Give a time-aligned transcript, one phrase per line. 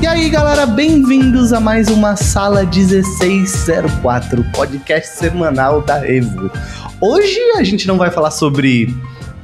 [0.00, 6.48] E aí, galera, bem-vindos a mais uma Sala 1604, podcast semanal da Evo.
[7.00, 8.94] Hoje a gente não vai falar sobre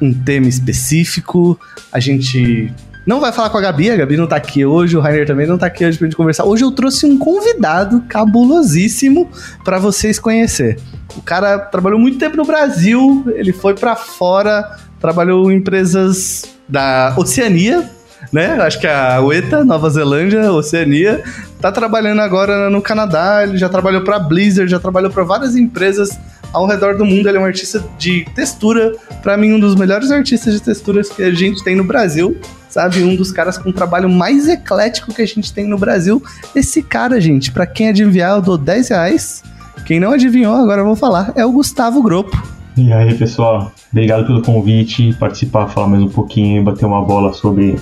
[0.00, 1.58] um tema específico,
[1.90, 2.72] a gente
[3.06, 5.46] não vai falar com a Gabi, a Gabi não tá aqui hoje, o Rainer também
[5.46, 6.44] não tá aqui hoje pra gente conversar.
[6.44, 9.28] Hoje eu trouxe um convidado cabulosíssimo
[9.64, 10.78] para vocês conhecer.
[11.16, 17.14] O cara trabalhou muito tempo no Brasil, ele foi para fora, trabalhou em empresas da
[17.16, 17.88] Oceania,
[18.32, 18.60] né?
[18.60, 21.24] Acho que a UETA, Nova Zelândia, Oceania,
[21.60, 26.18] tá trabalhando agora no Canadá, ele já trabalhou para Blizzard, já trabalhou para várias empresas
[26.52, 27.28] ao redor do mundo.
[27.28, 31.22] Ele é um artista de textura, para mim um dos melhores artistas de texturas que
[31.22, 32.36] a gente tem no Brasil,
[32.70, 33.02] sabe?
[33.02, 36.22] Um dos caras com o trabalho mais eclético que a gente tem no Brasil.
[36.54, 39.42] Esse cara, gente, para quem adivinhar, eu dou 10 reais.
[39.84, 42.40] Quem não adivinhou, agora eu vou falar, é o Gustavo Gropo.
[42.76, 47.32] E aí, pessoal, obrigado pelo convite, participar, falar mais um pouquinho e bater uma bola
[47.32, 47.76] sobre,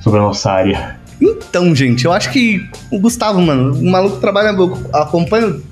[0.00, 0.96] sobre a nossa área.
[1.20, 5.62] Então, gente, eu acho que o Gustavo, mano, o maluco trabalha, eu acompanho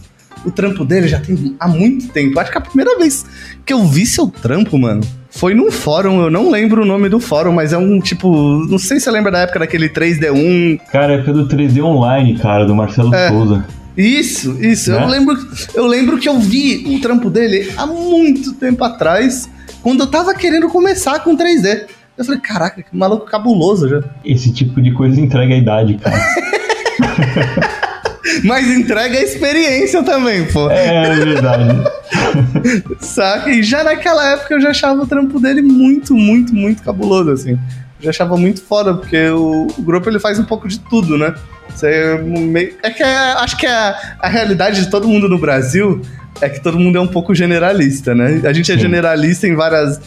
[0.44, 2.38] o trampo dele já tem há muito tempo.
[2.38, 3.24] Acho que a primeira vez
[3.64, 5.02] que eu vi seu trampo, mano,
[5.34, 8.30] foi num fórum, eu não lembro o nome do fórum, mas é um tipo.
[8.68, 10.78] Não sei se você lembra da época daquele 3D1.
[10.92, 13.28] Cara, é época do 3D Online, cara, do Marcelo É.
[13.28, 13.64] Souza.
[13.96, 14.92] Isso, isso.
[14.92, 15.02] Né?
[15.02, 15.36] Eu, lembro,
[15.74, 19.48] eu lembro que eu vi o trampo dele há muito tempo atrás,
[19.82, 21.86] quando eu tava querendo começar com 3D.
[22.16, 24.02] Eu falei, caraca, que maluco cabuloso já.
[24.24, 26.22] Esse tipo de coisa entrega a idade, cara.
[28.44, 30.70] Mas entrega a experiência também, pô.
[30.70, 31.82] É verdade.
[33.00, 33.50] Saca?
[33.50, 37.52] E já naquela época eu já achava o trampo dele muito, muito, muito cabuloso, assim.
[37.52, 41.16] Eu já achava muito foda, porque o, o grupo ele faz um pouco de tudo,
[41.16, 41.34] né?
[41.74, 46.02] Você meio- É que é- acho que a, a realidade de todo mundo no Brasil
[46.40, 48.40] é que todo mundo é um pouco generalista, né?
[48.44, 50.00] A gente é generalista em várias.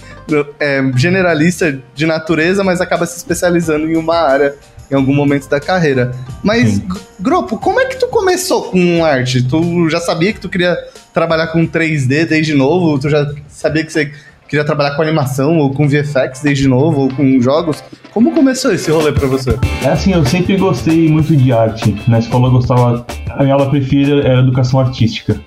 [0.60, 4.56] É, generalista de natureza, mas acaba se especializando em uma área
[4.92, 6.12] em algum momento da carreira.
[6.44, 6.88] Mas, Sim.
[6.92, 9.42] G- Gropo, como é que tu começou com arte?
[9.44, 10.78] Tu já sabia que tu queria
[11.14, 13.00] trabalhar com 3D desde novo?
[13.00, 14.12] Tu já sabia que você
[14.48, 17.84] queria trabalhar com animação ou com VFX desde novo ou com jogos?
[18.14, 19.58] Como começou esse rolê pra você?
[19.84, 21.96] É assim, eu sempre gostei muito de arte.
[22.08, 23.06] Na escola eu gostava.
[23.32, 25.40] A minha aula preferida era educação artística.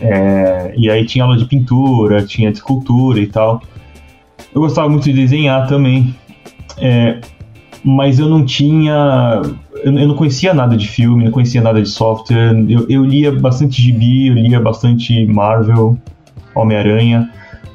[0.00, 3.60] É, e aí tinha aula de pintura, tinha de escultura e tal.
[4.54, 6.16] Eu gostava muito de desenhar também.
[6.78, 7.18] É,
[7.84, 9.42] mas eu não tinha.
[9.82, 12.54] Eu, eu não conhecia nada de filme, não conhecia nada de software.
[12.68, 15.96] Eu, eu lia bastante gibi, eu lia bastante Marvel,
[16.54, 17.30] Homem-Aranha.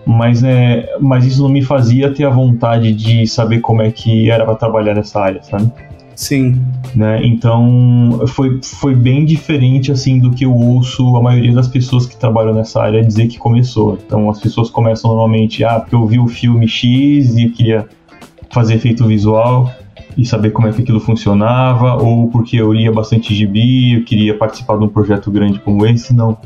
[0.05, 4.29] Mas, é, mas isso não me fazia ter a vontade de saber como é que
[4.29, 5.71] era para trabalhar nessa área, sabe?
[6.13, 6.61] Sim.
[6.93, 7.25] né?
[7.25, 12.15] Então foi, foi bem diferente assim do que eu ouço a maioria das pessoas que
[12.15, 13.97] trabalham nessa área dizer que começou.
[14.05, 17.87] Então as pessoas começam normalmente, ah, porque eu vi o filme X e eu queria
[18.51, 19.71] fazer efeito visual
[20.17, 24.37] e saber como é que aquilo funcionava, ou porque eu lia bastante gibi, eu queria
[24.37, 26.37] participar de um projeto grande como esse, não.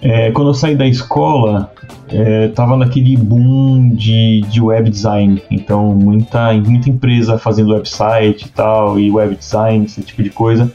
[0.00, 1.72] É, quando eu saí da escola,
[2.08, 5.42] é, tava naquele boom de, de web design.
[5.50, 10.72] Então, muita, muita empresa fazendo website e tal, e web design, esse tipo de coisa.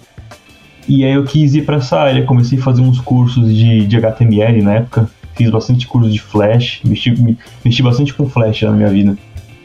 [0.88, 2.26] E aí eu quis ir para essa área.
[2.26, 5.10] Comecei a fazer uns cursos de, de HTML na época.
[5.36, 6.82] Fiz bastante curso de Flash.
[6.84, 9.18] Mexi, me- mexi bastante com Flash na minha vida.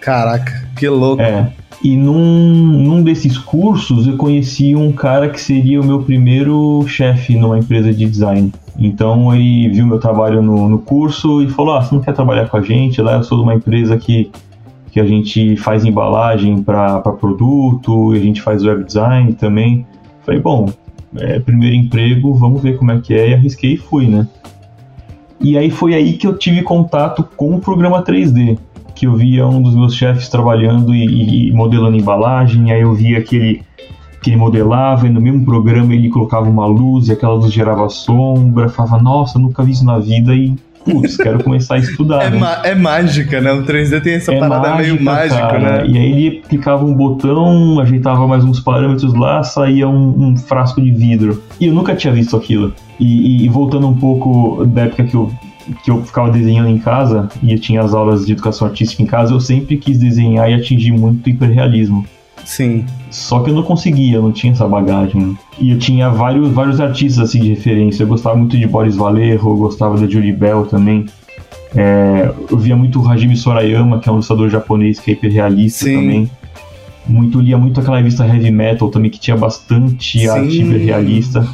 [0.07, 1.21] Caraca, que louco.
[1.21, 1.53] É.
[1.83, 7.37] E num, num desses cursos eu conheci um cara que seria o meu primeiro chefe
[7.37, 8.53] numa empresa de design.
[8.79, 12.49] Então ele viu meu trabalho no, no curso e falou: Ah, você não quer trabalhar
[12.49, 13.03] com a gente?
[13.03, 14.31] Lá eu sou de uma empresa que,
[14.93, 19.85] que a gente faz embalagem para produto e a gente faz web design também.
[20.25, 20.71] Falei: Bom,
[21.17, 23.31] é, primeiro emprego, vamos ver como é que é.
[23.31, 24.29] E arrisquei e fui, né?
[25.41, 28.57] E aí foi aí que eu tive contato com o programa 3D
[28.97, 33.23] que eu via um dos meus chefes trabalhando e, e modelando embalagem, aí eu via
[33.23, 33.63] que ele,
[34.23, 37.89] que ele modelava e no mesmo programa ele colocava uma luz e aquela luz gerava
[37.89, 40.55] sombra, falava, nossa, nunca vi isso na vida e,
[40.85, 42.41] putz, quero começar a estudar, É, né?
[42.65, 43.53] é mágica, né?
[43.53, 45.83] O 3D tem essa parada meio mágica, cara.
[45.83, 45.87] né?
[45.89, 50.81] E aí ele aplicava um botão, ajeitava mais uns parâmetros lá, saía um, um frasco
[50.81, 51.43] de vidro.
[51.61, 52.73] E eu nunca tinha visto aquilo.
[52.99, 53.05] E,
[53.43, 55.31] e- e voltando um pouco da época que eu,
[55.83, 59.07] que eu ficava desenhando em casa, e eu tinha as aulas de educação artística em
[59.07, 62.05] casa, eu sempre quis desenhar e atingir muito hiperrealismo.
[62.45, 62.85] Sim.
[63.11, 65.21] Só que eu não conseguia, eu não tinha essa bagagem.
[65.21, 65.35] né?
[65.59, 68.05] E eu tinha vários, vários artistas assim de referência.
[68.05, 71.07] Eu gostava muito de Boris Vallejo, eu gostava da Julie Bell também.
[71.75, 75.85] É, eu via muito o Hajime Sorayama, que é um ilustrador japonês que é hiperrealista
[75.85, 75.97] Sim.
[75.97, 76.31] também.
[77.07, 80.29] Muito, lia muito aquela revista Heavy Metal também, que tinha bastante Sim.
[80.29, 81.47] arte hiperrealista.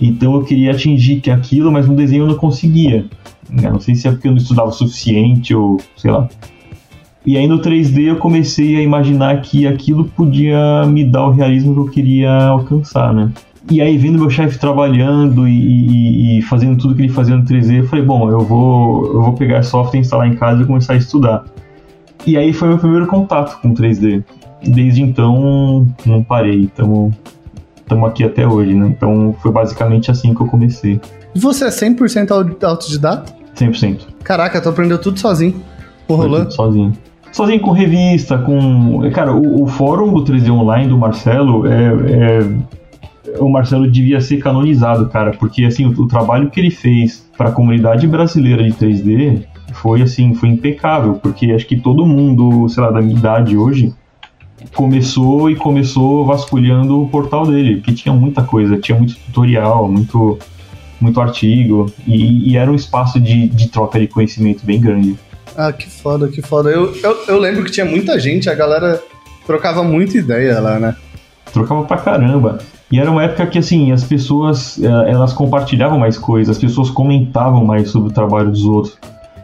[0.00, 3.06] Então eu queria atingir aquilo, mas no desenho eu não conseguia.
[3.50, 6.28] Eu não sei se é porque eu não estudava o suficiente ou sei lá.
[7.26, 11.74] E aí no 3D eu comecei a imaginar que aquilo podia me dar o realismo
[11.74, 13.32] que eu queria alcançar, né?
[13.70, 17.44] E aí vendo meu chefe trabalhando e, e, e, fazendo tudo que ele fazia no
[17.44, 20.92] 3D, eu falei, bom, eu vou, eu vou pegar software, instalar em casa e começar
[20.92, 21.44] a estudar.
[22.26, 24.22] E aí foi meu primeiro contato com 3D.
[24.62, 27.14] Desde então não parei, estamos
[28.06, 28.88] aqui até hoje, né?
[28.88, 31.00] Então foi basicamente assim que eu comecei.
[31.34, 32.30] E você é 100%
[32.62, 33.34] autodidata?
[33.56, 34.00] 100%.
[34.22, 35.62] Caraca, tu aprendeu tudo sozinho.
[36.06, 36.52] Por rolando?
[36.52, 36.92] Sozinho
[37.34, 39.10] sozinho com revista, com.
[39.12, 44.38] Cara, o, o fórum do 3D Online do Marcelo é, é, O Marcelo devia ser
[44.38, 48.72] canonizado, cara, porque assim, o, o trabalho que ele fez para a comunidade brasileira de
[48.72, 49.42] 3D
[49.72, 53.92] foi assim, foi impecável, porque acho que todo mundo, sei lá, da minha idade hoje
[54.72, 60.38] começou e começou vasculhando o portal dele, porque tinha muita coisa, tinha muito tutorial, muito
[61.00, 65.18] muito artigo e, e era um espaço de, de troca de conhecimento bem grande.
[65.56, 66.70] Ah, que foda, que foda.
[66.70, 69.00] Eu, eu, eu lembro que tinha muita gente, a galera
[69.46, 70.96] trocava muita ideia lá, né?
[71.52, 72.58] Trocava pra caramba.
[72.90, 76.90] E era uma época que, assim, as pessoas, eh, elas compartilhavam mais coisas, as pessoas
[76.90, 78.98] comentavam mais sobre o trabalho dos outros.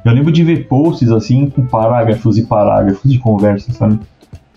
[0.04, 3.98] Eu lembro de ver posts, assim, com parágrafos e parágrafos de conversa, sabe?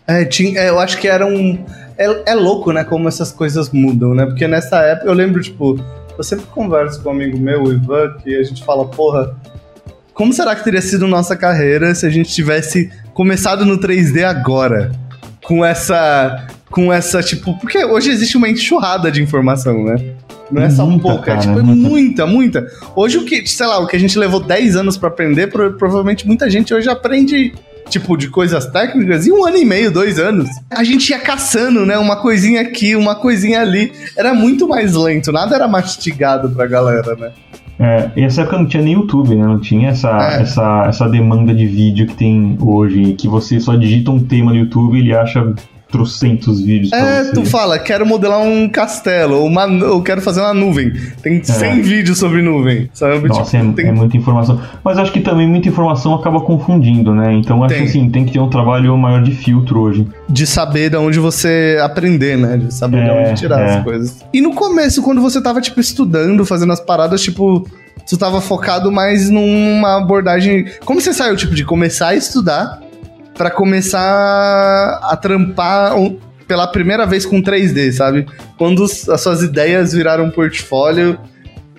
[0.08, 1.58] É, tinha, é, eu acho que era um...
[1.98, 4.26] É, é louco, né, como essas coisas mudam, né?
[4.26, 5.80] Porque nessa época, eu lembro, tipo,
[6.18, 9.36] eu sempre converso com um amigo meu, o Ivan, que a gente fala, porra,
[10.14, 14.92] como será que teria sido nossa carreira se a gente tivesse começado no 3D agora?
[15.44, 16.48] Com essa.
[16.70, 17.58] Com essa, tipo.
[17.60, 20.14] Porque hoje existe uma enxurrada de informação, né?
[20.52, 22.68] Não é só um pouco, é tipo, é muita, muita.
[22.96, 26.28] Hoje o que, sei lá, o que a gente levou 10 anos para aprender, provavelmente
[26.28, 27.54] muita gente hoje aprende
[27.90, 30.50] tipo, de coisas técnicas, em um ano e meio, dois anos.
[30.70, 31.98] A gente ia caçando, né?
[31.98, 33.92] Uma coisinha aqui, uma coisinha ali.
[34.18, 37.32] Era muito mais lento, nada era mastigado pra galera, né?
[37.80, 39.46] É, e essa época não tinha nem YouTube, né?
[39.46, 40.42] Não tinha essa, é.
[40.42, 44.60] essa, essa demanda de vídeo que tem hoje, que você só digita um tema no
[44.60, 45.54] YouTube e ele acha
[45.94, 50.54] trocentos vídeos É, tu fala, quero modelar um castelo, ou uma, eu quero fazer uma
[50.54, 50.92] nuvem.
[51.22, 51.76] Tem 100 é.
[51.82, 53.28] vídeos sobre nuvem, sabe?
[53.28, 53.88] Nossa, tipo, é, tem...
[53.90, 54.60] é, muita informação.
[54.84, 57.32] Mas acho que também muita informação acaba confundindo, né?
[57.34, 57.84] Então acho tem.
[57.84, 60.08] que assim, tem que ter um trabalho maior de filtro hoje.
[60.28, 62.58] De saber de onde você aprender, né?
[62.58, 63.82] De saber é, de onde tirar as é.
[63.84, 64.26] coisas.
[64.34, 67.68] E no começo, quando você tava, tipo, estudando, fazendo as paradas, tipo,
[68.10, 70.66] tu tava focado mais numa abordagem.
[70.84, 72.82] Como você saiu, tipo, de começar a estudar
[73.36, 75.94] para começar a trampar
[76.48, 78.26] pela primeira vez com 3D, sabe?
[78.58, 81.18] Quando as suas ideias viraram um portfólio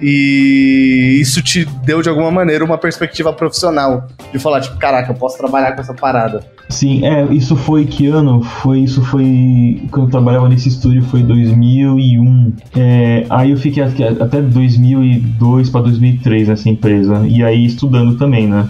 [0.01, 5.15] e isso te deu de alguma maneira uma perspectiva profissional de falar tipo, caraca, eu
[5.15, 6.45] posso trabalhar com essa parada.
[6.69, 8.43] Sim, é, isso foi que ano?
[8.43, 12.53] Foi isso foi quando eu trabalhava nesse estúdio foi 2001.
[12.77, 18.69] É, aí eu fiquei até 2002 para 2003 nessa empresa e aí estudando também, né?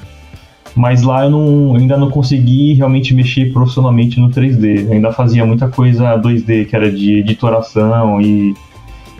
[0.74, 4.86] Mas lá eu, não, ainda não consegui realmente mexer profissionalmente no 3D.
[4.86, 8.54] Eu ainda fazia muita coisa 2D, que era de editoração e,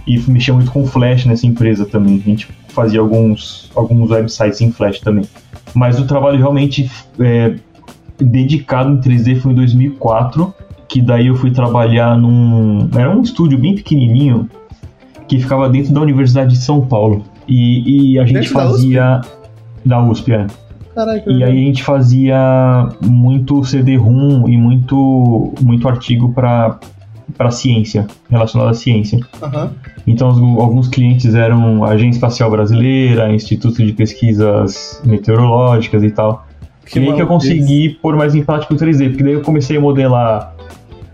[0.06, 2.16] e mexia muito com Flash nessa empresa também.
[2.16, 5.24] A gente fazia alguns, alguns websites em Flash também.
[5.72, 6.90] Mas o trabalho realmente
[7.20, 7.54] é,
[8.18, 10.52] dedicado em 3D foi em 2004,
[10.88, 12.88] que daí eu fui trabalhar num...
[12.96, 14.50] Era um estúdio bem pequenininho,
[15.28, 17.24] que ficava dentro da Universidade de São Paulo.
[17.46, 19.20] E, e a gente dentro fazia...
[19.86, 20.46] Da USP, é.
[20.94, 26.78] Caraca, e aí a gente fazia muito CD-ROM e muito, muito artigo para
[27.36, 29.18] para ciência, relacionado à ciência.
[29.42, 29.70] Uhum.
[30.06, 36.46] Então, os, alguns clientes eram a Agência Espacial Brasileira, Instituto de Pesquisas Meteorológicas e tal.
[36.86, 39.40] Que e aí que eu consegui pôr mais em prática o 3D, porque daí eu
[39.40, 40.54] comecei a modelar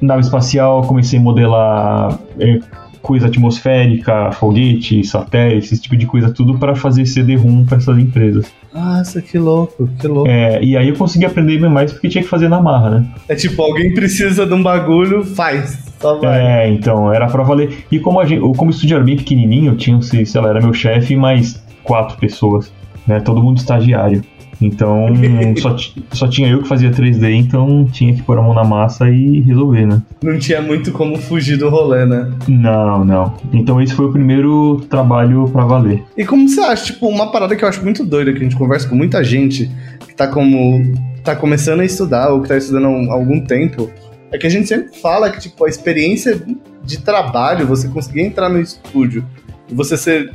[0.01, 2.59] nave espacial, comecei a modelar é,
[3.02, 8.52] coisa atmosférica, foguete, satélite, esse tipo de coisa, tudo para fazer CD-ROM para essas empresas.
[8.73, 10.30] Nossa, que louco, que louco.
[10.30, 13.07] É, e aí eu consegui aprender mais porque tinha que fazer na marra, né?
[13.28, 15.90] É tipo, alguém precisa de um bagulho, faz.
[16.00, 16.40] Só vai.
[16.40, 17.85] É, então, era pra valer.
[17.90, 20.73] E como, a gente, como o estúdio era bem pequenininho, tinha, sei lá, era meu
[20.73, 22.73] chefe e mais quatro pessoas,
[23.07, 23.21] né?
[23.21, 24.23] Todo mundo estagiário.
[24.61, 25.07] Então,
[25.59, 25.76] só,
[26.12, 29.40] só tinha eu que fazia 3D, então tinha que pôr a mão na massa e
[29.40, 30.02] resolver, né?
[30.23, 32.31] Não tinha muito como fugir do rolê, né?
[32.47, 33.37] Não, não.
[33.52, 36.02] Então esse foi o primeiro trabalho para valer.
[36.17, 38.57] E como você acha, tipo, uma parada que eu acho muito doida, que a gente
[38.57, 39.71] conversa com muita gente
[40.07, 40.83] que tá como.
[41.25, 43.90] tá começando a estudar ou que tá estudando há algum tempo,
[44.33, 46.40] é que a gente sempre fala que, tipo, a experiência
[46.85, 49.25] de trabalho, você conseguir entrar no estúdio
[49.69, 50.31] e você ser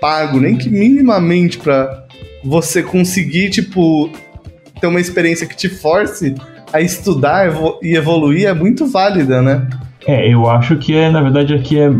[0.00, 2.06] pago, nem que minimamente para
[2.44, 4.10] você conseguir, tipo,
[4.80, 6.34] ter uma experiência que te force
[6.72, 7.48] a estudar
[7.82, 9.68] e evoluir é muito válida, né?
[10.06, 11.90] É, eu acho que é, na verdade, aqui é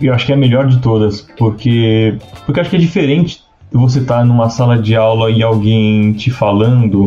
[0.00, 3.40] eu acho que é a melhor de todas, porque porque acho que é diferente
[3.72, 7.06] você estar tá numa sala de aula e alguém te falando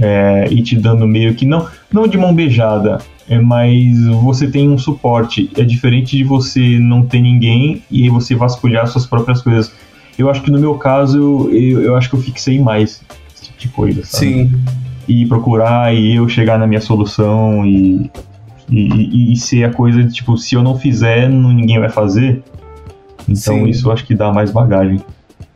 [0.00, 4.68] é, e te dando meio que não não de mão beijada, é, mas você tem
[4.68, 5.50] um suporte.
[5.56, 9.72] É diferente de você não ter ninguém e você vasculhar suas próprias coisas.
[10.18, 13.00] Eu acho que no meu caso, eu, eu acho que eu fixei mais
[13.32, 14.26] esse tipo de coisa, sabe?
[14.26, 14.60] Sim.
[15.06, 18.10] E procurar e eu chegar na minha solução e,
[18.68, 22.42] e, e, ser a coisa de tipo, se eu não fizer, ninguém vai fazer.
[23.28, 23.68] Então Sim.
[23.68, 25.00] isso eu acho que dá mais bagagem.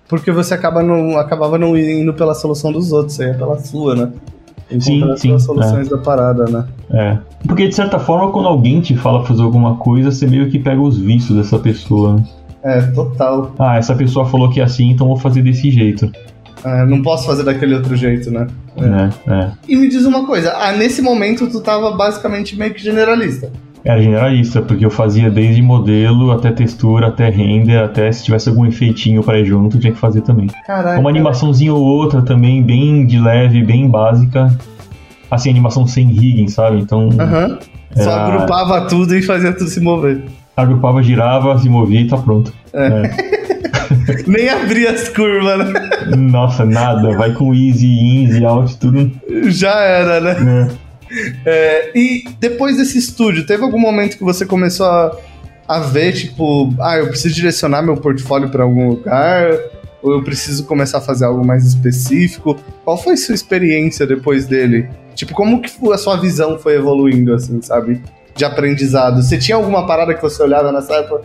[0.08, 3.94] Porque você acaba não, acabava não indo pela solução dos outros, você ia pela sua,
[3.96, 4.12] né?
[4.80, 5.90] sim, sim, as soluções é.
[5.90, 6.66] da parada, né?
[6.90, 7.18] É.
[7.46, 10.80] Porque de certa forma, quando alguém te fala fazer alguma coisa, você meio que pega
[10.80, 12.14] os vícios dessa pessoa.
[12.14, 12.24] Né?
[12.64, 13.54] É, total.
[13.58, 16.10] Ah, essa pessoa falou que é assim, então vou fazer desse jeito.
[16.64, 18.46] É, não posso fazer daquele outro jeito, né?
[18.76, 19.32] É.
[19.32, 23.50] é, E me diz uma coisa, ah, nesse momento tu tava basicamente meio que generalista.
[23.84, 28.64] Era generalista, porque eu fazia desde modelo até textura, até render, até se tivesse algum
[28.64, 30.46] efeitinho para ir junto, tinha que fazer também.
[30.64, 31.00] Caraca.
[31.00, 34.56] Uma animaçãozinha ou outra também, bem de leve, bem básica.
[35.28, 36.78] Assim, animação sem rigging, sabe?
[36.78, 37.08] Então.
[37.08, 37.58] Uhum.
[37.96, 40.22] Só agrupava tudo e fazia tudo se mover.
[40.56, 42.52] Agrupava, girava, se movia e tá pronto.
[42.72, 42.86] É.
[42.86, 43.42] é.
[44.26, 45.90] Nem abria as curvas, né?
[46.16, 47.16] Nossa, nada.
[47.16, 49.10] Vai com easy, easy, out, tudo.
[49.46, 50.68] Já era, né?
[50.78, 50.92] É.
[51.44, 55.16] É, e depois desse estúdio, teve algum momento que você começou a,
[55.68, 59.58] a ver, tipo, ah, eu preciso direcionar meu portfólio para algum lugar?
[60.02, 62.58] Ou eu preciso começar a fazer algo mais específico?
[62.84, 64.88] Qual foi sua experiência depois dele?
[65.14, 68.02] Tipo, como que a sua visão foi evoluindo, assim, sabe?
[68.34, 69.22] De aprendizado.
[69.22, 71.22] Você tinha alguma parada que você olhava nessa época?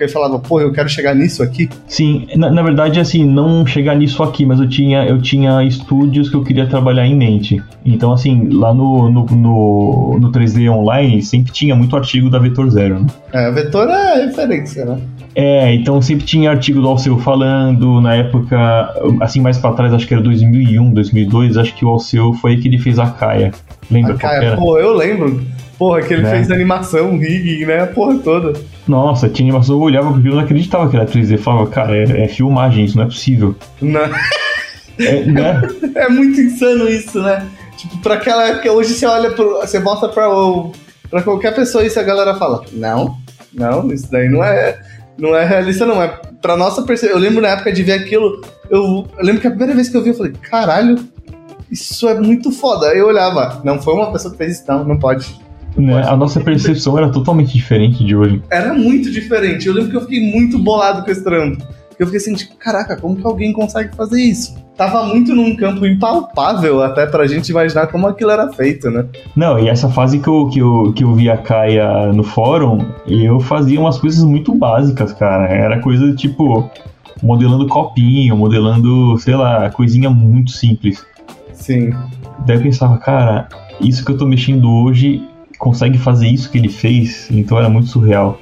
[0.00, 1.68] porque falava, pô, eu quero chegar nisso aqui?
[1.86, 6.30] Sim, na, na, verdade, assim, não chegar nisso aqui, mas eu tinha, eu tinha estúdios
[6.30, 7.62] que eu queria trabalhar em mente.
[7.84, 12.70] Então, assim, lá no, no, no, no 3D Online sempre tinha muito artigo da Vetor
[12.70, 13.06] Zero, né?
[13.32, 14.98] É, a Vetor é referência, né?
[15.34, 18.56] É, então sempre tinha artigo do Alceu falando, na época,
[19.20, 22.68] assim, mais para trás, acho que era 2001, 2002, acho que o Alceu foi que
[22.68, 23.52] ele fez a Caia.
[23.90, 24.14] Lembra?
[24.14, 25.40] A Caia, pô, eu lembro.
[25.78, 26.30] Porra, que ele né?
[26.32, 27.80] fez animação, rigging, né?
[27.80, 28.60] A porra toda.
[28.86, 31.32] Nossa, tinha animação, eu olhava porque eu não acreditava que era 3D.
[31.32, 33.54] Eu falava, cara, é, é filmagem, isso não é possível.
[33.80, 34.00] Não.
[34.98, 35.62] É, né?
[35.96, 37.46] é muito insano isso, né?
[37.78, 39.60] Tipo, pra aquela época, hoje você olha pro.
[39.60, 40.28] Você mostra pra,
[41.08, 43.16] pra qualquer pessoa isso a galera fala, não,
[43.54, 44.78] não, isso daí não é.
[45.20, 46.02] Não é realista, não.
[46.02, 46.08] É
[46.40, 47.16] pra nossa percepção.
[47.16, 48.40] Eu lembro na época de ver aquilo.
[48.70, 50.98] Eu, eu lembro que a primeira vez que eu vi, eu falei, caralho,
[51.70, 52.88] isso é muito foda.
[52.88, 55.38] Aí eu olhava, não foi uma pessoa que fez isso, não, não pode.
[55.76, 56.02] Né?
[56.02, 58.42] A nossa percepção era totalmente diferente de hoje.
[58.50, 59.68] Era muito diferente.
[59.68, 61.64] Eu lembro que eu fiquei muito bolado com esse trampo.
[62.00, 64.56] Eu fiquei assim, tipo, caraca, como que alguém consegue fazer isso?
[64.74, 69.04] Tava muito num campo impalpável até pra gente imaginar como aquilo era feito, né?
[69.36, 72.78] Não, e essa fase que eu, que eu, que eu vi a Kaia no fórum,
[73.06, 75.46] eu fazia umas coisas muito básicas, cara.
[75.48, 76.70] Era coisa tipo
[77.22, 81.04] modelando copinho, modelando, sei lá, coisinha muito simples.
[81.52, 81.90] Sim.
[82.46, 83.46] Daí eu pensava, cara,
[83.78, 85.22] isso que eu tô mexendo hoje
[85.58, 88.38] consegue fazer isso que ele fez, então era muito surreal.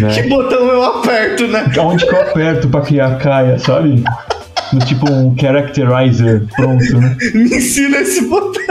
[0.00, 0.08] Né?
[0.14, 1.64] Que botão eu aperto, né?
[1.80, 4.02] Onde que eu aperto pra criar a Kaia, sabe?
[4.72, 7.16] Do tipo um characterizer pronto, né?
[7.34, 8.62] Me ensina esse botão.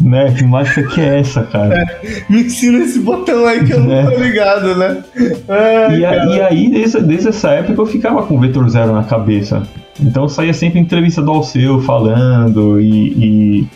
[0.00, 0.32] Né?
[0.32, 1.82] Que mágica que é essa, cara?
[1.82, 4.04] É, me ensina esse botão aí que eu né?
[4.04, 5.04] não tô ligado, né?
[5.48, 8.92] Ai, e, a, e, aí, desde, desde essa época, eu ficava com o Vetor Zero
[8.92, 9.62] na cabeça.
[10.00, 13.68] Então saía sempre entrevista do Alceu falando e, e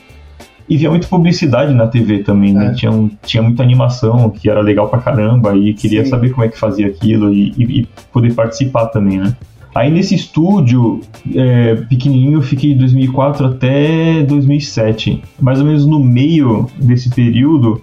[0.69, 2.69] e via muita publicidade na TV também, né?
[2.69, 2.73] É.
[2.73, 6.11] Tinha, um, tinha muita animação que era legal pra caramba e queria Sim.
[6.11, 9.37] saber como é que fazia aquilo e, e, e, poder participar também, né?
[9.75, 11.01] Aí nesse estúdio
[11.35, 15.23] é, pequenininho eu fiquei de 2004 até 2007.
[15.41, 17.83] Mais ou menos no meio desse período,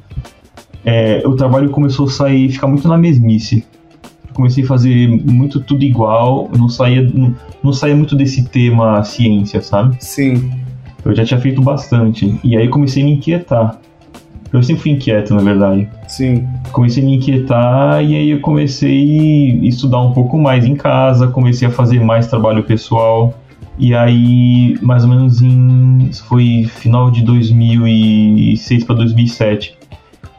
[0.85, 3.65] é, o trabalho começou a sair, ficar muito na mesmice.
[4.33, 9.61] Comecei a fazer muito tudo igual, não saía, não, não saía muito desse tema ciência,
[9.61, 9.97] sabe?
[9.99, 10.49] Sim.
[11.03, 12.39] Eu já tinha feito bastante.
[12.43, 13.79] E aí comecei a me inquietar.
[14.53, 15.87] Eu sempre fui inquieto, na verdade.
[16.07, 16.45] Sim.
[16.71, 21.27] Comecei a me inquietar e aí eu comecei a estudar um pouco mais em casa,
[21.27, 23.33] comecei a fazer mais trabalho pessoal.
[23.79, 26.11] E aí, mais ou menos em.
[26.27, 29.77] Foi final de 2006 para 2007.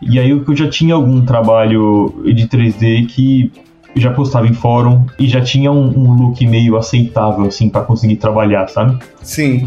[0.03, 3.51] E aí eu já tinha algum trabalho de 3D que
[3.97, 8.17] já postava em fórum e já tinha um, um look meio aceitável, assim, para conseguir
[8.17, 8.99] trabalhar, sabe?
[9.23, 9.65] Sim.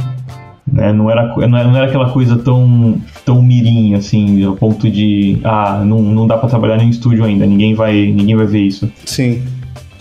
[0.72, 0.92] Né?
[0.92, 6.02] Não, era, não era aquela coisa tão, tão mirim, assim, ao ponto de, ah, não,
[6.02, 8.92] não dá para trabalhar em estúdio ainda, ninguém vai, ninguém vai ver isso.
[9.06, 9.44] Sim.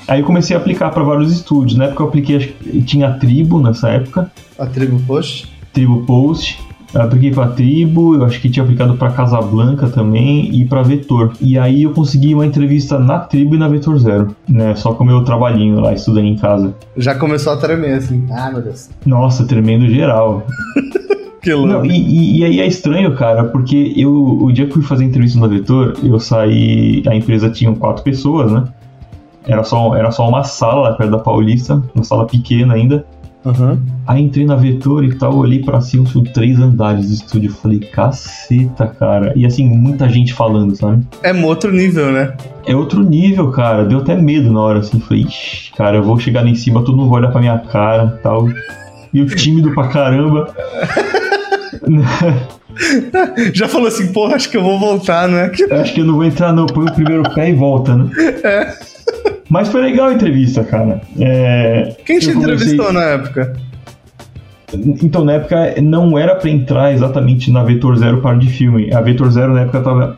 [0.07, 1.79] Aí eu comecei a aplicar para vários estúdios.
[1.79, 4.31] Na época eu apliquei, acho que tinha a Tribo nessa época.
[4.59, 5.49] A Tribo Post?
[5.73, 6.59] Tribo Post.
[6.95, 11.33] Eu apliquei pra Tribo, eu acho que tinha aplicado pra Casablanca também e pra Vetor.
[11.41, 14.75] E aí eu consegui uma entrevista na Tribo e na Vetor Zero, né?
[14.77, 16.73] Só com o meu trabalhinho lá, estudando em casa.
[16.97, 18.25] Já começou a tremer, assim.
[18.31, 18.89] Ah, meu Deus.
[19.05, 20.47] Nossa, tremendo geral.
[21.45, 21.69] Que louco.
[21.75, 25.05] Não, e, e- e aí é estranho, cara, porque eu, o dia que fui fazer
[25.05, 27.03] entrevista na Vetor, eu saí.
[27.07, 28.65] A empresa tinha quatro pessoas, né?
[29.47, 33.05] Era só, era só uma sala lá perto da Paulista, uma sala pequena ainda.
[33.45, 33.79] Aham.
[34.07, 37.53] Aí entrei na Vetor e tal, olhei pra cima, tinha três andares de estúdio.
[37.53, 39.33] Falei, caceta, cara.
[39.37, 41.05] E assim, muita gente falando, sabe?
[41.23, 42.35] É um outro nível, né?
[42.67, 43.85] É outro nível, cara.
[43.85, 44.99] Deu até medo na hora, assim.
[44.99, 47.59] Falei, ixi, cara, eu vou chegar lá em cima, todo mundo vai olhar pra minha
[47.59, 48.49] cara e tal.
[49.13, 50.55] E eu tímido pra caramba.
[53.53, 55.53] Já falou assim, porra, acho que eu vou voltar, é?
[55.59, 56.67] Eu Acho que eu não vou entrar, não.
[56.67, 58.11] Põe o primeiro pé e volta, né?
[59.49, 61.01] Mas foi legal a entrevista, cara.
[61.19, 63.57] É, Quem te entrevistou na época?
[64.75, 68.93] Então, na época, não era pra entrar exatamente na Vetor Zero para de filme.
[68.93, 70.17] A Vetor Zero, na época, tava,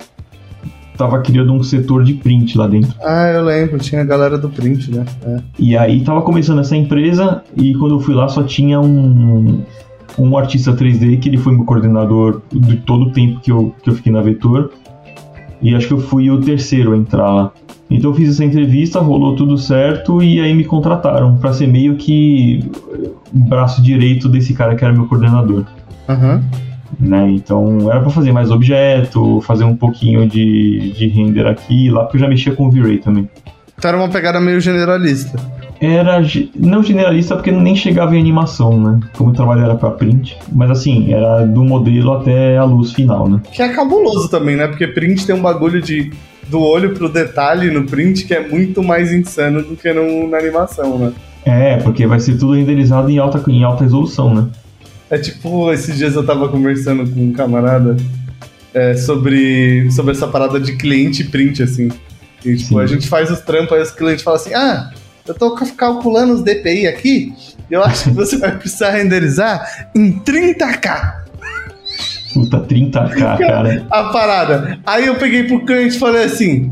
[0.97, 2.95] tava criando um setor de print lá dentro.
[3.05, 5.05] Ah, eu lembro, tinha a galera do print, né?
[5.27, 5.37] É.
[5.59, 9.63] E aí tava começando essa empresa e quando eu fui lá só tinha um,
[10.19, 13.91] um artista 3D que ele foi meu coordenador de todo o tempo que eu, que
[13.91, 14.71] eu fiquei na Vetor.
[15.63, 17.53] E acho que eu fui o terceiro a entrar lá.
[17.91, 21.97] Então eu fiz essa entrevista, rolou tudo certo e aí me contrataram pra ser meio
[21.97, 22.69] que
[23.33, 25.65] o braço direito desse cara que era meu coordenador.
[26.09, 26.43] Aham.
[26.99, 27.31] Né?
[27.31, 32.05] Então era pra fazer mais objeto, fazer um pouquinho de, de render aqui e lá,
[32.05, 33.29] porque eu já mexia com V-Ray também.
[33.79, 35.39] Então era uma pegada meio generalista.
[35.81, 36.23] Era
[36.55, 39.01] não generalista porque nem chegava em animação, né?
[39.17, 40.37] Como o trabalho era pra print.
[40.53, 43.41] Mas assim, era do modelo até a luz final, né?
[43.53, 44.67] Que é cabuloso também, né?
[44.67, 46.11] Porque print tem um bagulho de
[46.49, 50.39] do olho pro detalhe no print que é muito mais insano do que no, na
[50.39, 51.13] animação, né?
[51.45, 54.49] É, porque vai ser tudo renderizado em alta, em alta resolução, né?
[55.09, 57.97] É tipo, esses dias eu tava conversando com um camarada
[58.75, 61.89] é, sobre, sobre essa parada de cliente print, assim.
[62.45, 62.81] E, tipo, Sim.
[62.81, 64.91] a gente faz os trampos, aí os clientes falam assim, ah,
[65.27, 67.35] eu tô ca- calculando os DPI aqui,
[67.71, 71.15] e eu acho que você vai precisar renderizar em 30k.
[72.35, 73.87] Puta, 30k, cara.
[73.91, 74.79] a parada.
[74.85, 76.71] Aí eu peguei pro cliente e falei assim: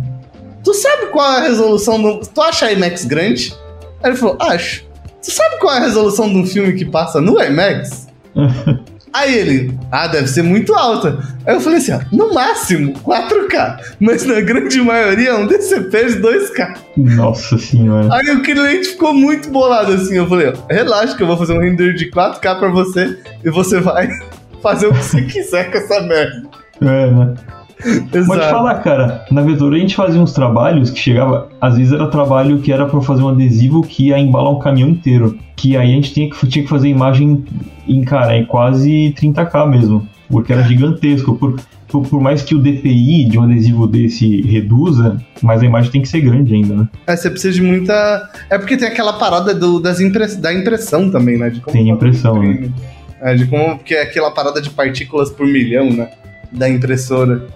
[0.63, 2.21] Tu sabe qual é a resolução do.
[2.21, 3.55] Tu acha IMAX grande?
[4.03, 4.85] Aí ele falou: Acho.
[5.23, 8.09] Tu sabe qual é a resolução de um filme que passa no IMAX?
[9.15, 11.19] Aí ele, ah, deve ser muito alta.
[11.47, 16.07] Aí eu falei assim, ó, no máximo 4K, mas na grande maioria é um DCP
[16.07, 16.77] de 2K.
[16.97, 18.09] Nossa senhora.
[18.13, 20.17] Aí o cliente ficou muito bolado assim.
[20.17, 23.51] Eu falei, ó, relaxa que eu vou fazer um render de 4K pra você e
[23.51, 24.09] você vai
[24.61, 26.43] fazer o que você quiser com essa merda.
[26.83, 27.35] É, né?
[27.81, 28.27] Exato.
[28.27, 29.25] Pode falar, cara.
[29.31, 31.49] Na Vetor a gente fazia uns trabalhos que chegava.
[31.61, 34.89] Às vezes era trabalho que era pra fazer um adesivo que ia embalar um caminhão
[34.89, 35.39] inteiro.
[35.57, 37.45] Que aí a gente tinha que, tinha que fazer imagem
[37.87, 40.07] em, cara, em quase 30k mesmo.
[40.29, 41.37] Porque era gigantesco.
[41.37, 41.57] Por,
[41.89, 46.03] por, por mais que o DPI de um adesivo desse reduza, mas a imagem tem
[46.03, 46.89] que ser grande ainda, né?
[47.07, 48.29] É, você precisa de muita.
[48.51, 50.37] É porque tem aquela parada do, das impress...
[50.37, 51.51] da impressão também, né?
[51.51, 52.75] De como Tem impressão, imprime.
[53.21, 53.77] É, de como.
[53.77, 56.11] Porque é aquela parada de partículas por milhão, né?
[56.51, 57.47] Da impressora.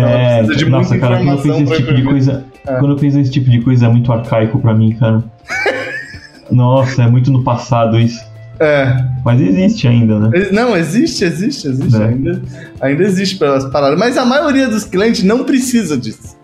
[0.00, 2.44] É, precisa de nossa, muita cara, quando eu fiz esse tipo de coisa.
[2.66, 2.74] É.
[2.78, 5.22] Quando eu fiz esse tipo de coisa é muito arcaico pra mim, cara.
[6.50, 8.20] Nossa, é muito no passado isso.
[8.60, 8.96] É.
[9.24, 10.48] Mas existe ainda, né?
[10.52, 12.00] Não, existe, existe, existe.
[12.00, 12.06] É.
[12.06, 12.42] Ainda,
[12.80, 13.98] ainda existe pelas paradas.
[13.98, 16.36] Mas a maioria dos clientes não precisa disso.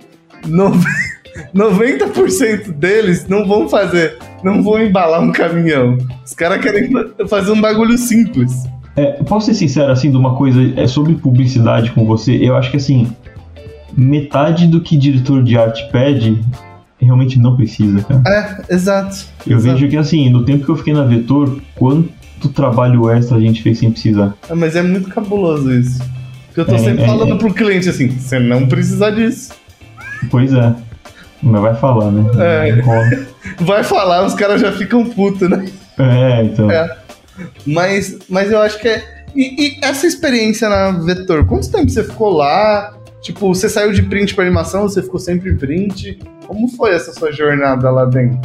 [0.47, 0.85] Nove-
[1.55, 5.99] 90% deles não vão fazer, não vão embalar um caminhão.
[6.25, 8.53] Os caras querem fa- fazer um bagulho simples.
[8.97, 12.33] É, posso ser sincero, assim, de uma coisa é sobre publicidade com você?
[12.37, 13.07] Eu acho que, assim,
[13.96, 16.40] metade do que diretor de arte pede
[17.00, 18.22] realmente não precisa, cara.
[18.26, 19.24] É, exato.
[19.46, 19.74] Eu exato.
[19.74, 23.62] vejo que, assim, no tempo que eu fiquei na Vetor, quanto trabalho extra a gente
[23.62, 24.35] fez sem precisar.
[24.48, 26.03] É, mas é muito cabuloso isso.
[26.46, 27.38] Porque eu tô É, sempre é, falando é.
[27.38, 29.53] pro cliente assim: você não precisa disso.
[30.31, 30.74] Pois é.
[31.42, 32.31] Mas vai falar, né?
[32.38, 32.83] É.
[33.61, 35.64] Vai falar, os caras já ficam putos, né?
[35.98, 36.70] É, então.
[36.70, 36.98] É.
[37.66, 39.03] Mas, mas eu acho que é.
[39.35, 42.92] E, e essa experiência na Vetor, quanto tempo você ficou lá?
[43.23, 46.19] Tipo, você saiu de print pra animação, você ficou sempre em print?
[46.47, 48.41] Como foi essa sua jornada lá dentro?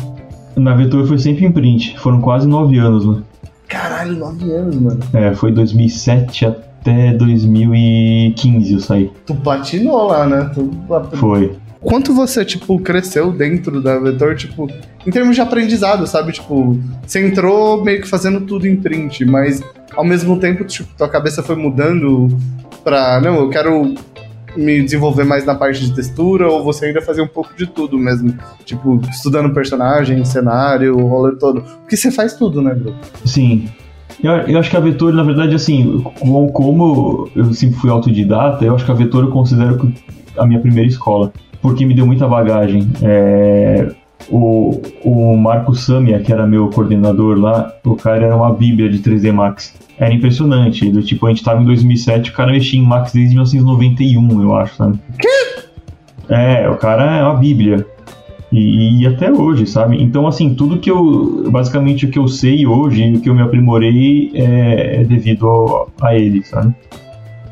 [0.55, 1.97] Na Vetor foi sempre em print.
[1.99, 3.23] Foram quase nove anos, né?
[3.67, 4.99] Caralho, nove anos, mano.
[5.13, 9.11] É, foi 2007 até 2015 eu saí.
[9.25, 10.51] Tu platinou lá, né?
[10.53, 10.71] Tu...
[11.17, 11.55] Foi.
[11.81, 14.67] Quanto você, tipo, cresceu dentro da Vetor, tipo,
[15.05, 16.31] em termos de aprendizado, sabe?
[16.31, 19.63] Tipo, você entrou meio que fazendo tudo em print, mas
[19.95, 22.27] ao mesmo tempo, tipo, tua cabeça foi mudando
[22.83, 23.93] pra, não, eu quero
[24.55, 27.97] me desenvolver mais na parte de textura, ou você ainda fazia um pouco de tudo
[27.97, 28.33] mesmo?
[28.63, 31.61] Tipo, estudando personagem, cenário, o rolê todo.
[31.61, 32.95] Porque você faz tudo, né, Bro?
[33.25, 33.67] Sim.
[34.23, 36.01] Eu, eu, acho que a Vetor, na verdade, assim,
[36.53, 39.91] como eu sempre fui autodidata, eu acho que a Vetor eu considero
[40.37, 42.87] a minha primeira escola, porque me deu muita bagagem.
[43.01, 43.87] É,
[44.29, 48.99] o, o Marco Samia, que era meu coordenador lá, o cara era uma bíblia de
[48.99, 49.73] 3D Max.
[49.97, 50.89] Era impressionante.
[50.89, 54.55] Do, tipo, a gente tava em 2007, o cara mexia em Max desde 1991, eu
[54.55, 54.99] acho, sabe?
[55.19, 56.33] Que?
[56.33, 57.85] É, o cara é uma bíblia.
[58.51, 60.01] E, e, até hoje, sabe?
[60.01, 61.49] Então, assim, tudo que eu.
[61.49, 66.15] Basicamente, o que eu sei hoje, o que eu me aprimorei é, é devido a
[66.15, 66.73] ele, sabe?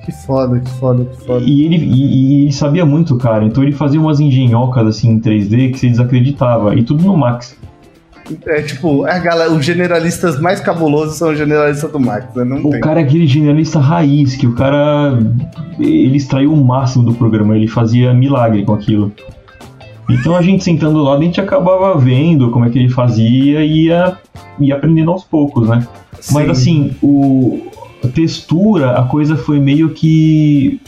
[0.03, 1.45] Que foda, que foda, que foda.
[1.45, 3.45] E ele, e, e ele sabia muito, cara.
[3.45, 6.75] Então, ele fazia umas engenhocas, assim, em 3D que você desacreditava.
[6.75, 7.57] E tudo no Max.
[8.47, 12.43] É tipo, a galera, os generalistas mais cabulosos são os generalistas do Max, né?
[12.43, 12.79] Não o tem.
[12.79, 15.19] cara é aquele generalista raiz, que o cara.
[15.77, 19.11] Ele extraiu o máximo do programa, ele fazia milagre com aquilo.
[20.09, 23.85] Então a gente sentando lá, a gente acabava vendo como é que ele fazia e
[23.85, 24.17] ia,
[24.59, 25.85] ia aprendendo aos poucos, né?
[26.19, 26.33] Sim.
[26.33, 27.61] Mas assim, o,
[28.07, 30.79] textura, a coisa foi meio que.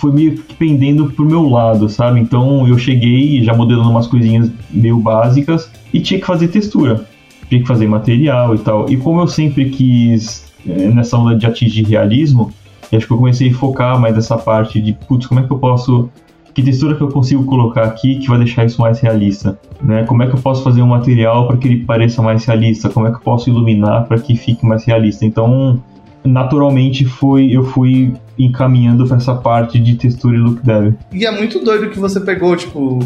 [0.00, 2.18] Foi meio que pendendo pro meu lado, sabe?
[2.18, 7.06] Então eu cheguei já modelando umas coisinhas meio básicas e tinha que fazer textura.
[7.50, 8.90] Tinha que fazer material e tal.
[8.90, 12.50] E como eu sempre quis, eh, nessa onda de atingir realismo,
[12.90, 15.58] acho que eu comecei a focar mais nessa parte de, putz, como é que eu
[15.58, 16.08] posso
[16.54, 20.04] que textura que eu consigo colocar aqui que vai deixar isso mais realista, né?
[20.04, 22.88] Como é que eu posso fazer um material para que ele pareça mais realista?
[22.88, 25.24] Como é que eu posso iluminar para que fique mais realista?
[25.24, 25.82] Então,
[26.24, 30.94] naturalmente foi eu fui encaminhando para essa parte de textura e look dev.
[31.12, 33.00] E é muito doido que você pegou, tipo,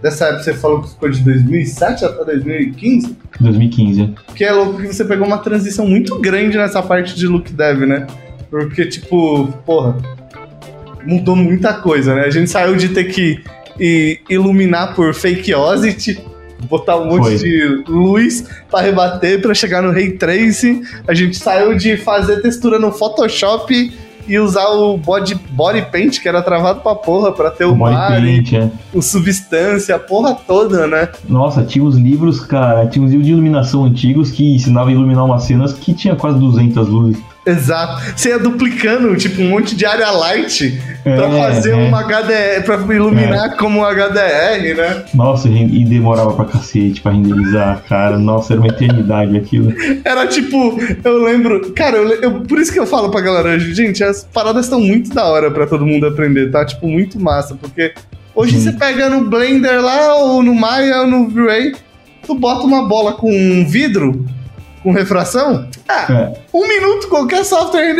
[0.00, 3.16] dessa época você falou que ficou de 2007 até 2015?
[3.40, 4.14] 2015.
[4.36, 7.80] Que é louco que você pegou uma transição muito grande nessa parte de look dev,
[7.80, 8.06] né?
[8.48, 9.96] Porque, tipo, porra,
[11.04, 12.22] mudou muita coisa, né?
[12.22, 13.42] A gente saiu de ter que
[14.28, 16.20] iluminar por fakeosity,
[16.68, 17.38] botar um monte Foi.
[17.38, 20.82] de luz para rebater para chegar no ray tracing.
[21.06, 23.92] A gente saiu de fazer textura no Photoshop
[24.28, 27.76] e usar o body, body paint, que era travado pra porra, pra ter o, o
[27.76, 28.70] mar, paint, é.
[28.92, 31.08] o substância, a porra toda, né?
[31.26, 35.24] Nossa, tinha uns livros, cara, tinha uns livros de iluminação antigos que ensinavam a iluminar
[35.24, 37.22] umas cenas que tinha quase 200 luzes.
[37.48, 38.02] Exato.
[38.14, 41.74] Você ia duplicando, tipo, um monte de área light é, pra fazer é.
[41.74, 43.56] uma HDR, pra iluminar é.
[43.56, 45.04] como um HDR, né?
[45.14, 48.18] Nossa, e demorava pra cacete pra renderizar, cara.
[48.18, 49.72] Nossa, era uma eternidade aquilo.
[50.04, 51.72] Era tipo, eu lembro.
[51.72, 55.14] Cara, eu, eu, por isso que eu falo pra galera, gente, as paradas estão muito
[55.14, 56.64] da hora pra todo mundo aprender, tá?
[56.64, 57.94] Tipo, muito massa, porque
[58.34, 58.64] hoje Sim.
[58.64, 61.72] você pega no Blender lá, ou no Maya, ou no V-Ray,
[62.26, 64.26] tu bota uma bola com um vidro
[64.82, 66.32] com refração, ah, é.
[66.52, 67.94] um minuto qualquer software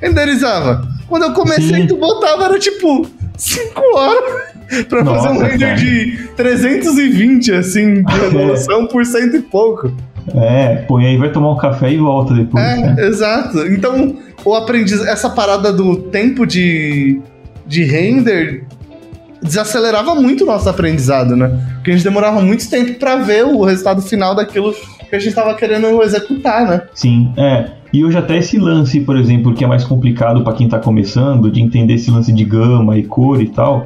[0.00, 0.86] renderizava.
[1.08, 1.86] Quando eu comecei, Sim.
[1.86, 4.42] tu botava, era tipo 5 horas
[4.88, 5.76] pra Nossa, fazer um render cara.
[5.76, 9.92] de 320, assim, de resolução por cento e pouco.
[10.34, 12.62] É, põe aí, vai tomar um café e volta depois.
[12.62, 13.06] É, né?
[13.06, 13.66] exato.
[13.66, 17.20] Então, o aprendiz, essa parada do tempo de,
[17.66, 18.66] de render
[19.42, 21.48] desacelerava muito o nosso aprendizado, né?
[21.74, 24.74] Porque a gente demorava muito tempo para ver o resultado final daquilo
[25.08, 26.82] que a gente estava querendo executar, né?
[26.94, 27.70] Sim, é.
[27.92, 31.50] E hoje até esse lance, por exemplo, que é mais complicado para quem está começando,
[31.50, 33.84] de entender esse lance de gama e cor e tal,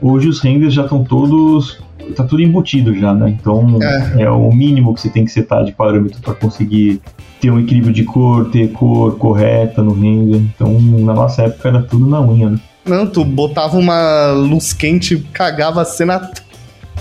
[0.00, 1.78] hoje os renders já estão todos
[2.14, 3.36] tá tudo embutido já, né?
[3.40, 4.22] Então é.
[4.22, 7.00] é, o mínimo que você tem que setar de parâmetro para conseguir
[7.40, 10.38] ter um equilíbrio de cor, ter cor correta no render.
[10.54, 12.60] Então na nossa época era tudo na unha, né?
[12.84, 16.30] Não, tu botava uma luz quente, cagava a cena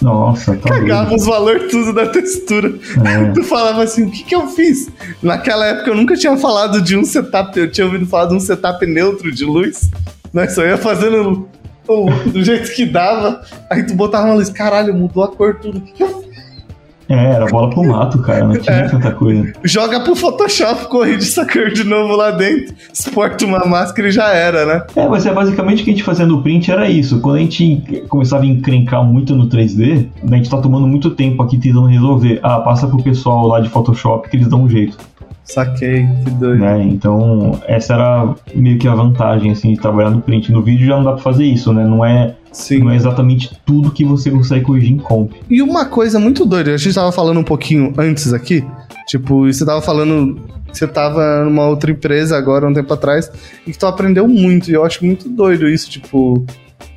[0.01, 2.73] nossa, tá Cagava os valores tudo da textura.
[3.05, 3.31] É.
[3.33, 4.89] Tu falava assim, o que que eu fiz?
[5.21, 8.39] Naquela época eu nunca tinha falado de um setup, eu tinha ouvido falar de um
[8.39, 9.89] setup neutro de luz.
[10.33, 10.47] Né?
[10.47, 11.47] Só ia fazendo
[12.27, 13.41] do jeito que dava.
[13.69, 15.79] Aí tu botava uma luz, caralho, mudou a cor tudo.
[15.79, 16.28] O que que eu fiz?
[17.09, 18.87] É, era bola pro mato, cara, não tinha é.
[18.87, 19.51] tanta coisa.
[19.63, 24.29] Joga pro Photoshop, corrige essa cor de novo lá dentro, exporta uma máscara e já
[24.29, 24.83] era, né?
[24.95, 27.19] É, mas é basicamente o que a gente fazia no print era isso.
[27.19, 31.41] Quando a gente começava a encrencar muito no 3D, a gente tá tomando muito tempo
[31.41, 32.39] aqui tentando resolver.
[32.43, 34.95] Ah, passa pro pessoal lá de Photoshop que eles dão um jeito.
[35.49, 36.59] Saquei, que doido.
[36.59, 36.83] Né?
[36.83, 40.51] Então, essa era meio que a vantagem, assim, de trabalhar no print.
[40.51, 41.83] No vídeo já não dá pra fazer isso, né?
[41.83, 42.79] Não é, Sim.
[42.79, 45.31] não é exatamente tudo que você consegue corrigir em comp.
[45.49, 48.63] E uma coisa muito doida, a gente tava falando um pouquinho antes aqui,
[49.07, 50.39] tipo, você tava falando
[50.71, 53.31] que você tava numa outra empresa agora, um tempo atrás,
[53.65, 56.45] e que tu aprendeu muito, e eu acho muito doido isso, tipo...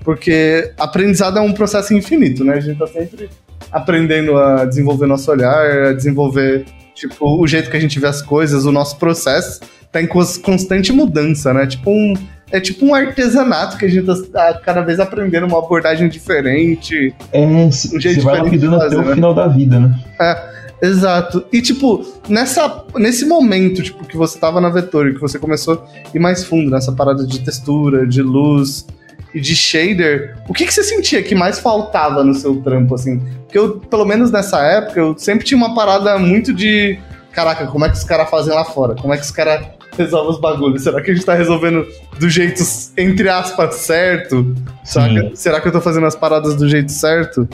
[0.04, 2.54] Porque aprendizado é um processo infinito, né?
[2.54, 3.30] A gente tá sempre
[3.70, 8.20] aprendendo a desenvolver nosso olhar, a desenvolver Tipo, o jeito que a gente vê as
[8.20, 9.60] coisas, o nosso processo
[9.90, 11.66] tá em constante mudança, né?
[11.66, 12.14] Tipo um,
[12.52, 17.14] é tipo um artesanato que a gente tá cada vez aprendendo uma abordagem diferente.
[17.32, 19.14] É, um jeito você vai lapidando até o né?
[19.14, 19.98] final da vida, né?
[20.20, 20.52] É.
[20.82, 21.44] Exato.
[21.52, 26.16] E, tipo, nessa, nesse momento, tipo, que você tava na Vetor, que você começou a
[26.16, 28.84] ir mais fundo nessa parada de textura, de luz
[29.32, 33.20] e de shader, o que, que você sentia que mais faltava no seu trampo, assim?
[33.44, 36.98] Porque eu, pelo menos nessa época, eu sempre tinha uma parada muito de.
[37.30, 38.96] Caraca, como é que os caras fazem lá fora?
[38.96, 39.64] Como é que os caras
[39.96, 40.82] resolvem os bagulhos?
[40.82, 41.86] Será que a gente tá resolvendo
[42.18, 42.62] do jeito,
[42.96, 44.54] entre aspas, certo?
[44.84, 45.30] Saca?
[45.34, 47.48] Será que eu tô fazendo as paradas do jeito certo?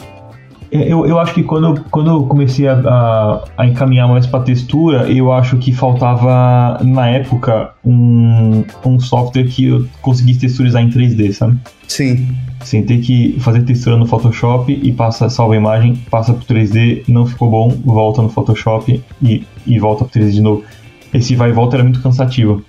[0.70, 5.10] Eu, eu acho que quando, quando eu comecei a, a, a encaminhar mais para textura,
[5.10, 11.32] eu acho que faltava, na época, um, um software que eu conseguisse texturizar em 3D,
[11.32, 11.58] sabe?
[11.86, 12.28] Sim.
[12.62, 17.04] Sem ter que fazer textura no Photoshop e passa, salva a imagem, passa pro 3D,
[17.08, 20.64] não ficou bom, volta no Photoshop e, e volta pro 3D de novo.
[21.12, 22.62] Esse vai e volta era muito cansativo.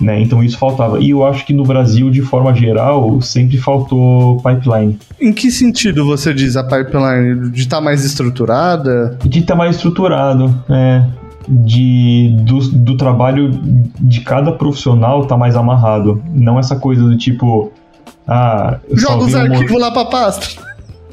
[0.00, 0.20] Né?
[0.20, 1.00] Então isso faltava.
[1.00, 4.98] E eu acho que no Brasil, de forma geral, sempre faltou pipeline.
[5.20, 7.50] Em que sentido você diz a pipeline?
[7.50, 9.18] De estar tá mais estruturada?
[9.24, 11.04] De estar tá mais estruturado, é.
[11.48, 13.50] De, do, do trabalho
[13.98, 16.22] de cada profissional tá mais amarrado.
[16.32, 17.72] Não essa coisa do tipo.
[18.26, 19.78] Ah, Joga os arquivos um...
[19.78, 20.67] lá pra pasta.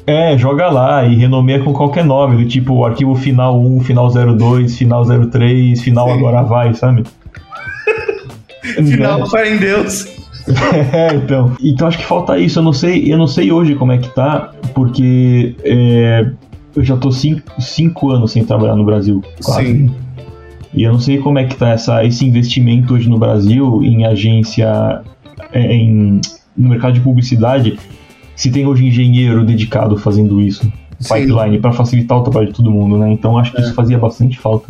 [0.06, 4.76] É, joga lá e renomeia com qualquer nome, do tipo arquivo final 1, final 02,
[4.76, 6.14] final 03, final Sim.
[6.14, 7.02] agora vai, sabe?
[8.62, 10.14] Final, fé em Deus.
[10.92, 11.52] É, então.
[11.60, 12.60] Então acho que falta isso.
[12.60, 16.30] Eu não sei, eu não sei hoje como é que tá, porque é,
[16.76, 19.22] eu já tô cinco, cinco anos sem trabalhar no Brasil.
[19.42, 19.66] Quase.
[19.66, 19.94] Sim.
[20.72, 24.04] E eu não sei como é que tá essa, esse investimento hoje no Brasil em
[24.04, 25.02] agência,
[25.52, 26.20] é, em,
[26.56, 27.78] no mercado de publicidade,
[28.36, 30.70] se tem hoje engenheiro dedicado fazendo isso,
[31.00, 33.10] pipeline, para facilitar o trabalho de todo mundo, né?
[33.10, 33.64] Então acho que é.
[33.64, 34.68] isso fazia bastante falta.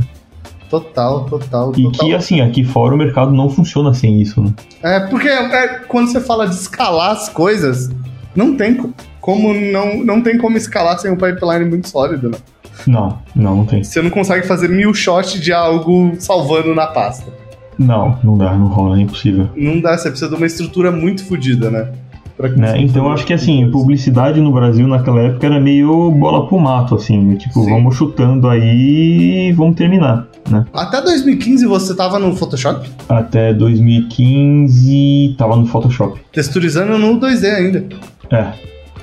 [0.70, 4.52] Total, total, E que, assim, aqui fora o mercado não funciona sem isso, né?
[4.82, 7.90] É, porque é, quando você fala de escalar as coisas,
[8.34, 12.38] não tem como não, não tem como escalar sem um pipeline muito sólido, né?
[12.86, 13.82] Não, não, não tem.
[13.82, 17.32] Você não consegue fazer mil shots de algo salvando na pasta.
[17.78, 19.48] Não, não dá, não rola, é impossível.
[19.54, 21.92] Não dá, você precisa de uma estrutura muito fodida, né?
[22.38, 22.82] Né?
[22.82, 27.34] Então acho que assim, publicidade no Brasil naquela época era meio bola pro mato, assim,
[27.36, 27.70] tipo, Sim.
[27.70, 30.66] vamos chutando aí e vamos terminar, né?
[30.72, 32.90] Até 2015 você tava no Photoshop?
[33.08, 36.20] Até 2015 tava no Photoshop.
[36.30, 37.86] Texturizando no 2D ainda.
[38.30, 38.52] É.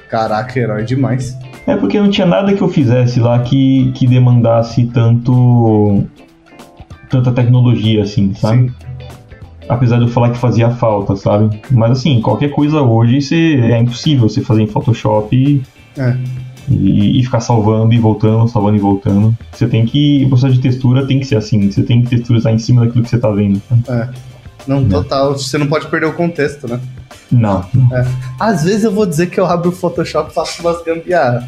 [0.10, 1.36] Caraca, herói demais.
[1.66, 6.04] É porque não tinha nada que eu fizesse lá que, que demandasse tanto
[7.10, 8.70] tanta tecnologia assim, sabe?
[8.70, 8.93] Sim
[9.68, 11.60] apesar de eu falar que fazia falta, sabe?
[11.72, 15.64] Mas assim, qualquer coisa hoje você, é impossível você fazer em Photoshop e,
[16.00, 16.18] é.
[16.70, 19.36] e, e, ficar salvando e voltando, salvando e voltando.
[19.52, 20.26] Você tem que.
[20.26, 23.04] O processo de textura tem que ser assim, você tem que texturizar em cima daquilo
[23.04, 23.62] que você tá vendo.
[23.88, 24.10] É.
[24.68, 24.90] Não, é.
[24.90, 25.34] total.
[25.34, 26.80] Você não pode perder o contexto, né?
[27.32, 27.66] Não.
[27.74, 27.98] não.
[27.98, 28.06] É.
[28.40, 31.44] Às vezes eu vou dizer que eu abro o Photoshop e faço umas gambiarras.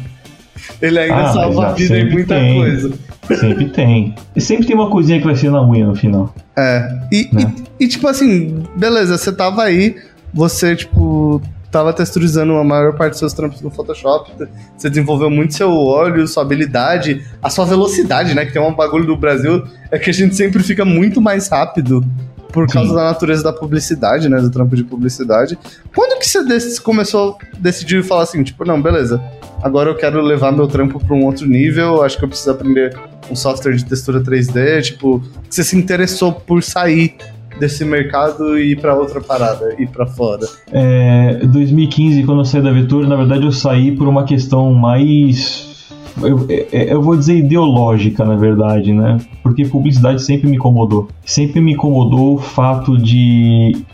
[0.80, 2.54] Ele ainda ah, salva a vida em muita tem.
[2.56, 2.92] coisa.
[3.40, 4.14] Sempre tem.
[4.34, 6.34] E sempre tem uma coisinha que vai ser na unha no final.
[6.56, 6.88] É.
[7.12, 7.52] E, né?
[7.78, 9.96] e, e, tipo assim, beleza, você tava aí,
[10.32, 14.32] você, tipo, tava texturizando a maior parte dos seus trampos no Photoshop,
[14.76, 18.46] você desenvolveu muito seu olho, sua habilidade, a sua velocidade, né?
[18.46, 22.04] Que tem um bagulho do Brasil, é que a gente sempre fica muito mais rápido
[22.52, 22.96] por causa Sim.
[22.96, 24.40] da natureza da publicidade, né?
[24.40, 25.58] Do trampo de publicidade.
[25.94, 29.22] Quando que você começou, decidiu falar assim, tipo, não, beleza,
[29.62, 32.96] agora eu quero levar meu trampo para um outro nível, acho que eu preciso aprender
[33.30, 37.16] um software de textura 3D, tipo, você se interessou por sair
[37.58, 40.46] desse mercado e ir para outra parada, ir para fora?
[40.70, 45.75] É, 2015, quando eu saí da Vetor, na verdade eu saí por uma questão mais
[46.22, 49.18] eu, é, eu, vou dizer ideológica, na verdade, né?
[49.42, 51.08] Porque publicidade sempre me incomodou.
[51.24, 53.84] Sempre me incomodou o fato de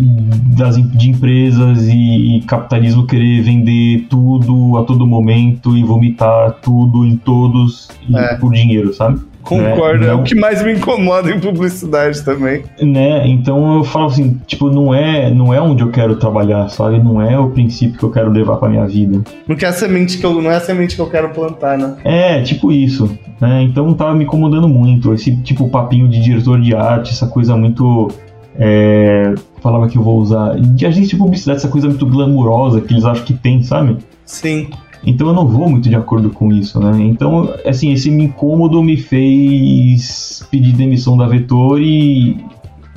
[0.00, 7.04] das, de empresas e, e, capitalismo querer vender tudo a todo momento e vomitar tudo
[7.04, 8.36] em todos é.
[8.36, 9.20] por dinheiro, sabe?
[9.42, 10.10] Concordo, né?
[10.10, 12.64] é o que mais me incomoda em publicidade também.
[12.80, 13.26] Né?
[13.26, 17.02] Então eu falo assim, tipo, não é, não é onde eu quero trabalhar, sabe?
[17.02, 19.22] Não é o princípio que eu quero levar para minha vida.
[19.46, 21.96] Não, é a semente que eu, não é a semente que eu quero plantar, né?
[22.04, 23.10] É, tipo isso.
[23.40, 23.62] Né?
[23.62, 25.14] Então tava me incomodando muito.
[25.14, 28.10] Esse tipo papinho de diretor de arte, essa coisa muito.
[28.60, 30.58] É, falava que eu vou usar.
[30.60, 33.96] De agência de publicidade, essa coisa muito glamurosa que eles acham que tem, sabe?
[34.24, 34.68] Sim.
[35.04, 37.02] Então eu não vou muito de acordo com isso, né?
[37.02, 42.44] Então, assim, esse incômodo me fez pedir demissão da Vetor e,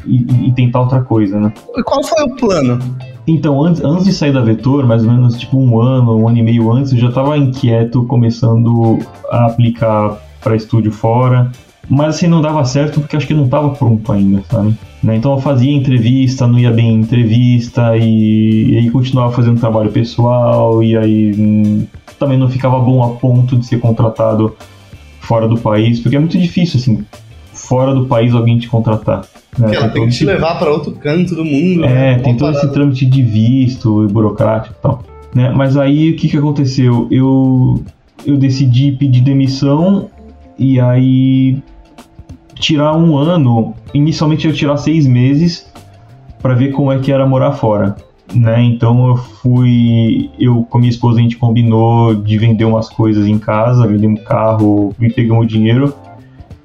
[0.06, 1.54] e, e tentar outra coisa, né?
[1.76, 2.80] E qual foi o plano?
[3.28, 6.38] Então, antes, antes de sair da Vetor, mais ou menos tipo um ano, um ano
[6.38, 11.52] e meio antes, eu já estava inquieto, começando a aplicar para estúdio fora.
[11.90, 14.76] Mas assim, não dava certo porque acho que não estava pronto ainda, sabe?
[15.04, 15.16] Né?
[15.16, 19.92] Então eu fazia entrevista, não ia bem em entrevista e, e aí continuava fazendo trabalho
[19.92, 21.88] pessoal e aí hum,
[22.20, 24.56] também não ficava bom a ponto de ser contratado
[25.20, 27.06] fora do país, porque é muito difícil, assim,
[27.54, 29.22] fora do país alguém te contratar.
[29.58, 29.68] Né?
[29.68, 31.86] Porque ela tem que te levar para outro canto do mundo.
[31.86, 32.20] É, né?
[32.20, 35.04] tem todo esse trâmite de visto e burocrático e tal.
[35.34, 35.52] Né?
[35.56, 37.08] Mas aí o que, que aconteceu?
[37.10, 37.84] Eu,
[38.26, 40.10] eu decidi pedir demissão
[40.60, 41.62] e aí
[42.62, 43.74] tirar um ano.
[43.94, 45.70] Inicialmente eu ia tirar seis meses
[46.42, 47.96] para ver como é que era morar fora.
[48.34, 48.64] Né?
[48.64, 53.38] Então eu fui, eu com minha esposa a gente combinou de vender umas coisas em
[53.38, 55.94] casa, vender um carro e pegamos o dinheiro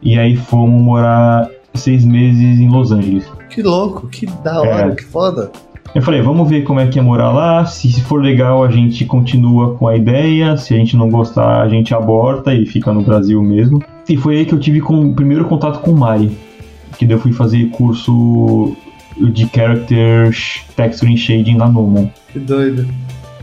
[0.01, 3.29] e aí fomos morar seis meses em Los Angeles.
[3.51, 4.95] Que louco, que da hora, É.
[4.95, 5.51] que foda.
[5.95, 7.65] Eu falei, vamos ver como é que é morar lá.
[7.65, 10.57] Se se for legal, a gente continua com a ideia.
[10.57, 13.83] Se a gente não gostar, a gente aborta e fica no Brasil mesmo.
[14.09, 16.37] E foi aí que eu tive com, o primeiro contato com o Mari.
[16.99, 18.77] Que daí eu fui fazer curso
[19.19, 20.31] de Character
[20.77, 22.09] Texturing Shading na Nomon.
[22.33, 22.83] Que doido.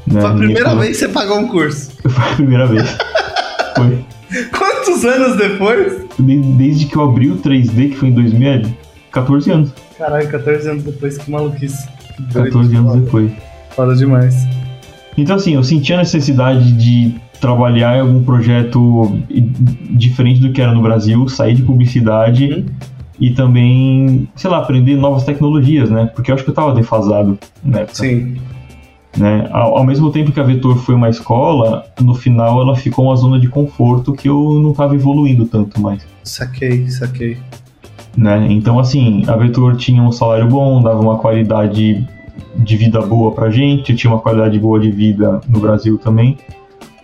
[0.08, 0.22] Né?
[0.22, 1.92] Foi a primeira Minha- vez que você pagou um curso.
[2.08, 2.98] Foi a primeira vez.
[3.76, 4.00] foi.
[4.58, 6.06] Quantos anos depois?
[6.20, 8.62] De- Desde que eu abri o 3D, que foi em 2000, é
[9.12, 9.72] 14 anos.
[9.98, 11.88] Caralho, 14 anos depois, que maluquice.
[12.16, 13.02] Que doido, 14 anos foda.
[13.06, 13.32] depois.
[13.76, 14.36] Foda demais.
[15.18, 19.20] Então, assim, eu senti a necessidade de trabalhar em algum projeto
[19.92, 22.66] diferente do que era no Brasil, sair de publicidade Uhum.
[23.20, 26.06] e também, sei lá, aprender novas tecnologias, né?
[26.16, 27.86] Porque eu acho que eu tava defasado, né?
[27.92, 28.38] Sim.
[29.18, 29.48] né?
[29.52, 33.16] Ao, ao mesmo tempo que a Vetor foi uma escola, no final ela ficou uma
[33.16, 36.06] zona de conforto que eu não tava evoluindo tanto mais.
[36.24, 37.38] Saquei, saquei.
[38.18, 38.48] né?
[38.50, 42.08] Então, assim, a Vetor tinha um salário bom, dava uma qualidade
[42.56, 46.38] de vida boa pra gente, tinha uma qualidade boa de vida no Brasil também,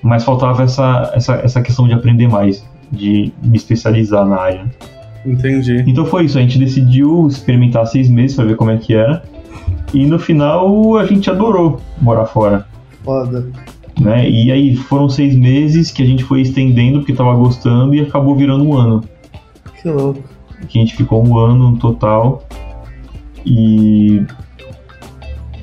[0.02, 4.66] mas faltava essa, essa, essa questão de aprender mais, de me especializar na área.
[5.26, 5.84] Entendi.
[5.88, 9.24] Então foi isso, a gente decidiu experimentar seis meses pra ver como é que era,
[9.94, 12.66] e no final a gente adorou morar fora.
[13.04, 13.48] Foda.
[14.00, 14.30] Né?
[14.30, 18.36] E aí foram seis meses que a gente foi estendendo porque tava gostando e acabou
[18.36, 19.04] virando um ano.
[19.82, 20.24] Que louco.
[20.68, 22.44] que a gente ficou um ano no total
[23.46, 24.22] e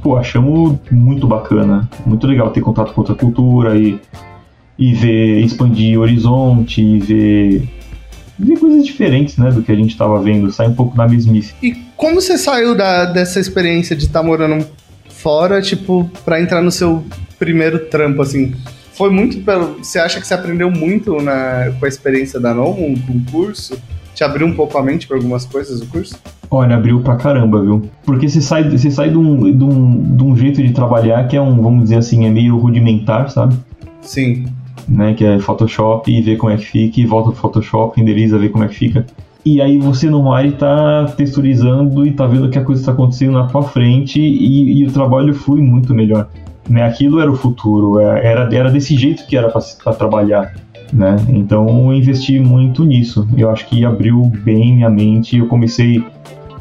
[0.06, 3.98] pô, achamos muito bacana, muito legal ter contato com outra cultura e,
[4.78, 7.68] e ver, expandir horizonte e ver,
[8.38, 11.54] ver coisas diferentes, né, do que a gente estava vendo, sair um pouco da mesmice.
[11.60, 14.64] E como você saiu da, dessa experiência de estar morando
[15.08, 17.04] fora, tipo, pra entrar no seu
[17.36, 18.54] primeiro trampo, assim?
[18.92, 19.78] Foi muito pelo.
[19.82, 23.76] Você acha que você aprendeu muito na, com a experiência da Nomo, com o curso?
[24.16, 26.18] Te abriu um pouco a mente pra algumas coisas o curso?
[26.50, 27.82] Olha, abriu pra caramba, viu?
[28.02, 31.36] Porque você sai, você sai de, um, de, um, de um jeito de trabalhar que
[31.36, 33.54] é um, vamos dizer assim, é meio rudimentar, sabe?
[34.00, 34.46] Sim.
[34.88, 38.38] né, que é Photoshop e ver como é que fica, e volta pro Photoshop, renderiza,
[38.38, 39.04] ver como é que fica.
[39.44, 43.32] E aí você no Mari tá texturizando e tá vendo que a coisa está acontecendo
[43.32, 46.28] na tua frente e, e o trabalho flui muito melhor.
[46.68, 46.82] Né?
[46.82, 50.54] Aquilo era o futuro, é- era, era desse jeito que era para trabalhar.
[50.92, 51.16] Né?
[51.28, 53.28] Então eu investi muito nisso.
[53.36, 55.38] Eu acho que abriu bem minha mente.
[55.38, 56.04] Eu comecei,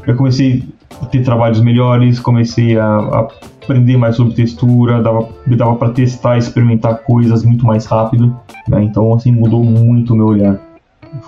[0.06, 0.64] eu comecei
[1.00, 3.28] a ter trabalhos melhores, comecei a, a
[3.62, 8.34] aprender mais sobre textura, dava, dava para testar, experimentar coisas muito mais rápido.
[8.68, 8.82] né?
[8.82, 10.60] Então assim mudou muito o meu olhar.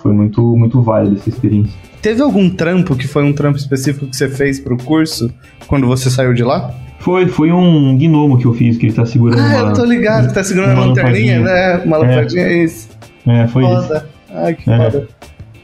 [0.02, 1.72] Foi muito muito válido essa experiência.
[2.02, 5.32] Teve algum trampo que foi um trampo específico que você fez pro curso
[5.66, 6.72] quando você saiu de lá?
[7.08, 9.70] Foi, foi um gnomo que eu fiz, que ele tá segurando Ah, uma...
[9.70, 11.76] eu tô ligado, que tá segurando uma uma lanterninha, né?
[11.82, 12.00] Uma É.
[12.00, 12.86] lampadinha, é isso.
[13.26, 13.82] É, foi isso.
[13.82, 14.06] Foda.
[14.34, 14.76] Ai, que É.
[14.90, 15.08] foda.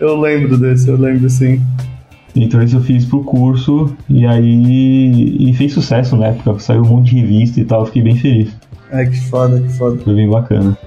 [0.00, 1.60] Eu lembro desse, eu lembro sim.
[2.34, 6.86] Então esse eu fiz pro curso e aí e fez sucesso na época, saiu um
[6.88, 8.56] monte de revista e tal, eu fiquei bem feliz.
[8.90, 9.98] Ai, que foda, que foda.
[10.02, 10.78] Foi bem bacana.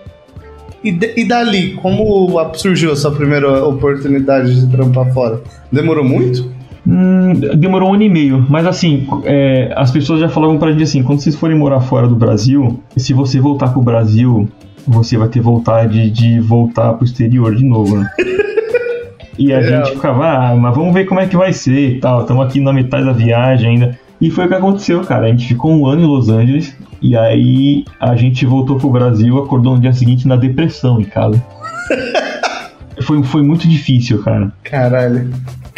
[0.83, 5.39] E, de- e dali, como surgiu a sua primeira oportunidade de trampar fora?
[5.71, 6.51] Demorou muito?
[6.89, 10.83] Hum, demorou um ano e meio, mas assim, é, as pessoas já falavam pra gente
[10.83, 14.47] assim, quando vocês forem morar fora do Brasil, se você voltar pro Brasil,
[14.87, 18.09] você vai ter vontade de voltar pro exterior de novo, né?
[19.39, 19.85] E a Real.
[19.85, 22.59] gente ficava, ah, mas vamos ver como é que vai ser e tal, estamos aqui
[22.59, 23.99] na metade da viagem ainda.
[24.19, 25.27] E foi o que aconteceu, cara.
[25.27, 29.37] A gente ficou um ano em Los Angeles e aí a gente voltou pro Brasil,
[29.37, 31.39] acordou no dia seguinte na depressão em casa.
[33.03, 34.51] foi, foi muito difícil, cara.
[34.63, 35.29] Caralho.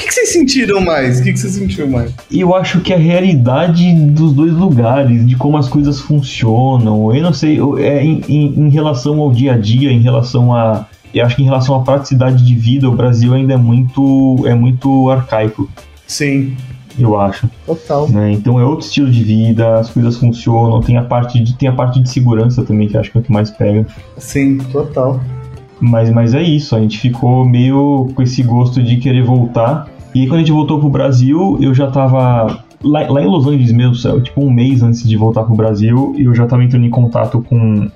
[0.10, 1.20] O que, vocês sentiram mais?
[1.20, 2.12] O que, que você sentiu mais?
[2.32, 7.32] Eu acho que a realidade dos dois lugares, de como as coisas funcionam, eu não
[7.32, 10.88] sei, eu- é, em, em- em relação ao dia a dia, em relação a.
[11.14, 14.56] Eu acho que em relação à praticidade de vida, o Brasil ainda é muito, é
[14.56, 15.70] muito arcaico,
[16.08, 16.56] Sim,
[16.98, 17.48] eu acho.
[17.68, 18.10] total.
[18.10, 18.32] né?
[18.32, 21.74] Então é outro estilo de vida, as coisas funcionam, tem a parte de, tem a
[21.74, 23.86] parte de segurança também, que eu acho que é o que mais pega.
[24.18, 25.22] Sim, total.
[25.80, 29.88] Mas, mas é isso, a gente ficou meio com esse gosto de querer voltar.
[30.14, 32.64] E aí, quando a gente voltou pro Brasil, eu já tava.
[32.82, 34.22] Lá, lá em Los Angeles mesmo, sabe?
[34.22, 37.90] tipo um mês antes de voltar pro Brasil, eu já tava entrando em contato com,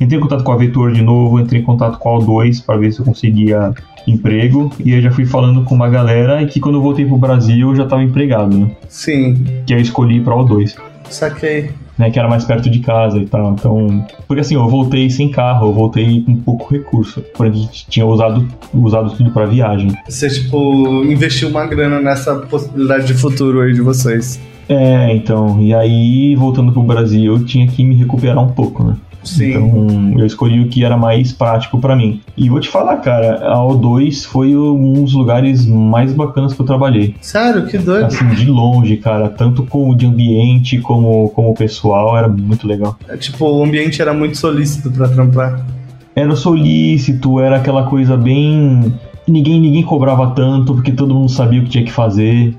[0.00, 2.76] Entrei em contato com a Vetor de novo, entrei em contato com a O2 para
[2.76, 3.72] ver se eu conseguia
[4.06, 4.70] emprego.
[4.84, 7.70] E aí já fui falando com uma galera e que quando eu voltei pro Brasil
[7.70, 8.70] eu já estava empregado, né?
[8.88, 10.76] Sim, Que aí eu escolhi pra O2,
[11.08, 11.70] saquei.
[11.98, 12.10] Né?
[12.10, 13.52] Que era mais perto de casa e tal.
[13.52, 14.06] Então.
[14.26, 17.22] Porque assim, eu voltei sem carro, eu voltei com pouco recurso.
[17.34, 19.92] Porém, a gente tinha usado, usado tudo pra viagem.
[20.08, 24.40] Você, tipo, investiu uma grana nessa possibilidade de futuro aí de vocês.
[24.68, 25.60] É, então.
[25.60, 28.96] E aí, voltando pro Brasil, eu tinha que me recuperar um pouco, né?
[29.26, 29.50] Sim.
[29.50, 32.20] Então, eu escolhi o que era mais prático pra mim.
[32.36, 36.66] E vou te falar, cara, a O2 foi um dos lugares mais bacanas que eu
[36.66, 37.14] trabalhei.
[37.20, 38.06] Sério, que doido.
[38.06, 42.96] Assim, de longe, cara, tanto como de ambiente como como pessoal, era muito legal.
[43.08, 45.66] É, tipo, o ambiente era muito solícito pra trampar.
[46.14, 48.94] Era solícito, era aquela coisa bem
[49.28, 52.56] ninguém ninguém cobrava tanto porque todo mundo sabia o que tinha que fazer.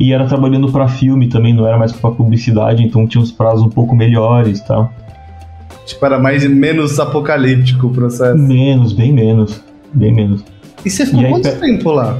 [0.00, 3.62] E era trabalhando pra filme também, não era mais pra publicidade, então tinha uns prazos
[3.64, 4.92] um pouco melhores, e tal.
[5.86, 8.36] Tipo, era mais menos apocalíptico o processo.
[8.38, 10.44] Menos, bem menos, bem menos.
[10.84, 12.18] E você ficou E aí, quanto pe- tempo lá?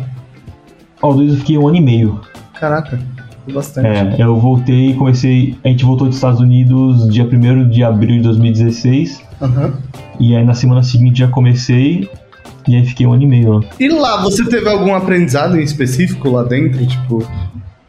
[1.01, 2.20] Ao dois eu fiquei um ano e meio.
[2.59, 2.99] Caraca,
[3.53, 3.87] bastante.
[3.87, 5.57] É, eu voltei e comecei.
[5.64, 9.22] A gente voltou dos Estados Unidos dia 1 de abril de 2016.
[9.43, 9.75] Aham.
[10.20, 12.09] E aí na semana seguinte já comecei.
[12.67, 13.61] E aí fiquei um ano e meio lá.
[13.79, 16.85] E lá, você teve algum aprendizado em específico lá dentro?
[16.87, 17.27] Tipo,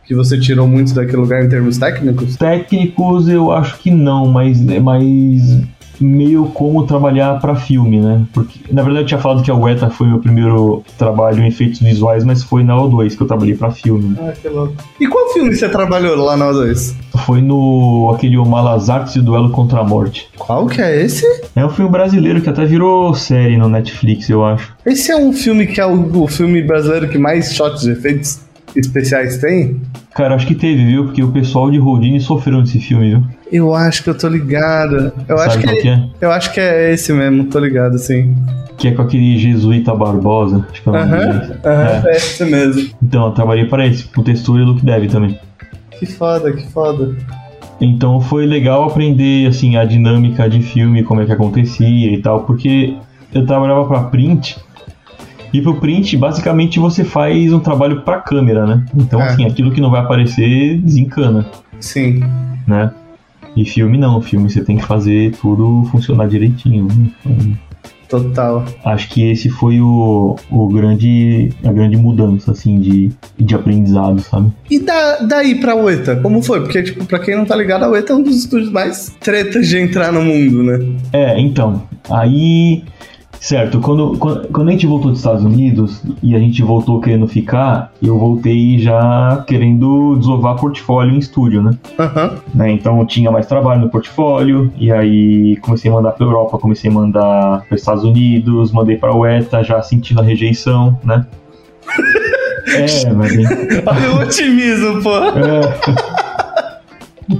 [0.06, 2.36] que você tirou muito daquele lugar em termos técnicos?
[2.36, 5.62] Técnicos eu acho que não, mas, mas
[6.00, 8.26] meio como trabalhar pra filme, né?
[8.34, 11.80] Porque na verdade eu tinha falado que a UETA foi meu primeiro trabalho em efeitos
[11.80, 14.16] visuais, mas foi na O2 que eu trabalhei pra filme.
[14.20, 14.74] Ah, que louco.
[15.00, 16.96] E qual filme você trabalhou lá na O2?
[17.26, 20.28] Foi no aquele O Malas Artes e Duelo contra a Morte.
[20.38, 21.26] Qual que é esse?
[21.56, 24.74] É um filme brasileiro que até virou série no Netflix, eu acho.
[24.86, 28.46] Esse é um filme que é o, o filme brasileiro que mais shots de efeitos
[28.76, 29.82] especiais tem?
[30.14, 31.06] Cara, acho que teve, viu?
[31.06, 33.24] Porque o pessoal de Houdini sofreu nesse filme, viu?
[33.52, 35.12] Eu acho que eu tô ligado.
[35.28, 36.04] Eu acho Sabe que, qual que é?
[36.22, 38.36] eu acho que é esse mesmo, tô ligado, sim.
[38.78, 40.66] Que é com aquele Jesuíta Barbosa.
[40.72, 42.12] Acho que é o nome Aham, aham, É.
[42.12, 42.90] é esse mesmo.
[43.02, 45.40] Então, eu trabalhei para esse, com textura e look dev também.
[45.92, 47.16] Que foda, que foda.
[47.80, 52.42] Então foi legal aprender assim a dinâmica de filme, como é que acontecia e tal,
[52.46, 52.96] porque
[53.34, 54.58] eu trabalhava para print
[55.54, 58.86] e pro print basicamente você faz um trabalho para câmera, né?
[58.96, 59.26] Então É.
[59.26, 61.46] assim, aquilo que não vai aparecer desencana,
[61.82, 62.22] Sim.
[62.66, 62.92] né?
[63.56, 66.88] E filme não, filme você tem que fazer tudo funcionar direitinho.
[66.88, 67.56] né?
[68.06, 68.64] Então, Total.
[68.86, 74.52] acho que esse foi o, o grande a grande mudança assim de, de aprendizado, sabe?
[74.70, 76.62] E da, daí pra UETA, como foi?
[76.62, 79.68] Porque, tipo, pra quem não tá ligado, a UETA é um dos estúdios mais tretas
[79.68, 80.80] de entrar no mundo, né?
[81.12, 82.84] É, então, aí,
[83.46, 87.28] certo, quando, quando, quando a gente voltou dos Estados Unidos e a gente voltou querendo
[87.28, 91.78] ficar, eu voltei já querendo desovar portfólio em estúdio, né?
[92.00, 92.38] Aham.
[92.56, 92.72] né?
[92.72, 96.90] Então eu tinha mais trabalho no portfólio, e aí comecei a mandar pra Europa, comecei
[96.90, 101.24] a mandar para Estados Unidos, mandei pra UETA, já sentindo a rejeição, né?
[102.68, 103.32] É, mas.
[103.86, 105.18] Olha o otimismo, pô.
[105.18, 105.62] É.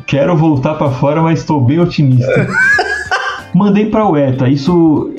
[0.06, 2.48] Quero voltar pra fora, mas estou bem otimista.
[3.56, 5.10] Mandei pra UETA, isso,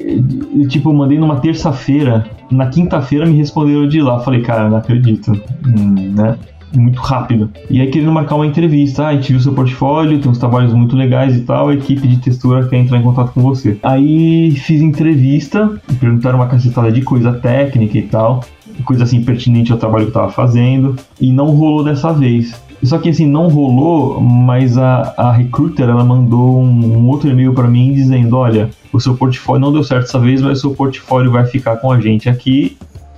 [0.68, 2.26] tipo, mandei numa terça-feira.
[2.50, 4.20] Na quinta-feira me responderam de lá.
[4.20, 5.32] Falei, cara, não acredito,
[5.66, 6.36] Hum, né?
[6.74, 7.48] Muito rápido.
[7.70, 9.04] E aí querendo marcar uma entrevista.
[9.04, 11.70] Ah, a gente viu seu portfólio, tem uns trabalhos muito legais e tal.
[11.70, 13.78] A equipe de textura quer entrar em contato com você.
[13.82, 18.42] Aí fiz entrevista, perguntaram uma cacetada de coisa técnica e tal
[18.84, 22.54] coisa assim pertinente ao trabalho que eu tava fazendo e não rolou dessa vez.
[22.82, 27.52] Só que assim, não rolou, mas a, a recruiter ela mandou um, um outro e-mail
[27.52, 30.70] para mim dizendo: Olha, o seu portfólio não deu certo dessa vez, mas o seu
[30.72, 32.76] portfólio vai ficar com a gente aqui.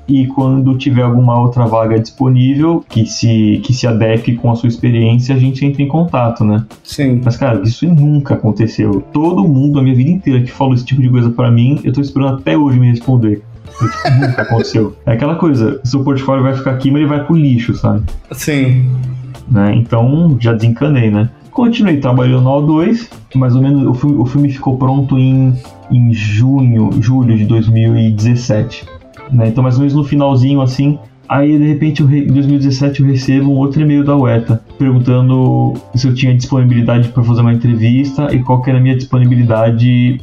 [0.08, 4.66] E quando tiver alguma outra vaga disponível que se, que se adeque com a sua
[4.66, 6.64] experiência, a gente entra em contato, né?
[6.82, 7.20] Sim.
[7.22, 9.04] Mas, cara, isso nunca aconteceu.
[9.12, 11.92] Todo mundo, a minha vida inteira, que falou esse tipo de coisa pra mim, eu
[11.92, 13.42] tô esperando até hoje me responder.
[13.66, 14.96] Isso nunca aconteceu.
[15.04, 18.02] É aquela coisa, seu portfólio vai ficar aqui, mas ele vai pro lixo, sabe?
[18.32, 18.90] Sim.
[19.50, 19.74] Né?
[19.76, 21.30] Então, já desencanei, né?
[21.50, 25.54] Continuei trabalhando no O2, mais ou menos, o filme, o filme ficou pronto em,
[25.90, 28.86] em junho, julho de 2017.
[29.32, 29.48] Né?
[29.48, 33.52] Então, mais ou menos no finalzinho, assim, Aí, de repente, eu em 2017, eu recebo
[33.52, 38.42] um outro e-mail da UETA perguntando se eu tinha disponibilidade para fazer uma entrevista e
[38.42, 40.22] qual que era a minha disponibilidade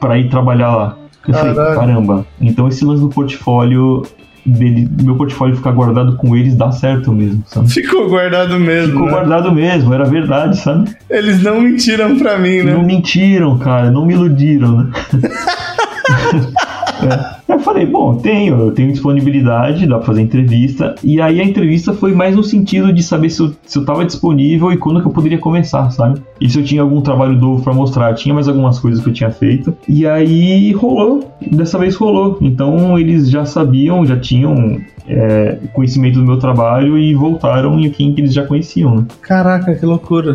[0.00, 0.96] para ir trabalhar lá.
[1.28, 1.78] Eu falei, Caralho.
[1.78, 4.02] caramba, então esse lance do portfólio,
[4.44, 7.70] dele, meu portfólio ficar guardado com eles dá certo mesmo, sabe?
[7.70, 8.92] Ficou guardado mesmo.
[8.92, 9.12] Ficou né?
[9.12, 10.90] guardado mesmo, era verdade, sabe?
[11.08, 12.72] Eles não mentiram pra mim, né?
[12.72, 14.90] Não mentiram, cara, não me iludiram, né?
[17.06, 17.40] É.
[17.54, 20.94] Eu falei, bom, tenho, eu tenho disponibilidade, dá pra fazer entrevista.
[21.02, 24.04] E aí a entrevista foi mais no sentido de saber se eu, se eu tava
[24.04, 26.22] disponível e quando que eu poderia começar, sabe?
[26.40, 28.14] E se eu tinha algum trabalho novo para mostrar.
[28.14, 29.76] Tinha mais algumas coisas que eu tinha feito.
[29.88, 32.38] E aí rolou, dessa vez rolou.
[32.40, 38.14] Então eles já sabiam, já tinham é, conhecimento do meu trabalho e voltaram em quem
[38.14, 39.04] que eles já conheciam, né?
[39.22, 40.34] Caraca, que loucura.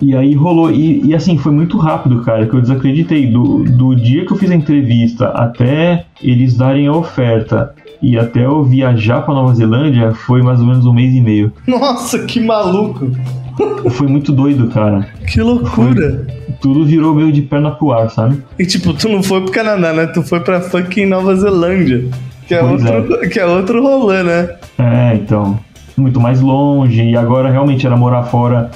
[0.00, 3.26] E aí rolou, e, e, assim, foi muito rápido, cara, que eu desacreditei.
[3.26, 8.46] Do, do dia que eu fiz a entrevista até eles darem a oferta e até
[8.46, 11.52] eu viajar pra Nova Zelândia foi mais ou menos um mês e meio.
[11.66, 13.10] Nossa, que maluco!
[13.90, 15.06] Foi muito doido, cara.
[15.26, 16.24] Que loucura!
[16.24, 18.42] Foi, tudo virou meio de perna pro ar, sabe?
[18.58, 20.06] E tipo, tu não foi pro Canadá, né?
[20.06, 22.08] Tu foi pra fucking Nova Zelândia.
[22.46, 23.28] Que é, outro, é.
[23.28, 24.56] que é outro rolê, né?
[24.78, 25.58] É, então.
[25.96, 28.70] Muito mais longe, e agora realmente era morar fora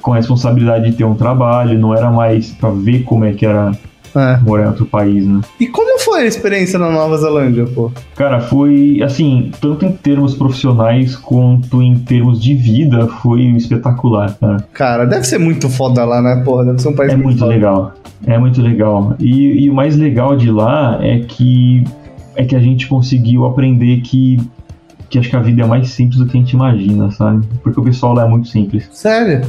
[0.00, 3.46] com a responsabilidade de ter um trabalho, não era mais pra ver como é que
[3.46, 3.72] era
[4.14, 4.38] é.
[4.38, 5.40] morar em outro país, né?
[5.58, 7.90] E como foi a experiência na Nova Zelândia, pô?
[8.16, 14.66] Cara, foi assim, tanto em termos profissionais quanto em termos de vida, foi espetacular, cara.
[14.72, 16.64] Cara, deve ser muito foda lá, né, porra?
[16.64, 17.92] Deve ser um país é muito, muito legal.
[18.26, 19.14] É muito legal.
[19.18, 21.84] E, e o mais legal de lá é que
[22.36, 24.38] é que a gente conseguiu aprender que
[25.08, 27.44] que acho que a vida é mais simples do que a gente imagina, sabe?
[27.64, 28.88] Porque o pessoal lá é muito simples.
[28.92, 29.42] Sério?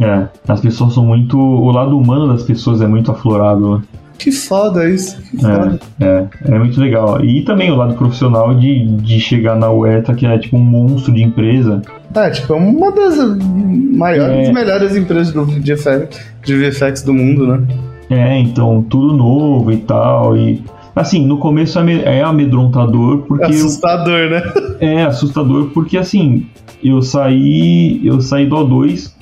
[0.00, 1.38] É, as pessoas são muito.
[1.38, 3.78] O lado humano das pessoas é muito aflorado.
[3.78, 3.82] Né?
[4.18, 5.78] Que foda isso, que foda.
[6.00, 7.24] É, é, é, muito legal.
[7.24, 11.12] E também o lado profissional de, de chegar na UETA, que é tipo um monstro
[11.12, 11.82] de empresa.
[12.14, 14.52] É, tipo, é uma das maiores, é...
[14.52, 17.66] melhores empresas do, de, FX, de VFX do mundo, né?
[18.10, 20.36] É, então, tudo novo e tal.
[20.36, 20.64] E
[20.96, 23.44] assim, no começo é, é amedrontador porque.
[23.44, 24.42] É assustador, eu, né?
[24.80, 26.46] É assustador porque assim,
[26.82, 28.00] eu saí.
[28.04, 29.17] Eu saí do O2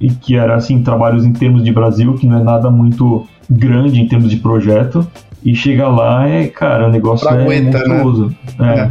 [0.00, 4.00] e que era assim, trabalhos em termos de Brasil, que não é nada muito grande
[4.00, 5.06] em termos de projeto.
[5.44, 8.02] E chega lá é, cara, o negócio pra é aguenta, né?
[8.02, 8.36] monstruoso.
[8.58, 8.90] Né?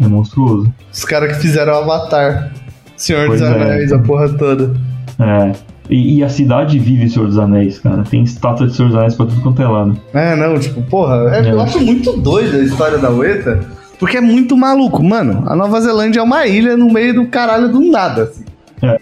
[0.00, 0.04] É, é.
[0.04, 0.72] é monstruoso.
[0.92, 2.52] Os caras que fizeram o Avatar,
[2.96, 3.54] Senhor pois dos é.
[3.54, 3.94] Anéis, é.
[3.94, 4.74] a porra toda.
[5.18, 5.52] É.
[5.90, 8.02] E, e, a cidade vive Senhor dos Anéis, cara.
[8.04, 9.98] Tem estátua de Senhor dos Anéis pra tudo quanto é lado.
[10.14, 13.60] É, não, tipo, porra, é, eu acho muito doida a história da Ueta,
[13.98, 15.02] porque é muito maluco.
[15.02, 18.44] Mano, a Nova Zelândia é uma ilha no meio do caralho do nada, assim.
[18.82, 18.98] É.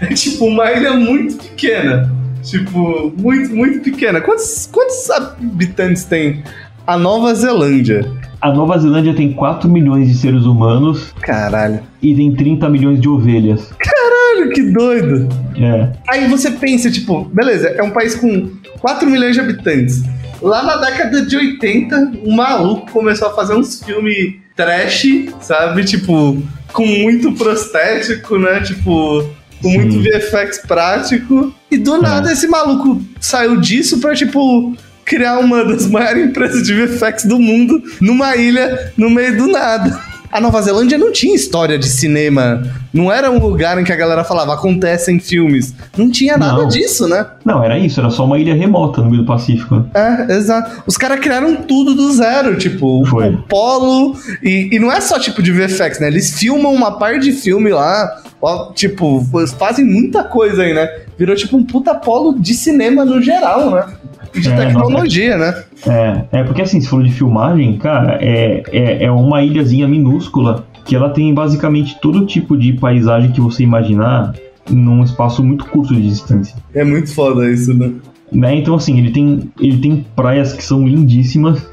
[0.00, 2.12] É tipo uma ilha muito pequena.
[2.42, 4.20] Tipo, muito, muito pequena.
[4.20, 6.42] Quantos, quantos habitantes tem
[6.86, 8.10] a Nova Zelândia?
[8.40, 11.12] A Nova Zelândia tem 4 milhões de seres humanos.
[11.20, 11.80] Caralho.
[12.00, 13.72] E tem 30 milhões de ovelhas.
[13.78, 15.28] Caralho, que doido.
[15.60, 15.92] É.
[16.08, 18.48] Aí você pensa, tipo, beleza, é um país com
[18.80, 20.02] 4 milhões de habitantes.
[20.40, 25.04] Lá na década de 80, um maluco começou a fazer uns filmes trash,
[25.40, 25.84] sabe?
[25.84, 26.40] Tipo,
[26.72, 28.60] com muito prostético, né?
[28.60, 29.28] Tipo,
[29.62, 29.78] com Sim.
[29.78, 31.54] muito VFX prático.
[31.70, 32.00] E do é.
[32.00, 37.38] nada esse maluco saiu disso pra, tipo, criar uma das maiores empresas de VFX do
[37.38, 40.07] mundo numa ilha no meio do nada.
[40.30, 42.62] A Nova Zelândia não tinha história de cinema.
[42.92, 45.74] Não era um lugar em que a galera falava acontecem filmes.
[45.96, 46.68] Não tinha nada não.
[46.68, 47.26] disso, né?
[47.44, 49.86] Não, era isso, era só uma ilha remota no meio do Pacífico.
[49.94, 50.82] É, exato.
[50.86, 53.30] Os caras criaram tudo do zero, tipo, Foi.
[53.30, 54.16] o polo.
[54.42, 56.08] E, e não é só tipo de VFX, né?
[56.08, 58.20] Eles filmam uma par de filme lá.
[58.40, 59.26] Ó, tipo,
[59.58, 60.88] fazem muita coisa aí, né?
[61.18, 63.86] Virou tipo um puta polo de cinema no geral, né?
[64.34, 65.64] de é, tecnologia, né?
[65.86, 70.66] É, é porque assim, se for de filmagem, cara, é, é, é uma ilhazinha minúscula
[70.84, 74.34] que ela tem basicamente todo tipo de paisagem que você imaginar
[74.70, 76.56] num espaço muito curto de distância.
[76.74, 77.92] É muito foda isso, né?
[78.30, 78.54] né?
[78.56, 81.66] Então assim, ele tem, ele tem praias que são lindíssimas,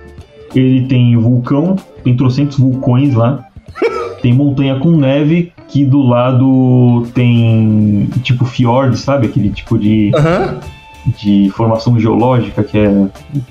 [0.53, 3.45] ele tem vulcão, tem trocentos vulcões lá,
[4.21, 9.27] tem montanha com neve, que do lado tem tipo fiord, sabe?
[9.27, 10.11] Aquele tipo de.
[10.15, 10.75] Uhum
[11.17, 13.07] de formação geológica, que é.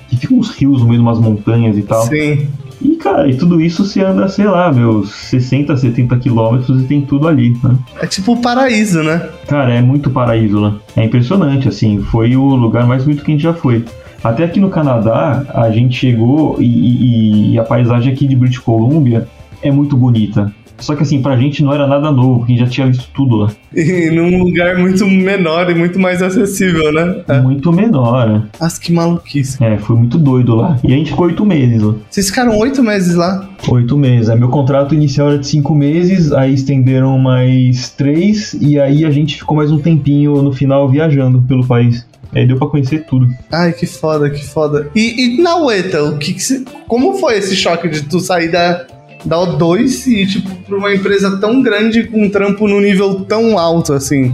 [0.09, 2.05] que fica uns rios no meio de umas montanhas e tal.
[2.05, 2.47] Sim.
[2.81, 7.01] E, cara, e tudo isso se anda, sei lá, meus 60, 70 quilômetros e tem
[7.01, 7.75] tudo ali, né?
[8.01, 9.29] É tipo o paraíso, né?
[9.47, 10.59] Cara, é muito paraíso.
[10.59, 10.73] Né?
[10.97, 12.01] É impressionante, assim.
[12.01, 13.85] Foi o lugar mais bonito que a gente já foi.
[14.23, 18.59] Até aqui no Canadá, a gente chegou e, e, e a paisagem aqui de British
[18.59, 19.27] Columbia
[19.67, 20.53] é muito bonita.
[20.77, 23.09] Só que assim, pra gente não era nada novo, porque a gente já tinha visto
[23.13, 23.51] tudo lá.
[23.73, 27.23] E num lugar muito menor e muito mais acessível, né?
[27.27, 27.41] É.
[27.41, 28.43] Muito menor, né?
[28.59, 29.63] Nossa, que maluquice.
[29.63, 30.77] É, foi muito doido lá.
[30.83, 31.95] E a gente ficou oito meses lá.
[32.09, 33.49] Vocês ficaram oito meses lá?
[33.69, 34.29] Oito meses.
[34.29, 39.11] Aí meu contrato inicial era de cinco meses, aí estenderam mais três, e aí a
[39.11, 42.05] gente ficou mais um tempinho no final viajando pelo país.
[42.33, 43.29] Aí deu pra conhecer tudo.
[43.49, 44.89] Ai, que foda, que foda.
[44.93, 48.85] E, e na UETA, o que, que como foi esse choque de tu sair da,
[49.25, 53.57] da O2 e, tipo, pra uma empresa tão grande com um trampo no nível tão
[53.57, 54.33] alto, assim?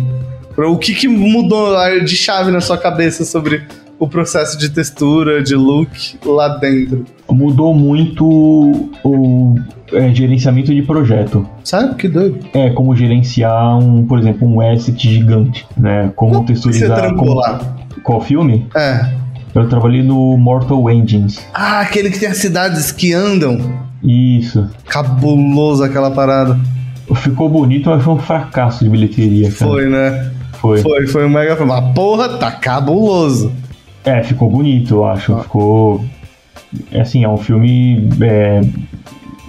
[0.57, 1.73] O que, que mudou
[2.03, 3.63] de chave na sua cabeça sobre
[3.97, 7.05] o processo de textura, de look lá dentro.
[7.29, 8.25] Mudou muito
[9.03, 9.55] o
[9.93, 11.47] é, gerenciamento de projeto.
[11.63, 12.39] Sabe que doido?
[12.53, 16.11] É, como gerenciar um, por exemplo, um asset gigante, né?
[16.15, 16.89] Como Como texturizar.
[16.89, 17.59] Você trampou como- lá?
[18.03, 18.67] Qual filme?
[18.75, 19.07] É.
[19.53, 21.39] Eu trabalhei no Mortal Engines.
[21.53, 23.90] Ah, aquele que tem as cidades que andam.
[24.03, 24.67] Isso.
[24.87, 26.59] Cabuloso aquela parada.
[27.15, 29.71] Ficou bonito, mas foi um fracasso de bilheteria, cara.
[29.71, 30.31] Foi, né?
[30.53, 30.81] Foi.
[30.81, 31.71] Foi, foi um mega filme.
[31.71, 33.51] Mas porra, tá cabuloso.
[34.03, 35.33] É, ficou bonito, eu acho.
[35.33, 35.43] Ah.
[35.43, 36.05] Ficou.
[36.91, 38.61] É assim, é um filme é,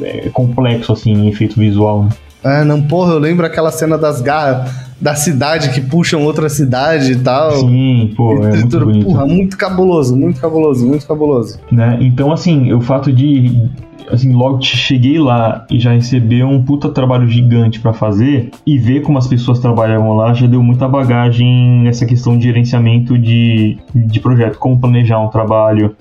[0.03, 2.05] é complexo, assim, em efeito visual.
[2.05, 2.11] Né?
[2.44, 4.68] É, não, porra, eu lembro aquela cena das garras
[5.00, 7.53] da cidade que puxam outra cidade e tal.
[7.53, 9.07] Sim, pô, é muito bonito.
[9.07, 11.59] Porra, muito cabuloso, muito cabuloso, muito cabuloso.
[11.70, 11.98] né?
[12.00, 13.68] Então, assim, o fato de,
[14.11, 18.78] assim, logo que cheguei lá e já receber um puta trabalho gigante pra fazer e
[18.78, 23.78] ver como as pessoas trabalhavam lá já deu muita bagagem nessa questão de gerenciamento de,
[23.94, 25.96] de projeto, como planejar um trabalho,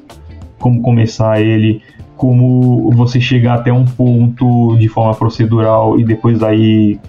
[0.59, 1.81] como começar ele,
[2.15, 6.99] como você chegar até um ponto de forma procedural e depois daí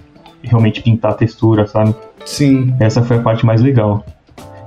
[0.41, 1.93] realmente pintar a textura, sabe?
[2.25, 2.73] Sim.
[2.79, 4.03] Essa foi a parte mais legal.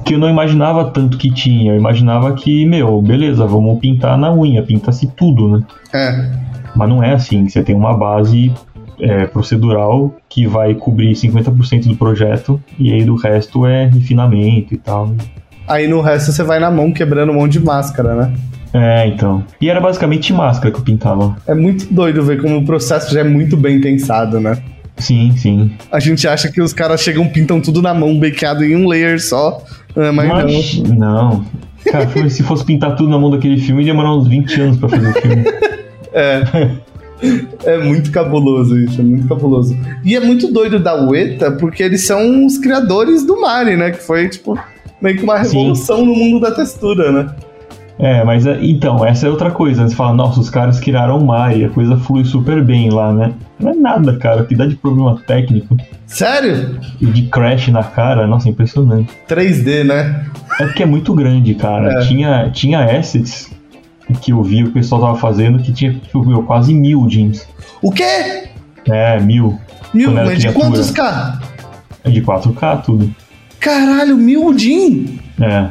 [0.07, 1.72] Que eu não imaginava tanto que tinha.
[1.72, 5.64] Eu imaginava que, meu, beleza, vamos pintar na unha, pinta-se tudo, né?
[5.92, 6.30] É.
[6.76, 7.48] Mas não é assim.
[7.48, 8.52] Você tem uma base
[9.00, 14.76] é, procedural que vai cobrir 50% do projeto e aí do resto é refinamento e
[14.76, 15.14] tal.
[15.66, 18.32] Aí no resto você vai na mão quebrando um monte de máscara, né?
[18.72, 19.44] É, então.
[19.61, 21.36] E era basicamente máscara que eu pintava.
[21.46, 24.57] É muito doido ver como o processo já é muito bem pensado, né?
[24.98, 25.72] Sim, sim.
[25.90, 29.20] A gente acha que os caras chegam, pintam tudo na mão, bakeado em um layer
[29.20, 29.62] só.
[29.97, 30.36] É, mas não.
[30.36, 31.44] Mas, não.
[31.86, 34.76] Cara, foi- se fosse pintar tudo na mão daquele filme, ia demorar uns 20 anos
[34.78, 35.44] pra fazer o filme.
[36.18, 36.42] É.
[37.64, 39.76] É muito cabuloso isso, é muito cabuloso.
[40.03, 43.90] E é muito doido da Ueta, porque eles são os criadores do Mari, né?
[43.90, 44.59] Que foi, tipo,
[45.01, 45.57] meio que uma Sim.
[45.59, 47.34] revolução no mundo da textura, né?
[47.99, 49.88] É, mas é- então, essa é outra coisa.
[49.88, 53.32] Você fala, nossa, os caras criaram o Mari, a coisa flui super bem lá, né?
[53.59, 54.42] Não é nada, cara.
[54.42, 55.76] O que dá de problema técnico
[56.07, 56.78] Sério?
[57.01, 59.11] e de crash na cara, nossa, impressionante.
[59.26, 60.26] 3D, né?
[60.61, 62.03] É porque é muito grande, cara.
[62.03, 62.07] É.
[62.07, 63.51] Tinha, tinha assets
[64.20, 67.49] que eu vi o pessoal tava fazendo que tinha, tipo, meu, quase mil jeans.
[67.82, 68.49] O quê?
[68.88, 69.59] É, mil.
[69.92, 71.40] Mil, mas de quantos K?
[72.05, 73.12] É de 4K tudo.
[73.59, 75.18] Caralho, mil Jin?
[75.40, 75.70] É.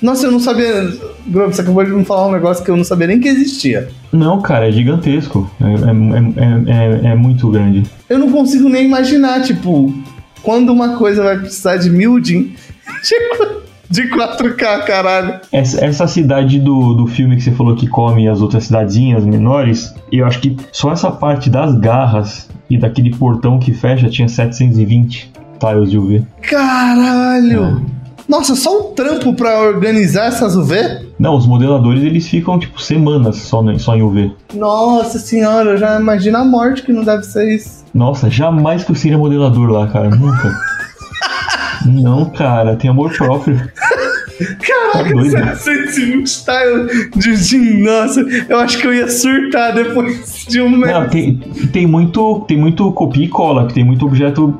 [0.00, 0.92] Nossa, eu não sabia.
[1.26, 3.88] Bro, você acabou de me falar um negócio que eu não sabia nem que existia.
[4.12, 5.50] Não, cara, é gigantesco.
[5.60, 7.84] É, é, é, é, é muito grande.
[8.08, 9.92] Eu não consigo nem imaginar, tipo,
[10.42, 12.54] quando uma coisa vai precisar de mil Jin
[13.90, 15.40] de 4K, caralho.
[15.50, 19.94] Essa, essa cidade do, do filme que você falou que come as outras cidadezinhas menores,
[20.12, 25.32] eu acho que só essa parte das garras e daquele portão que fecha tinha 720
[25.58, 26.22] tiles de UV.
[26.42, 27.84] Caralho!
[28.28, 30.76] Nossa, só o trampo pra organizar essas UV?
[31.18, 34.32] Não, os modeladores eles ficam tipo semanas só, né, só em UV.
[34.54, 37.84] Nossa senhora, eu já imagino a morte que não deve ser isso.
[37.94, 40.10] Nossa, jamais que eu seria modelador lá, cara.
[40.10, 40.54] Nunca.
[41.86, 43.56] Não, cara, tem amor próprio.
[44.38, 45.30] Caraca, Tá doido.
[45.30, 50.92] 720 tiles de Jin, nossa, eu acho que eu ia surtar depois de um mês
[50.92, 51.36] Não, tem,
[51.72, 52.44] tem muito.
[52.46, 54.58] Tem muito copia e cola, que tem muito objeto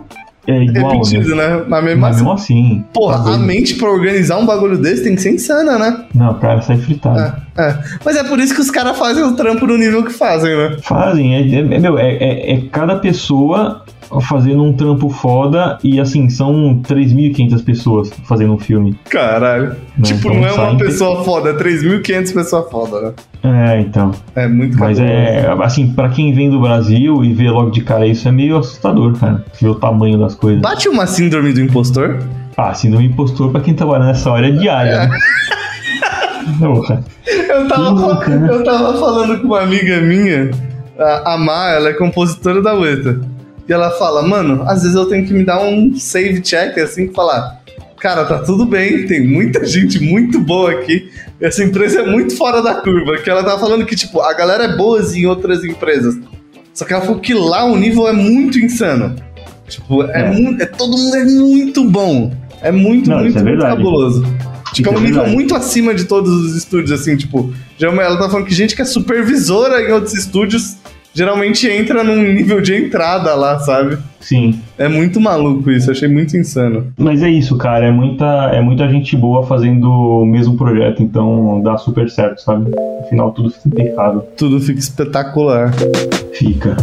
[0.49, 1.57] é, igual, repetido, né?
[1.59, 1.64] né?
[1.68, 2.84] Mas mesmo Mas assim, mesmo assim.
[2.94, 6.05] porra, tá a mente pra organizar um bagulho desse tem que ser insana, né?
[6.14, 7.20] Não, cara, sai fritado.
[7.20, 7.78] É, é.
[8.03, 10.78] Mas é por isso que os caras fazem o trampo no nível que fazem, né?
[10.82, 13.84] Fazem, é, é- é- meu, é, é- é cada pessoa
[14.22, 18.98] fazendo um trampo foda e assim, são 3.500 pessoas fazendo um filme.
[19.09, 19.76] Caralho.
[19.96, 23.12] Não, tipo, então não é uma pessoa foda, é 3.500 pessoas foda, né?
[23.42, 24.12] É, então.
[24.34, 28.06] É muito Mas é, assim, pra quem vem do Brasil e vê logo de cara
[28.06, 29.44] isso, é meio assustador, cara.
[29.61, 30.61] Ver o tamanho das coisas.
[30.61, 32.18] Bate uma síndrome do impostor?
[32.56, 35.18] Ah, síndrome impostor pra quem trabalha nessa hora é diária, né?
[36.59, 37.04] Porra.
[37.26, 38.48] Eu tava, né?
[38.50, 40.50] eu tava falando com uma amiga minha,
[40.98, 43.20] a, Má, ela é compositora da Ueta.
[43.68, 47.12] E ela fala, mano, às vezes eu tenho que me dar um save check, assim,
[47.12, 47.60] falar,
[48.00, 51.10] cara, tá tudo bem, tem muita gente muito boa aqui.
[51.40, 53.18] Essa empresa é muito fora da curva.
[53.18, 56.18] Que ela tava falando que, tipo, a galera é boa em outras empresas.
[56.72, 59.14] Só que ela falou que lá o nível é muito insano.
[59.68, 60.30] Tipo, é, É.
[60.30, 62.32] mu- é todo mundo é muito bom.
[62.62, 64.22] É muito, Não, muito, é muito cabuloso.
[64.72, 67.52] Tipo, é Isso um é nível muito acima de todos os estúdios, assim, tipo.
[67.76, 70.76] Já ela tá falando que gente que é supervisora em outros estúdios
[71.12, 73.98] geralmente entra num nível de entrada lá, sabe?
[74.20, 74.61] Sim.
[74.76, 76.92] É muito maluco isso, achei muito insano.
[76.98, 77.86] Mas é isso, cara.
[77.86, 82.70] É muita, é muita gente boa fazendo o mesmo projeto, então dá super certo, sabe?
[82.70, 84.20] No final tudo fica impecável.
[84.36, 85.72] Tudo fica espetacular.
[86.32, 86.76] Fica.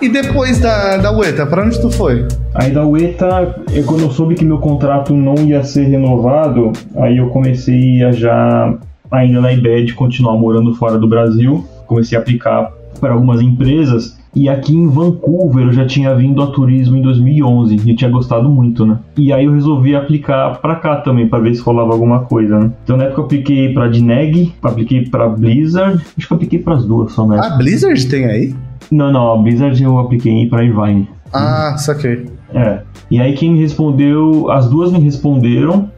[0.00, 2.26] E depois da, da UETA, pra onde tu foi?
[2.54, 7.18] Aí da UETA, eu, quando eu soube que meu contrato não ia ser renovado, aí
[7.18, 8.74] eu comecei a já,
[9.10, 11.66] ainda na ideia de continuar morando fora do Brasil.
[11.86, 14.16] Comecei a aplicar para algumas empresas.
[14.34, 18.48] E aqui em Vancouver eu já tinha vindo a turismo em 2011 e tinha gostado
[18.50, 18.98] muito, né?
[19.16, 22.70] E aí eu resolvi aplicar para cá também para ver se rolava alguma coisa, né?
[22.84, 26.74] Então na época eu apliquei para Dineg, apliquei para Blizzard, acho que eu apliquei para
[26.74, 27.40] as duas só, né?
[27.42, 28.54] Ah, Blizzard tem aí?
[28.90, 31.08] Não, não, a Blizzard eu apliquei para Irvine.
[31.32, 32.26] Ah, saquei.
[32.52, 32.80] É.
[33.10, 35.90] E aí quem me respondeu, as duas me responderam.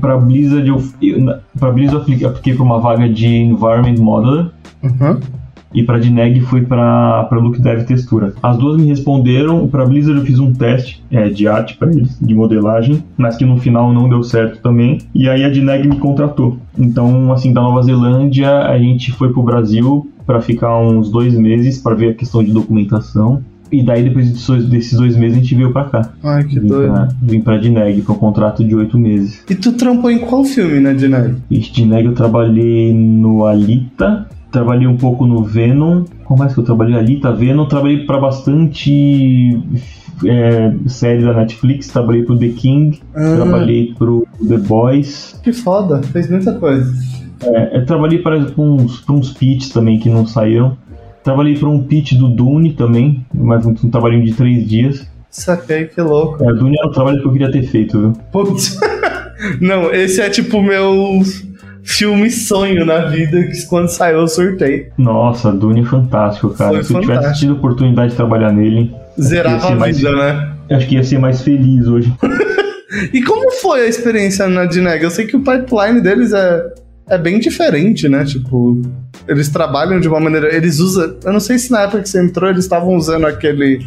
[0.00, 0.82] Para Blizzard eu,
[1.58, 4.46] para Blizzard eu apliquei, apliquei para uma vaga de Environment Modeler.
[4.82, 5.20] Uhum.
[5.72, 8.32] E para Dineg foi para Look Dev Textura.
[8.42, 9.68] As duas me responderam.
[9.68, 13.44] Para Blizzard eu fiz um teste é, de arte para eles, de modelagem, mas que
[13.44, 14.98] no final não deu certo também.
[15.14, 16.58] E aí a Dineg me contratou.
[16.78, 21.78] Então, assim, da Nova Zelândia a gente foi pro Brasil para ficar uns dois meses
[21.78, 23.42] para ver a questão de documentação.
[23.70, 24.30] E daí, depois
[24.68, 26.10] desses dois meses, a gente veio pra cá.
[26.22, 26.92] Ai, que vim doido.
[26.92, 29.44] Pra, vim pra Dineg, pra um contrato de oito meses.
[29.48, 31.36] E tu trampou em qual filme, né, Dineg?
[31.50, 36.04] Dineg eu trabalhei no Alita, trabalhei um pouco no Venom.
[36.24, 36.96] Como mais que eu trabalhei?
[36.96, 37.66] Alita, Venom.
[37.66, 39.58] Trabalhei pra bastante
[40.26, 41.88] é, série da Netflix.
[41.88, 43.34] Trabalhei pro The King, Ah.
[43.36, 45.38] trabalhei pro The Boys.
[45.42, 46.92] Que foda, fez muita coisa.
[47.42, 50.76] É, eu trabalhei para uns, pra uns pitches também que não saíram.
[51.22, 55.06] Trabalhei para um pitch do Dune também, mas um, um trabalhinho de três dias.
[55.30, 56.42] Saquei, que louco.
[56.42, 58.12] É, Dune era um trabalho que eu queria ter feito, viu?
[58.32, 58.78] Putz.
[59.60, 61.20] Não, esse é tipo meu
[61.88, 64.88] filme sonho na vida, que quando saiu eu surtei.
[64.98, 66.74] Nossa, Dune é fantástico, cara.
[66.74, 67.40] Foi Se eu tivesse fantástico.
[67.46, 70.52] tido a oportunidade de trabalhar nele, Zerava a mais- vida, né?
[70.70, 72.12] acho que ia ser mais feliz hoje.
[73.12, 75.04] E como foi a experiência na Dineg?
[75.04, 76.64] Eu sei que o pipeline deles é,
[77.10, 78.24] é bem diferente, né?
[78.24, 78.80] Tipo,
[79.28, 80.52] eles trabalham de uma maneira.
[80.56, 81.14] Eles usam.
[81.22, 83.86] Eu não sei se na época que você entrou eles estavam usando aquele.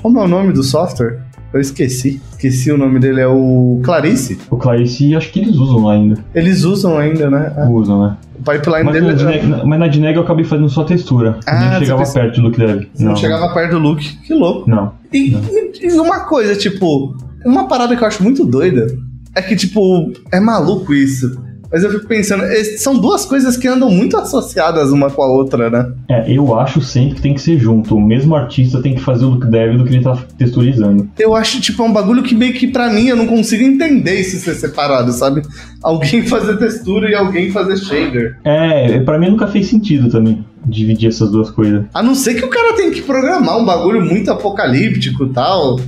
[0.00, 1.18] Como é o nome do software?
[1.52, 2.20] Eu esqueci.
[2.32, 3.20] Esqueci o nome dele.
[3.20, 4.38] É o Clarice.
[4.50, 6.22] O Clarice, acho que eles usam lá ainda.
[6.34, 7.52] Eles usam ainda, né?
[7.56, 7.64] É.
[7.66, 8.16] Usam, né?
[8.38, 9.06] O pipeline Mas dele.
[9.06, 11.40] na, Dineg, na- mas na Dineg eu acabei fazendo só textura.
[11.46, 12.88] Ah, Nem chegava perto do que deve.
[12.98, 14.02] Não chegava perto do look.
[14.26, 14.68] Que louco.
[14.70, 14.92] Não.
[15.12, 15.36] E,
[15.80, 18.86] e uma coisa, tipo, uma parada que eu acho muito doida
[19.34, 21.40] é que, tipo, é maluco isso.
[21.70, 25.26] Mas eu fico pensando, es- são duas coisas que andam muito associadas uma com a
[25.30, 25.92] outra, né?
[26.08, 27.94] É, eu acho sempre que tem que ser junto.
[27.94, 31.08] O mesmo artista tem que fazer o look dev do que ele tá texturizando.
[31.18, 34.20] Eu acho, tipo, é um bagulho que meio que pra mim eu não consigo entender
[34.20, 35.42] isso ser separado, sabe?
[35.82, 38.38] Alguém fazer textura e alguém fazer shader.
[38.44, 41.84] É, pra mim nunca fez sentido também dividir essas duas coisas.
[41.92, 45.78] A não ser que o cara tenha que programar um bagulho muito apocalíptico e tal.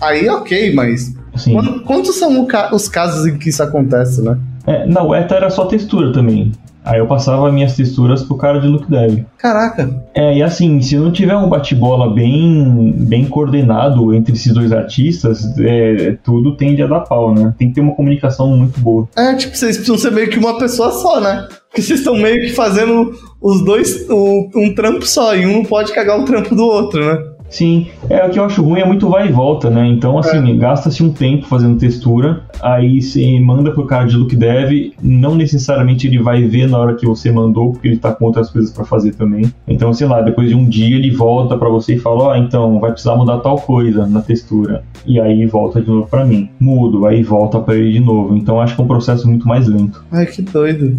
[0.00, 1.14] Aí ok, mas.
[1.32, 1.54] Assim,
[1.86, 4.36] quantos são os casos em que isso acontece, né?
[4.70, 6.52] É, na UETA era só textura também.
[6.82, 9.24] Aí eu passava minhas texturas pro cara de look dev.
[9.36, 9.90] Caraca.
[10.14, 15.44] É, e assim, se não tiver um bate-bola bem, bem coordenado entre esses dois artistas,
[15.58, 17.54] é, tudo tende a dar pau, né?
[17.58, 19.06] Tem que ter uma comunicação muito boa.
[19.14, 21.46] É, tipo, vocês precisam ser meio que uma pessoa só, né?
[21.68, 25.92] Porque vocês estão meio que fazendo os dois um trampo só, e um não pode
[25.92, 27.22] cagar o trampo do outro, né?
[27.50, 29.84] Sim, é o que eu acho ruim é muito vai e volta, né?
[29.88, 34.92] Então, assim, gasta-se um tempo fazendo textura, aí você manda pro cara de look dev,
[35.02, 38.48] não necessariamente ele vai ver na hora que você mandou, porque ele tá com outras
[38.50, 39.52] coisas pra fazer também.
[39.66, 42.78] Então, sei lá, depois de um dia ele volta pra você e fala: Ó, então
[42.78, 44.84] vai precisar mudar tal coisa na textura.
[45.04, 46.48] E aí volta de novo pra mim.
[46.60, 48.36] Mudo, aí volta pra ele de novo.
[48.36, 50.04] Então, acho que é um processo muito mais lento.
[50.12, 50.96] Ai, que doido.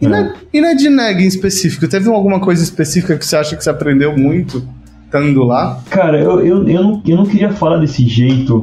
[0.00, 0.08] E, É.
[0.08, 3.68] na, e na Dineg em específico, teve alguma coisa específica que você acha que você
[3.68, 4.62] aprendeu muito
[5.10, 5.80] estando lá?
[5.90, 8.60] Cara, eu, eu, eu, não, eu não queria falar desse jeito,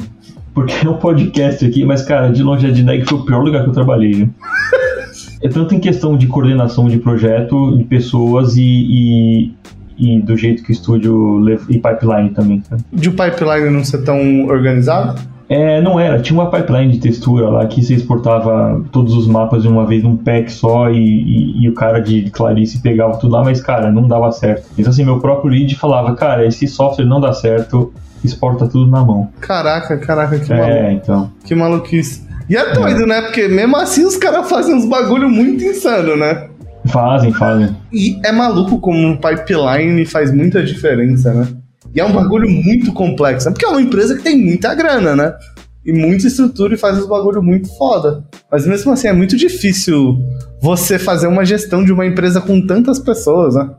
[0.54, 3.64] porque é um podcast aqui, mas, cara, de longe a Dineg foi o pior lugar
[3.64, 4.30] que eu trabalhei, né?
[5.40, 9.54] É tanto em questão de coordenação de projeto, de pessoas e, e,
[9.96, 12.64] e do jeito que o estúdio e pipeline também.
[12.92, 15.22] De o pipeline não ser tão organizado?
[15.50, 19.62] É, não era, tinha uma pipeline de textura lá que você exportava todos os mapas
[19.62, 23.34] de uma vez num pack só e, e, e o cara de Clarice pegava tudo
[23.34, 24.68] lá, mas cara, não dava certo.
[24.78, 27.94] Então assim, meu próprio lead falava, cara, esse software não dá certo,
[28.24, 29.30] exporta tudo na mão.
[29.40, 31.32] Caraca, caraca, que, malu É, então.
[31.46, 32.28] que maluquice.
[32.50, 33.22] E é doido, né?
[33.22, 36.48] Porque mesmo assim os caras fazem uns bagulho muito insano, né?
[36.88, 37.76] Fazem, fazem.
[37.92, 41.48] E é maluco como um pipeline faz muita diferença, né?
[41.98, 43.48] E é um bagulho muito complexo.
[43.48, 43.54] né?
[43.54, 45.34] Porque é uma empresa que tem muita grana, né?
[45.84, 48.24] E muita estrutura e faz uns bagulho muito foda.
[48.52, 50.16] Mas mesmo assim, é muito difícil
[50.62, 53.72] você fazer uma gestão de uma empresa com tantas pessoas, né?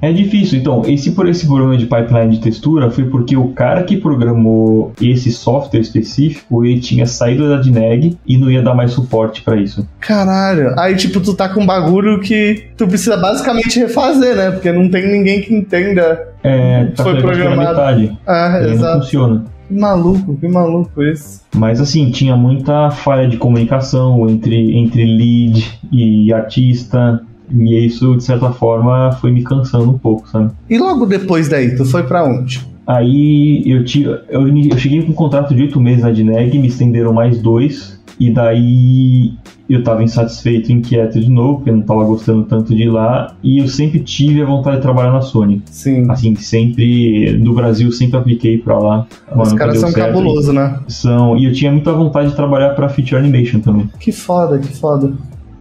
[0.00, 0.58] É difícil.
[0.58, 4.92] Então, esse por esse problema de pipeline de textura foi porque o cara que programou
[5.00, 9.56] esse software específico, ele tinha saído da DNEG e não ia dar mais suporte para
[9.56, 9.86] isso.
[10.00, 10.78] Caralho.
[10.78, 14.50] Aí, tipo, tu tá com um bagulho que tu precisa basicamente refazer, né?
[14.52, 16.28] Porque não tem ninguém que entenda.
[16.42, 17.60] É, tá Foi programado.
[17.60, 18.18] metade.
[18.26, 19.00] Ah, Ele não exato.
[19.02, 19.44] funciona.
[19.68, 21.42] Que maluco, que maluco isso.
[21.54, 27.20] Mas assim, tinha muita falha de comunicação entre, entre lead e artista.
[27.50, 30.50] E isso, de certa forma, foi me cansando um pouco, sabe?
[30.68, 32.66] E logo depois daí, tu foi pra onde?
[32.86, 36.68] Aí eu, tive, eu, eu cheguei com um contrato de oito meses na Dineg, me
[36.68, 39.34] estenderam mais dois, e daí
[39.68, 43.34] eu tava insatisfeito, inquieto de novo, porque eu não tava gostando tanto de ir lá,
[43.42, 45.62] e eu sempre tive a vontade de trabalhar na Sony.
[45.66, 46.10] Sim.
[46.10, 49.06] Assim, sempre, do Brasil, sempre apliquei pra lá.
[49.36, 50.80] Os caras são cabulosos, né?
[50.88, 53.90] São, e eu tinha muita vontade de trabalhar pra feature animation também.
[54.00, 55.12] Que foda, que foda.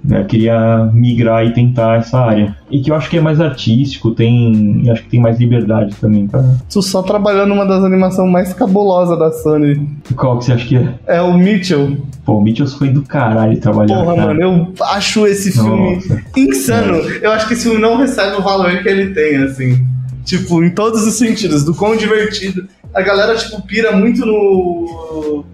[0.07, 0.21] Né?
[0.21, 2.55] Eu queria migrar e tentar essa área.
[2.71, 4.89] E que eu acho que é mais artístico, tem.
[4.89, 6.41] acho que tem mais liberdade também, tá?
[6.69, 9.85] Tu só trabalhou numa das animações mais cabulosas da Sony.
[10.15, 10.93] Qual que você acha que é?
[11.05, 11.97] É o Mitchell.
[12.25, 14.01] Pô, o Mitchell foi do caralho trabalhar.
[14.01, 14.27] Porra, cara.
[14.27, 16.23] mano, eu acho esse filme Nossa.
[16.37, 16.95] insano.
[17.21, 19.85] Eu acho que esse filme não recebe o valor que ele tem, assim.
[20.23, 22.67] Tipo, em todos os sentidos, do quão divertido.
[22.93, 25.45] A galera, tipo, pira muito no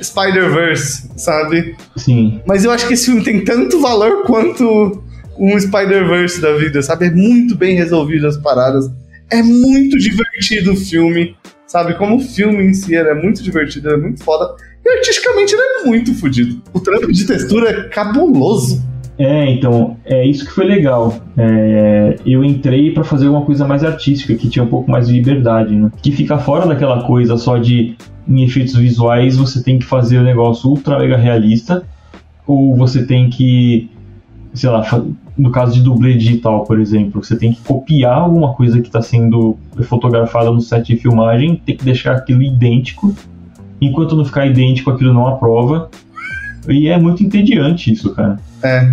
[0.00, 1.76] Spider-Verse, sabe?
[1.96, 2.40] Sim.
[2.46, 5.02] Mas eu acho que esse filme tem tanto valor quanto
[5.38, 7.06] um Spider-Verse da vida, sabe?
[7.06, 8.90] É muito bem resolvido as paradas.
[9.30, 11.36] É muito divertido o filme,
[11.66, 11.94] sabe?
[11.94, 14.56] Como o filme em si, ele é muito divertido, ele é muito foda.
[14.84, 16.62] E artisticamente ele é muito fodido.
[16.72, 18.82] O trampo de textura é cabuloso.
[19.18, 21.12] É, então, é isso que foi legal.
[21.36, 25.14] É, eu entrei pra fazer uma coisa mais artística, que tinha um pouco mais de
[25.14, 25.90] liberdade, né?
[26.00, 27.96] Que fica fora daquela coisa só de
[28.28, 31.82] em efeitos visuais você tem que fazer o negócio ultra mega realista,
[32.46, 33.90] ou você tem que,
[34.52, 34.84] sei lá,
[35.36, 39.00] no caso de dublê digital, por exemplo, você tem que copiar alguma coisa que está
[39.00, 43.14] sendo fotografada no set de filmagem, tem que deixar aquilo idêntico.
[43.80, 45.88] Enquanto não ficar idêntico, aquilo não aprova.
[46.68, 48.88] E é muito entediante isso, cara É,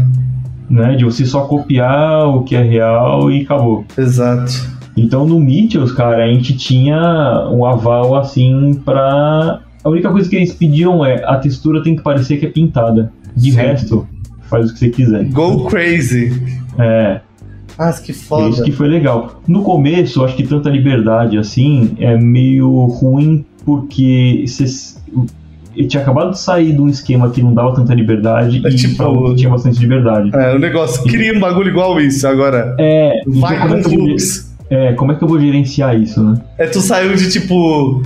[0.69, 0.95] né?
[0.95, 3.85] De você só copiar o que é real e acabou.
[3.97, 4.73] exato.
[4.97, 9.59] Então no Mitchells, cara, a gente tinha um aval assim pra.
[9.83, 13.11] A única coisa que eles pediam é a textura tem que parecer que é pintada.
[13.35, 13.57] De Sim.
[13.57, 14.07] resto,
[14.49, 15.25] faz o que você quiser.
[15.25, 16.31] Go crazy.
[16.79, 17.19] É,
[17.77, 18.63] Ah, que é isso foda.
[18.63, 19.41] que foi legal.
[19.45, 24.94] No começo, acho que tanta liberdade assim é meio ruim porque você.
[25.75, 28.75] Eu tinha acabado de sair de um esquema que não dava tanta liberdade É e
[28.75, 30.31] tipo- pra outro tinha bastante liberdade.
[30.33, 32.75] É, o negócio cria um bagulho igual isso agora.
[32.79, 34.55] É, então Vai como é com que fluxo.
[34.69, 36.37] É, como é que eu vou gerenciar isso, né?
[36.57, 38.01] É, tu saiu de tipo.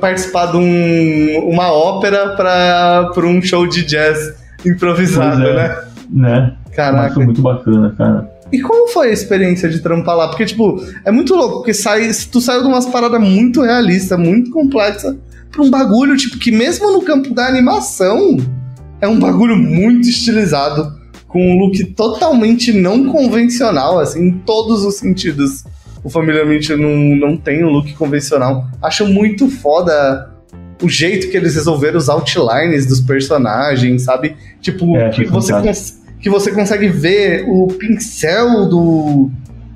[0.00, 5.54] participar de um, uma ópera pra, pra um show de jazz improvisado, é.
[5.54, 5.76] né?
[6.10, 6.52] Né?
[6.66, 7.14] Mas Caraca.
[7.14, 8.30] foi muito bacana, cara.
[8.50, 10.28] E como foi a experiência de trampar lá?
[10.28, 14.50] Porque, tipo, é muito louco, porque sai, tu saiu de umas paradas muito realistas, muito
[14.50, 15.14] complexas,
[15.50, 18.36] pra um bagulho, tipo, que mesmo no campo da animação,
[19.00, 24.96] é um bagulho muito estilizado, com um look totalmente não convencional, assim, em todos os
[24.96, 25.64] sentidos.
[26.02, 28.66] O Família Mitch não, não tem um look convencional.
[28.80, 30.30] Acho muito foda
[30.82, 34.36] o jeito que eles resolveram os outlines dos personagens, sabe?
[34.60, 35.52] Tipo, É, que, você
[36.20, 39.30] que você consegue ver o pincel do,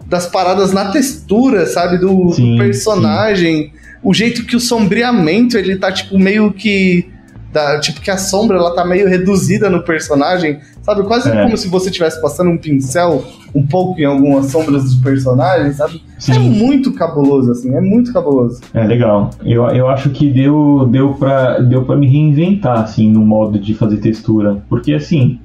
[0.07, 1.99] das paradas na textura, sabe?
[1.99, 3.73] Do, do Sim, personagem.
[4.03, 7.09] O jeito que o sombreamento, ele tá, tipo, meio que...
[7.53, 10.59] Da, tipo, que a sombra, ela tá meio reduzida no personagem.
[10.83, 11.03] Sabe?
[11.03, 11.43] Quase É.
[11.43, 13.23] como se você estivesse passando um pincel
[13.55, 16.03] um pouco em algumas sombras dos personagens, sabe?
[16.17, 17.75] É Sim, muito cabuloso, assim.
[17.75, 18.63] É muito cabuloso.
[18.73, 19.31] é legal.
[19.45, 23.75] Eu, eu acho que deu, deu, pra, deu pra me reinventar, assim, no modo de
[23.75, 24.63] fazer textura.
[24.71, 25.39] Porque, assim,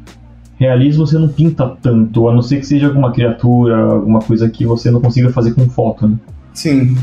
[0.58, 4.66] realismo você não pinta tanto, a não ser que seja alguma criatura, alguma coisa que
[4.66, 6.16] você não consiga fazer com foto, né?
[6.54, 6.96] Sim.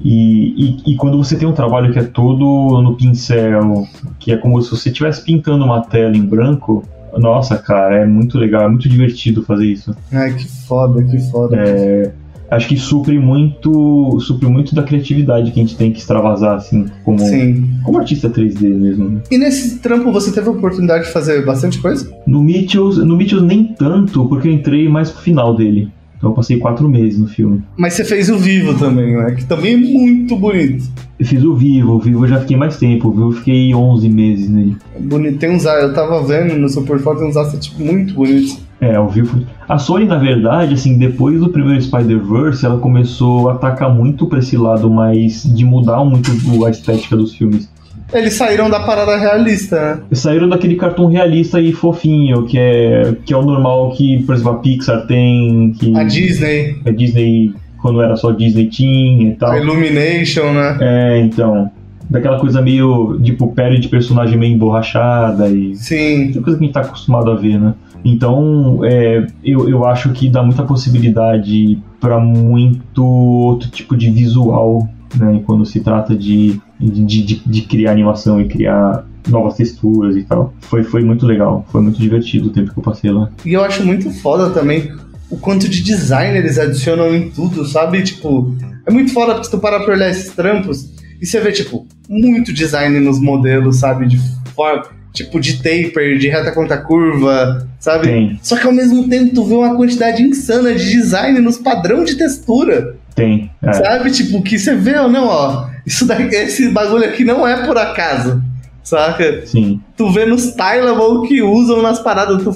[0.00, 3.86] E, e, e quando você tem um trabalho que é todo no pincel,
[4.18, 6.84] que é como se você estivesse pintando uma tela em branco,
[7.18, 9.94] nossa, cara, é muito legal, é muito divertido fazer isso.
[10.12, 11.56] Ai, que foda, que foda.
[11.56, 12.12] É,
[12.50, 16.86] acho que supre muito, supre muito da criatividade que a gente tem que extravasar, assim,
[17.04, 17.70] como, Sim.
[17.84, 19.08] como artista 3D mesmo.
[19.08, 19.20] né?
[19.30, 22.10] E nesse trampo você teve a oportunidade de fazer bastante coisa?
[22.26, 25.90] No Mitchells, no Mitchells nem tanto, porque eu entrei mais pro final dele.
[26.24, 27.62] Então eu passei quatro meses no filme.
[27.76, 29.32] Mas você fez o Vivo também, né?
[29.32, 30.84] Que também é muito bonito.
[31.18, 33.74] Eu fiz o Vivo, o Vivo eu já fiquei mais tempo, o Vivo eu fiquei
[33.74, 34.74] 11 meses nele.
[34.96, 35.36] É bonito.
[35.36, 38.58] Tem uns, eu tava vendo no seu portfólio, tem uns assets tipo, muito bonitos.
[38.80, 39.44] É, ao vivo.
[39.68, 44.38] A Sony, na verdade, assim, depois do primeiro Spider-Verse, ela começou a atacar muito pra
[44.38, 46.30] esse lado mais de mudar muito
[46.64, 47.68] a estética dos filmes.
[48.14, 50.02] Eles saíram da parada realista, né?
[50.12, 54.52] Saíram daquele cartão realista e fofinho, que é, que é o normal que, por exemplo,
[54.52, 55.72] a Pixar tem.
[55.78, 57.52] Que A Disney, a Disney,
[57.82, 59.50] quando era só Disney, tinha e tal.
[59.50, 60.78] a Illumination, né?
[60.80, 61.70] É, então.
[62.08, 65.74] Daquela coisa meio, tipo, pele de personagem meio emborrachada e.
[65.74, 66.26] Sim.
[66.26, 67.74] Outra coisa que a gente tá acostumado a ver, né?
[68.04, 74.86] Então, é, eu, eu acho que dá muita possibilidade para muito outro tipo de visual,
[75.16, 75.40] né?
[75.46, 80.52] Quando se trata de, de, de, de criar animação e criar novas texturas e tal.
[80.60, 83.30] Foi, foi muito legal, foi muito divertido o tempo que eu passei lá.
[83.44, 84.92] E eu acho muito foda também
[85.30, 88.02] o quanto de design eles adicionam em tudo, sabe?
[88.02, 88.54] Tipo,
[88.86, 91.86] é muito foda porque se tu parar pra olhar esses trampos e você vê, tipo,
[92.08, 94.06] muito design nos modelos, sabe?
[94.06, 94.18] De
[94.54, 98.08] forma, tipo, de taper, de reta contra curva, sabe?
[98.08, 102.04] Tem, Só que ao mesmo tempo tu vê uma quantidade insana de design nos padrão
[102.04, 103.50] de textura, tem.
[103.62, 104.10] É, sabe?
[104.10, 108.42] Tipo, que você vê, não, ó, isso daqui, esse bagulho aqui não é por acaso,
[108.82, 109.46] saca?
[109.46, 109.80] sim.
[109.96, 112.52] Tu vê nos Tylable que usam nas paradas, tu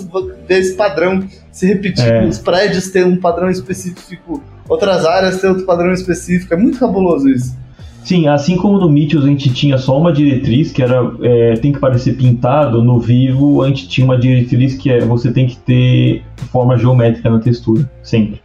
[0.49, 2.07] vê esse padrão se repetir.
[2.07, 2.25] É.
[2.25, 6.53] Os prédios têm um padrão específico, outras áreas têm outro padrão específico.
[6.53, 7.57] É muito cabuloso isso.
[8.05, 11.73] Sim, assim como no Mythos a gente tinha só uma diretriz, que era é, tem
[11.73, 15.57] que parecer pintado, no Vivo a gente tinha uma diretriz que é você tem que
[15.59, 18.41] ter forma geométrica na textura, sempre.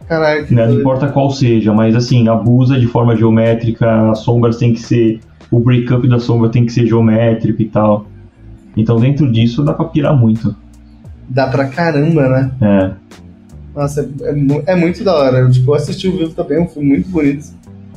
[0.46, 0.66] Que né?
[0.66, 5.20] Não importa qual seja, mas assim, abusa de forma geométrica, as sombras tem que ser.
[5.50, 8.06] O breakup da sombra tem que ser geométrico e tal.
[8.76, 10.54] Então dentro disso dá pra pirar muito.
[11.28, 12.50] Dá pra caramba, né?
[12.60, 13.04] É.
[13.74, 15.38] Nossa, é, é é muito da hora.
[15.38, 17.46] Eu, tipo, assisti o Vivo também, é um filme muito bonito.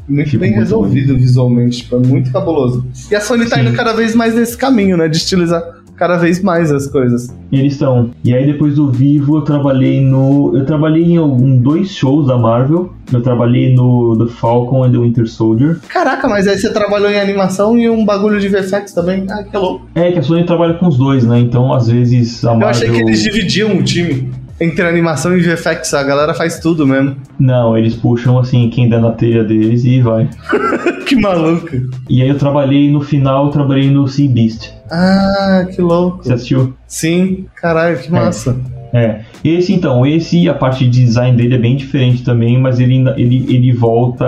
[0.08, 2.86] Muito Tipo, bem muito resolvido visualmente, tipo, é muito cabuloso.
[3.12, 3.64] E a Sony tá Sim.
[3.64, 5.08] indo cada vez mais nesse caminho, né?
[5.08, 5.62] De estilizar
[5.97, 7.28] cada vez mais as coisas.
[7.51, 8.12] Eles estão.
[8.24, 10.55] E aí depois do Vivo eu trabalhei no.
[10.55, 12.93] Eu trabalhei em algum, dois shows da Marvel.
[13.12, 15.80] Eu trabalhei no The Falcon and the Winter Soldier.
[15.89, 19.26] Caraca, mas aí você trabalhou em animação e um bagulho de VFX também.
[19.30, 19.88] Ah, que louco.
[19.95, 21.39] É que a Sony trabalha com os dois, né?
[21.39, 22.70] Então às vezes a Eu Marvel.
[22.70, 24.30] achei que eles dividiam o time
[24.60, 25.93] entre animação e VFX.
[25.93, 27.16] A galera faz tudo mesmo.
[27.39, 30.30] Não, eles puxam assim quem der na telha deles e vai.
[31.05, 31.70] que maluco.
[32.10, 34.72] E aí eu trabalhei no final, eu trabalhei no Sea Beast.
[34.91, 36.24] Ah, que louco.
[36.24, 36.74] Você assistiu?
[36.88, 38.55] Sim, caralho, que massa.
[38.93, 39.20] É.
[39.43, 43.45] Esse então, esse a parte de design dele é bem diferente também, mas ele, ele,
[43.53, 44.26] ele volta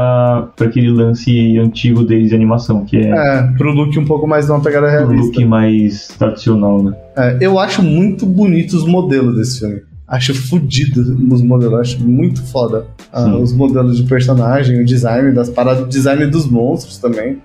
[0.55, 4.45] para aquele lance antigo deles de animação, que é, É, pro look um pouco mais
[4.45, 5.25] de uma pegada realista.
[5.25, 6.93] look mais tradicional, né?
[7.17, 9.81] É, eu acho muito bonito os modelos desse filme.
[10.09, 11.01] Acho fodido
[11.31, 12.87] os modelos, acho muito foda.
[13.13, 17.37] Ah, os modelos de personagem, o design das paradas, o design dos monstros também.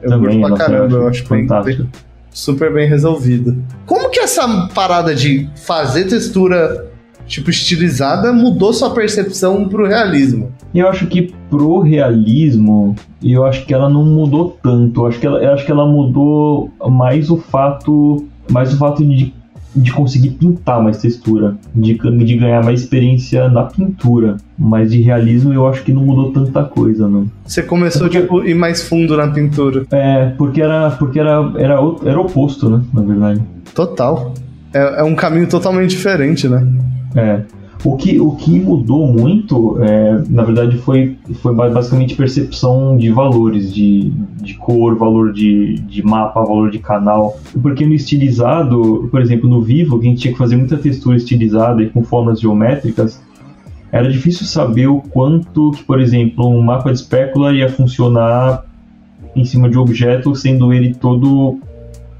[0.00, 1.88] Eu também, curto pra caramba, eu acho bem, bem-
[2.30, 3.56] super bem resolvido.
[3.86, 6.88] Como que essa parada de fazer textura
[7.26, 10.52] tipo estilizada mudou sua percepção pro realismo?
[10.74, 15.00] Eu acho que pro realismo, eu acho que ela não mudou tanto.
[15.02, 19.04] Eu acho que ela, eu acho que ela mudou mais o fato, mais o fato
[19.04, 19.32] de,
[19.74, 24.36] de conseguir pintar mais textura, de, de ganhar mais experiência na pintura.
[24.58, 27.26] Mas de realismo eu acho que não mudou tanta coisa, não.
[27.44, 29.84] Você começou Porque- tipo ir mais fundo na pintura.
[29.90, 32.82] É, porque era, porque era, era, era oposto, né?
[32.92, 33.40] Na verdade.
[33.74, 34.32] Total.
[34.72, 36.66] É, é um caminho totalmente diferente, né?
[37.16, 37.40] É.
[37.84, 43.10] O que, o que mudou muito, é, na verdade, foi, foi ba- basicamente percepção de
[43.10, 44.10] valores, de,
[44.42, 47.36] de cor, valor de, de mapa, valor de canal.
[47.60, 51.16] Porque no estilizado, por exemplo, no vivo, que a gente tinha que fazer muita textura
[51.16, 53.22] estilizada e com formas geométricas,
[53.92, 58.64] era difícil saber o quanto que, por exemplo, um mapa de espécula ia funcionar
[59.36, 61.58] em cima de um objeto, sendo ele todo,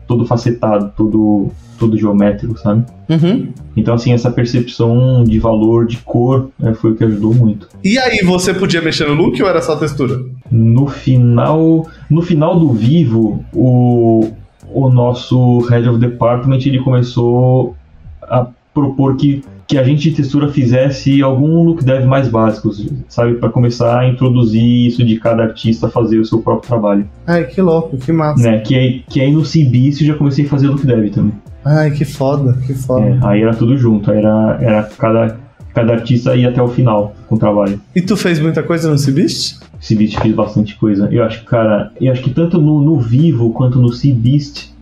[0.06, 1.48] todo facetado, todo,
[1.78, 2.84] todo geométrico, sabe?
[3.08, 3.48] Uhum.
[3.76, 7.68] Então, assim, essa percepção de valor, de cor, né, foi o que ajudou muito.
[7.82, 10.20] E aí, você podia mexer no look ou era só textura?
[10.50, 14.30] No final, no final do Vivo, o,
[14.72, 17.76] o nosso Head of Department ele começou
[18.22, 23.34] a propor que, que a gente de textura fizesse algum look dev mais básicos, sabe?
[23.34, 27.08] Para começar a introduzir isso de cada artista fazer o seu próprio trabalho.
[27.26, 28.42] Ai, que louco, que massa.
[28.42, 28.58] Né?
[28.58, 31.32] Que, aí, que aí no CBIS eu já comecei a fazer look dev também.
[31.64, 33.06] Ai, que foda, que foda.
[33.06, 35.38] É, aí era tudo junto, aí era, era cada,
[35.74, 37.80] cada artista ia até o final com o trabalho.
[37.94, 39.60] E tu fez muita coisa no Seabeast?
[39.80, 41.08] Seabeast fez bastante coisa.
[41.10, 44.72] Eu acho que, cara, eu acho que tanto no, no Vivo quanto no Seabeast,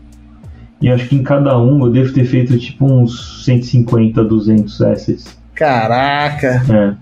[0.80, 5.36] e acho que em cada um eu devo ter feito tipo uns 150, 200 assets.
[5.54, 6.94] Caraca, É.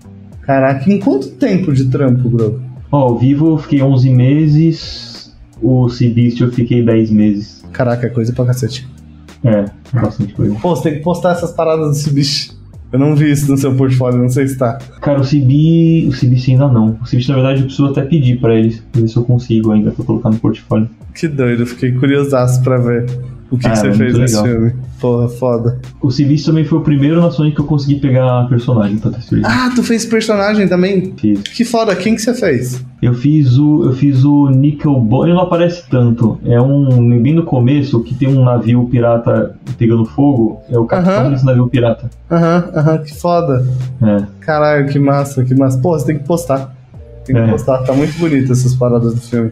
[0.45, 2.61] caraca, em quanto tempo de trampo, bro?
[2.91, 7.63] Ó, o Vivo eu fiquei 11 meses, o Seabeast eu fiquei 10 meses.
[7.71, 8.87] Caraca, coisa pra cacete.
[9.43, 10.55] É, bastante coisa.
[10.61, 12.51] Pô, você tem que postar essas paradas do Seabeast.
[12.91, 14.77] Eu não vi isso no seu portfólio, não sei se tá.
[14.99, 16.97] Cara, o CB, o CBC ainda não.
[17.01, 19.71] O CBC, na verdade, eu preciso até pedir pra eles, pra ver se eu consigo
[19.71, 20.89] ainda pra colocar no portfólio.
[21.13, 23.05] Que doido, fiquei curiosaço pra ver
[23.49, 24.45] o que, Ah, que você é fez nesse legal.
[24.49, 24.73] filme.
[24.99, 25.79] Porra, foda.
[26.01, 29.51] O CBC também foi o primeiro na Sony que eu consegui pegar personagem pra texturizar.
[29.51, 31.13] Ah, tu fez personagem também?
[31.17, 31.41] Fiz.
[31.41, 32.81] Que foda, quem que você fez?
[33.01, 33.85] Eu fiz o.
[33.85, 35.25] Eu fiz o Nickel Bomb.
[35.25, 36.39] Ele não aparece tanto.
[36.45, 37.19] É um.
[37.19, 40.61] Bem no começo, que tem um navio pirata pegando fogo.
[40.69, 41.29] É o capitão Aham.
[41.31, 42.09] desse navio pirata.
[42.29, 43.65] Aham, aham, que foda.
[44.03, 44.23] É.
[44.39, 45.77] Caralho, que massa, que massa.
[45.79, 46.73] Pô, você tem que postar.
[47.25, 47.47] Tem que É.
[47.47, 49.51] postar, tá muito bonito essas paradas do filme.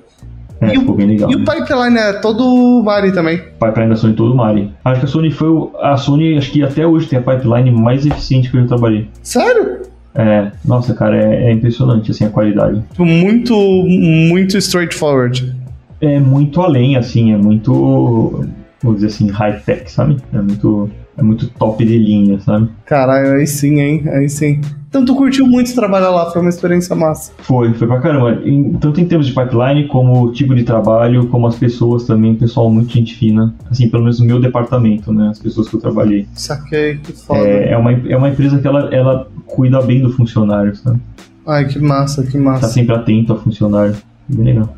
[0.62, 1.32] É, E o- ficou bem legal.
[1.32, 3.38] E o pipeline é todo Mari também.
[3.60, 4.72] Pipeline da Sony todo Mari.
[4.84, 7.72] Acho que a Sony foi o- a Sony, acho que até hoje tem a pipeline
[7.72, 9.07] mais eficiente que eu já trabalhei.
[9.24, 9.80] Sério?
[10.16, 12.82] É, nossa, cara, é, é impressionante assim a qualidade.
[12.91, 15.55] Tipo, muito, muito straightforward.
[16.01, 18.45] É muito além, assim, é muito,
[18.82, 20.18] vou dizer assim, high tech, sabe?
[20.34, 20.89] É muito,
[21.20, 22.70] é muito top de linha, sabe?
[22.86, 24.03] Caralho, aí sim, hein?
[24.07, 24.59] Aí sim.
[24.89, 27.32] Então tu curtiu muito trabalhar lá, foi uma experiência massa.
[27.39, 28.41] Foi, foi pra caramba.
[28.43, 32.72] Em- tanto em termos de pipeline, como tipo de trabalho, como as pessoas também, pessoal
[32.72, 33.53] muito gente fina.
[33.70, 35.28] Assim, pelo menos no meu departamento, né?
[35.30, 36.28] As pessoas que eu trabalhei.
[36.34, 37.39] Saquei, que foda.
[37.41, 40.99] É, é, uma, é uma empresa que ela, ela cuida bem do funcionário, sabe?
[41.45, 42.67] Ai, que massa, que Tá massa.
[42.70, 43.95] sempre atento ao funcionário.
[44.28, 44.76] Bem legal.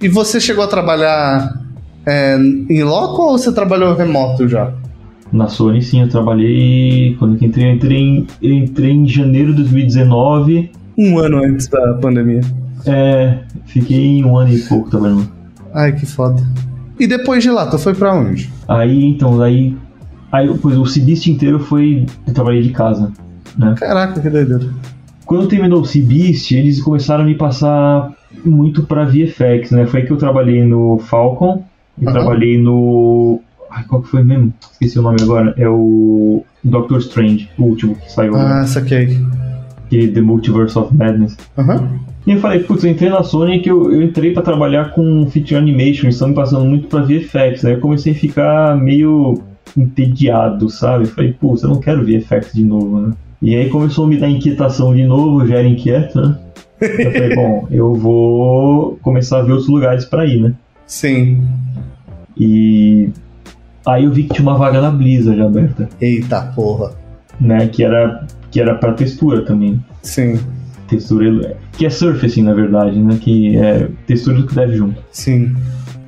[0.00, 1.60] E você chegou a trabalhar
[2.06, 4.72] é, em loco ou você trabalhou remoto já?
[5.32, 7.14] Na Sony, sim, eu trabalhei.
[7.18, 10.70] Quando eu entrei, eu entrei em, eu entrei em janeiro de 2019.
[10.96, 12.40] Um ano antes da pandemia.
[12.86, 15.28] É, fiquei um ano e pouco trabalhando.
[15.74, 16.42] Ai, que foda.
[16.98, 18.50] E depois de lá, tu foi pra onde?
[18.66, 19.76] Aí, então, aí.
[20.32, 22.06] Aí, pois, o Cibist inteiro foi.
[22.26, 23.12] Eu trabalhei de casa,
[23.56, 23.74] né?
[23.78, 24.68] Caraca, que doideira.
[25.24, 28.12] Quando terminou o Cibist, eles começaram a me passar
[28.44, 29.86] muito pra VFX, né?
[29.86, 31.64] Foi aí que eu trabalhei no Falcon.
[32.00, 33.40] Eu trabalhei no.
[33.78, 34.52] Ai, qual que foi mesmo?
[34.72, 35.54] Esqueci o nome agora.
[35.56, 38.34] É o Doctor Strange, o último que saiu.
[38.34, 39.16] Ah, saquei.
[39.86, 41.36] Aquele The Multiverse of Madness.
[41.56, 42.00] Aham.
[42.26, 45.26] E eu falei, putz, eu entrei na Sony que eu, eu entrei pra trabalhar com
[45.30, 47.74] feature animation, estão me passando muito pra VFX, né?
[47.74, 49.40] Eu comecei a ficar meio
[49.76, 51.04] entediado, sabe?
[51.04, 53.14] Eu falei, putz, eu não quero VFX de novo, né?
[53.40, 56.36] E aí começou a me dar inquietação de novo, já era inquieto, né?
[56.80, 60.54] Eu falei, bom, eu vou começar a ver outros lugares pra ir, né?
[60.86, 61.46] Sim.
[62.36, 63.08] E
[63.88, 66.92] aí eu vi que tinha uma vaga na Blizzard aberta, Eita porra.
[67.40, 67.66] né?
[67.68, 69.82] Que era, que era pra textura também.
[70.02, 70.38] Sim,
[70.88, 73.18] Textura, que é surfacing, na verdade, né?
[73.20, 75.02] Que é textura que deve junto.
[75.10, 75.54] sim.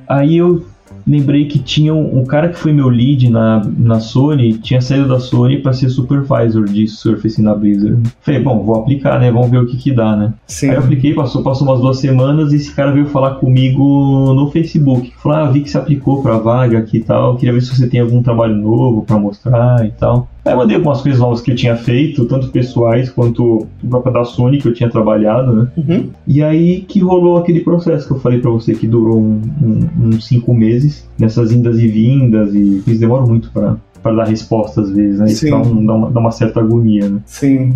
[0.07, 0.65] Aí eu
[1.05, 5.07] lembrei que tinha um, um cara que foi meu lead na, na Sony, tinha saído
[5.07, 8.01] da Sony para ser supervisor de Surface na Blizzard.
[8.21, 9.31] Falei, bom, vou aplicar, né?
[9.31, 10.33] Vamos ver o que que dá, né?
[10.47, 10.69] Sim.
[10.69, 14.49] Aí eu apliquei, passou, passou umas duas semanas e esse cara veio falar comigo no
[14.51, 15.13] Facebook.
[15.17, 17.87] Falou, ah, vi que você aplicou pra vaga aqui e tal, queria ver se você
[17.87, 20.27] tem algum trabalho novo pra mostrar e tal.
[20.43, 24.11] Aí eu mandei algumas coisas novas que eu tinha feito, tanto pessoais quanto o próprio
[24.13, 25.67] da Sony que eu tinha trabalhado, né?
[25.77, 26.09] Uhum.
[26.27, 30.07] E aí que rolou aquele processo que eu falei pra você que durou um- um-
[30.07, 34.81] uns cinco meses, nessas indas e vindas, e eles demoram muito pra pra dar resposta
[34.81, 35.25] às vezes, né?
[35.27, 37.19] Isso dá, um- dá uma, dá uma certa agonia, né?
[37.23, 37.75] Sim.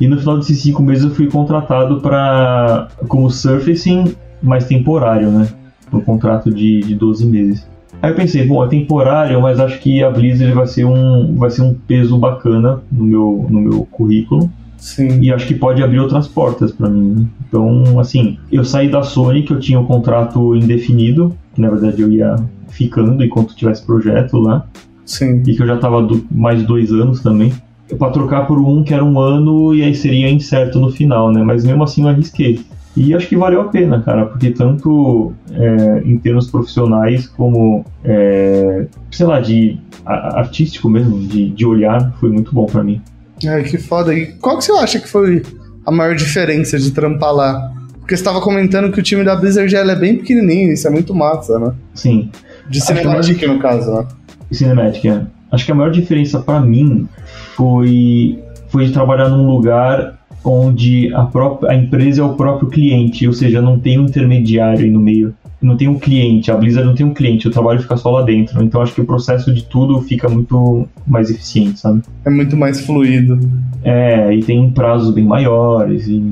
[0.00, 5.46] E no final desses cinco meses eu fui contratado para como surfacing, mas temporário, né?
[5.92, 7.64] Um contrato de, de 12 meses.
[8.04, 11.50] Aí eu pensei, bom, é temporário, mas acho que a Blizzard vai ser um, vai
[11.50, 14.50] ser um peso bacana no meu, no meu currículo.
[14.76, 15.20] Sim.
[15.22, 17.14] E acho que pode abrir outras portas para mim.
[17.14, 17.26] né?
[17.48, 22.02] Então, assim, eu saí da Sony, que eu tinha um contrato indefinido, que na verdade
[22.02, 22.36] eu ia
[22.68, 24.66] ficando enquanto tivesse projeto lá,
[25.06, 25.42] Sim.
[25.46, 27.54] e que eu já tava do, mais dois anos também.
[27.98, 31.42] Pra trocar por um que era um ano e aí seria incerto no final, né?
[31.42, 32.60] Mas mesmo assim eu arrisquei.
[32.96, 38.86] E acho que valeu a pena, cara, porque tanto é, em termos profissionais como, é,
[39.10, 43.02] sei lá, de a- artístico mesmo, de, de olhar, foi muito bom pra mim.
[43.46, 44.14] Ai, que foda.
[44.14, 45.42] E qual que você acha que foi
[45.84, 47.72] a maior diferença de trampar lá?
[47.98, 51.14] Porque você estava comentando que o time da Blizzard é bem pequenininho, isso é muito
[51.14, 51.72] massa, né?
[51.94, 52.30] Sim,
[52.68, 54.06] De Cinematic, no caso, né?
[54.52, 55.22] Cinematic, é.
[55.50, 57.08] Acho que a maior diferença pra mim
[57.56, 58.38] foi,
[58.68, 63.32] foi de trabalhar num lugar onde a, própria, a empresa é o próprio cliente, ou
[63.32, 65.34] seja, não tem um intermediário aí no meio.
[65.60, 68.22] Não tem um cliente, a Blizzard não tem um cliente, o trabalho fica só lá
[68.22, 68.62] dentro.
[68.62, 72.02] Então acho que o processo de tudo fica muito mais eficiente, sabe?
[72.24, 73.38] É muito mais fluido.
[73.82, 76.22] É, e tem prazos bem maiores e,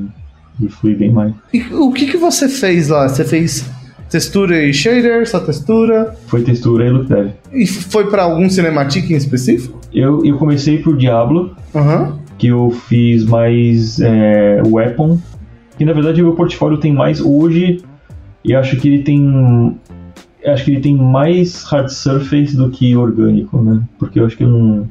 [0.61, 1.33] e flui bem mais.
[1.53, 3.09] E o que, que você fez lá?
[3.09, 3.65] Você fez
[4.11, 6.15] textura e shader, só textura?
[6.27, 7.31] Foi textura e look dev.
[7.51, 9.81] E foi pra algum cinematic em específico?
[9.95, 12.19] Eu, eu comecei por Diablo, Aham.
[12.43, 15.17] Que eu fiz mais é, Weapon,
[15.79, 17.81] que na verdade o meu portfólio tem mais hoje,
[18.45, 19.77] e acho que ele tem
[20.45, 23.81] acho que ele tem mais hard surface do que orgânico, né?
[23.97, 24.89] Porque eu acho que eu não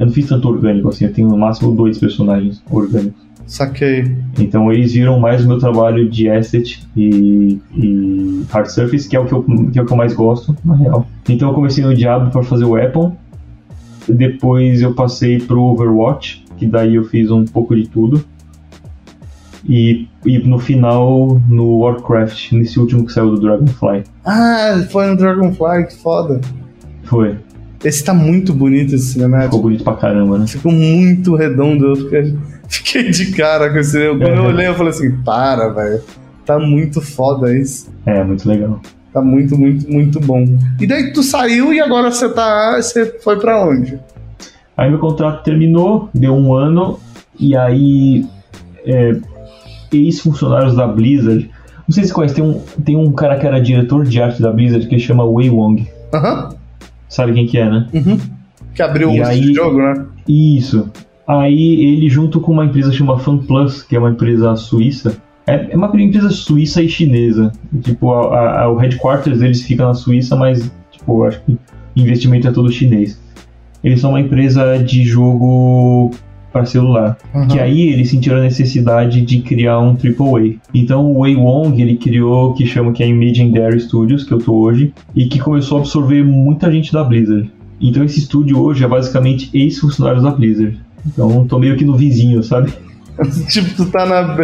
[0.00, 3.20] Eu não fiz tanto orgânico assim, eu tenho no máximo dois personagens orgânicos.
[3.46, 4.16] Saquei.
[4.38, 9.20] Então eles viram mais o meu trabalho de asset e, e hard surface, que é,
[9.20, 11.06] o que, eu, que é o que eu mais gosto, na real.
[11.28, 13.14] Então eu comecei no Diablo para fazer o weapon,
[14.08, 18.24] depois eu passei pro Overwatch, que daí eu fiz um pouco de tudo.
[19.68, 24.04] E, e no final, no Warcraft, nesse último que saiu do Dragonfly.
[24.24, 26.40] Ah, foi no Dragonfly, que foda.
[27.04, 27.36] Foi.
[27.84, 29.46] Esse tá muito bonito esse cinemático.
[29.50, 30.46] Ficou bonito pra caramba, né?
[30.46, 31.84] Ficou muito redondo.
[31.86, 32.34] Eu fiquei,
[32.68, 33.98] fiquei de cara com esse.
[34.10, 34.46] Quando eu Uhum.
[34.48, 36.00] olhei, eu falei assim: para, velho.
[36.44, 37.88] Tá muito foda isso.
[38.06, 38.80] É, muito legal.
[39.12, 40.44] Tá muito, muito, muito bom.
[40.80, 42.76] E daí tu saiu e agora você tá.
[42.80, 43.98] Você foi pra onde?
[44.76, 46.98] Aí meu contrato terminou, deu um ano,
[47.38, 48.26] e aí
[48.84, 49.16] é,
[49.92, 51.50] ex-funcionários da Blizzard.
[51.88, 54.52] Não sei se conhece, tem um, tem um cara que era diretor de arte da
[54.52, 55.86] Blizzard que chama Wei Wong.
[56.12, 56.50] Aham.
[57.08, 57.86] Sabe quem que é, né?
[57.94, 58.18] Uhum.
[58.74, 60.04] Que abriu E o aí- jogo, né?
[60.28, 60.90] Isso.
[61.26, 65.16] Aí ele, junto com uma empresa chamada FanPlus, que é uma empresa suíça,
[65.46, 67.52] é é uma empresa suíça e chinesa.
[67.82, 71.58] Tipo, a- a- o headquarters deles fica na Suíça, mas, tipo, acho que o
[71.96, 73.20] investimento é todo chinês.
[73.82, 76.10] Eles são uma empresa de jogo
[76.52, 77.18] para celular.
[77.34, 77.48] Aham.
[77.48, 80.54] Que aí eles sentiram a necessidade de criar um AAA.
[80.74, 84.32] Então o Wei Wong, ele criou o que chama que é a Imaginary Studios, que
[84.32, 87.50] eu tô hoje, e que começou a absorver muita gente da Blizzard.
[87.80, 90.78] Então esse estúdio hoje é basicamente ex-funcionários da Blizzard.
[91.06, 92.72] Então tô meio que no vizinho, sabe?
[93.48, 94.36] tipo, tu tá na.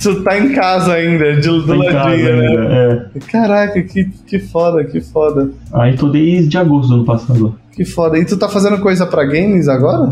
[0.00, 2.48] Tu tá em casa ainda, de, do Tô em casa ladinho, né?
[2.48, 3.20] ainda, é.
[3.20, 5.50] Caraca, que, que foda, que foda.
[5.72, 7.58] Aí tô desde agosto do ano passado.
[7.78, 8.18] Que foda.
[8.18, 10.08] E tu tá fazendo coisa pra games agora?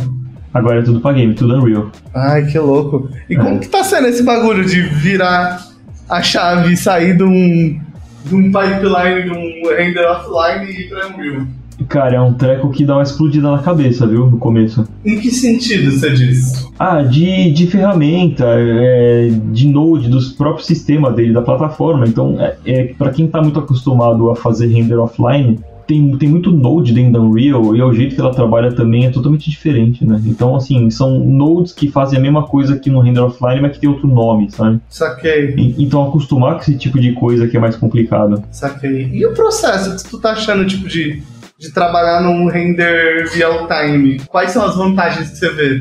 [0.55, 1.91] Agora é tudo pra game, tudo Unreal.
[2.15, 3.09] Ai, que louco.
[3.29, 3.39] E É.
[3.39, 5.61] como que tá sendo esse bagulho de virar
[6.09, 7.79] a chave e sair de um,
[8.25, 11.47] de um pipeline, de um render offline e ir pra Unreal?
[11.89, 14.27] Cara, é um treco que dá uma explodida na cabeça, viu?
[14.31, 14.89] No começo.
[15.05, 16.67] Em que sentido você diz?
[16.79, 22.07] Ah, de, de ferramenta, é, de node, dos próprios sistemas dele, da plataforma.
[22.07, 26.51] Então, é, é, para quem tá muito acostumado a fazer render offline, tem, tem muito
[26.51, 30.21] node dentro da Unreal e o jeito que ela trabalha também é totalmente diferente, né?
[30.27, 33.81] Então, assim, são nodes que fazem a mesma coisa que no render offline, mas que
[33.81, 34.81] tem outro nome, sabe?
[34.89, 38.43] Saquei, E- Então, acostumar com esse tipo de coisa que é mais complicado.
[38.51, 39.11] saquei.
[39.13, 41.23] E o processo que tu tá achando, tipo, de,
[41.59, 44.19] de trabalhar num render real time?
[44.29, 45.81] Quais são as vantagens que você vê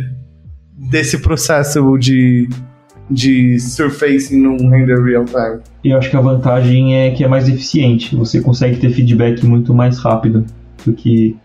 [0.90, 2.48] desse processo de,
[3.10, 5.60] de surfacing num render real time?
[5.84, 8.16] Eu acho que a vantagem é que é mais eficiente.
[8.16, 10.46] Você consegue ter feedback muito mais rápido
[10.86, 11.36] do que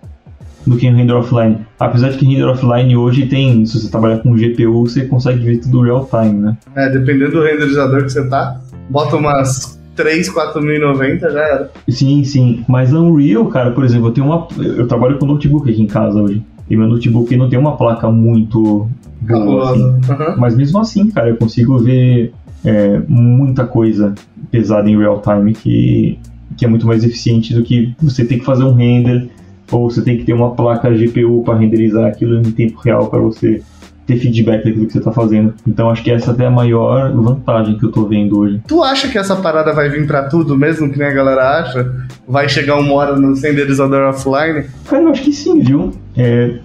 [0.66, 1.58] do que em render offline.
[1.78, 5.58] Apesar de que render offline hoje tem, se você trabalhar com GPU, você consegue ver
[5.58, 6.56] tudo real time, né?
[6.76, 11.70] É, dependendo do renderizador que você tá, bota umas 3, 4090 já era.
[11.88, 12.64] Sim, sim.
[12.68, 16.20] Mas Unreal, cara, por exemplo, eu tenho uma eu trabalho com notebook aqui em casa
[16.20, 16.42] hoje.
[16.68, 18.88] E meu notebook não tem uma placa muito
[19.22, 19.26] assim.
[19.26, 20.00] Cabuloso.
[20.08, 20.36] Aham.
[20.38, 22.32] Mas mesmo assim, cara, eu consigo ver
[22.64, 24.14] é, muita coisa
[24.50, 26.18] pesada em real time que,
[26.56, 29.28] que é muito mais eficiente do que você ter que fazer um render
[29.70, 33.20] ou você tem que ter uma placa GPU para renderizar aquilo em tempo real para
[33.20, 33.62] você
[34.06, 35.54] ter feedback daquilo que você está fazendo.
[35.66, 38.60] Então acho que essa até é a maior vantagem que eu tô vendo hoje.
[38.66, 42.08] Tu acha que essa parada vai vir pra tudo, mesmo que nem a galera acha?
[42.26, 44.64] Vai chegar uma hora no renderizador offline?
[44.86, 45.92] Cara, eu acho que sim, viu?
[46.16, 46.58] É,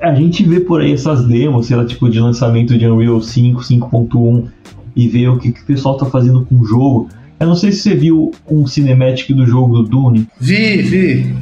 [0.00, 3.60] a gente vê por aí essas demos, sei lá, tipo de lançamento de Unreal 5,
[3.60, 4.48] 5.1
[4.96, 7.08] e vê o que, que o pessoal tá fazendo com o jogo.
[7.38, 10.26] Eu não sei se você viu um cinematic do jogo do Dune.
[10.40, 11.34] Vi, vi.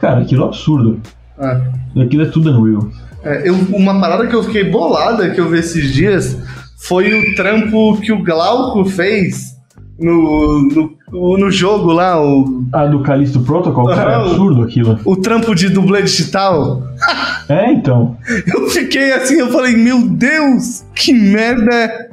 [0.00, 1.00] Cara, aquilo é absurdo.
[1.38, 1.60] Ah.
[1.96, 2.88] Aquilo é tudo Unreal.
[3.24, 6.38] É, eu, uma parada que eu fiquei bolada que eu vi esses dias
[6.76, 9.51] foi o trampo que o Glauco fez
[9.98, 10.62] no,
[11.10, 14.98] no, no jogo lá, o, Ah, do Callisto Protocol, cara, é absurdo aquilo.
[15.04, 16.82] o trampo de dublê digital.
[17.48, 18.16] É, então.
[18.52, 22.08] Eu fiquei assim, eu falei, meu Deus, que merda é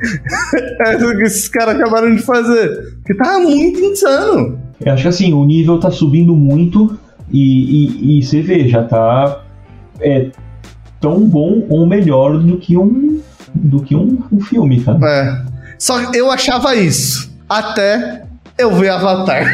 [0.81, 2.95] essa que esses caras acabaram de fazer?
[2.97, 4.59] Porque tava muito insano.
[4.83, 6.97] Eu acho que assim, o nível tá subindo muito
[7.31, 9.41] e, e, e você vê, já tá
[10.01, 10.29] é,
[10.99, 13.19] tão bom ou melhor do que um
[13.53, 14.99] do que um, um filme, cara.
[15.03, 15.41] É.
[15.77, 17.28] Só que eu achava isso.
[17.49, 18.23] Até
[18.57, 19.45] eu ver Avatar.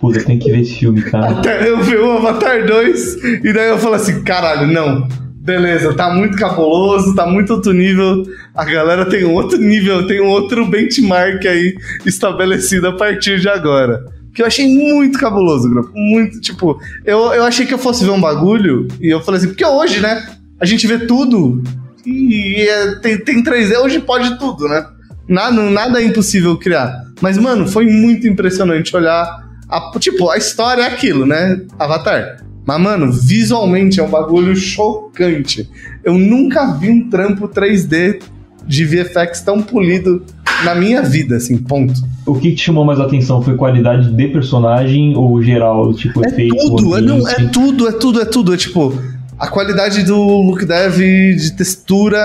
[0.00, 1.30] Puta, tem que ver esse filme, cara.
[1.30, 3.16] Até eu ver o Avatar 2.
[3.44, 5.08] E daí eu falo assim, caralho, não.
[5.40, 8.22] Beleza, tá muito cabuloso, tá muito outro nível.
[8.54, 11.74] A galera tem um outro nível, tem um outro benchmark aí
[12.04, 14.04] estabelecido a partir de agora.
[14.34, 15.90] Que eu achei muito cabuloso, grupo.
[15.94, 18.86] Muito, tipo, eu, eu achei que eu fosse ver um bagulho.
[19.00, 20.22] E eu falei assim, porque hoje, né?
[20.60, 21.62] A gente vê tudo.
[22.06, 24.84] E é- tem, tem 3D, hoje pode tudo, né?
[25.28, 27.04] Nada, nada é impossível criar.
[27.20, 29.46] Mas, mano, foi muito impressionante olhar.
[29.68, 31.60] A, tipo, a história é aquilo, né?
[31.78, 32.38] Avatar.
[32.66, 35.68] Mas, mano, visualmente é um bagulho chocante.
[36.04, 38.20] Eu nunca vi um trampo 3D
[38.66, 40.24] de VFX tão polido
[40.64, 41.94] na minha vida, assim, ponto.
[42.26, 46.56] O que te chamou mais atenção foi qualidade de personagem ou geral, tipo, É efeito?
[46.56, 48.54] tudo, é, não, é tudo, é tudo, é tudo.
[48.54, 48.98] É tipo,
[49.38, 50.96] a qualidade do look dev
[51.36, 52.18] de textura,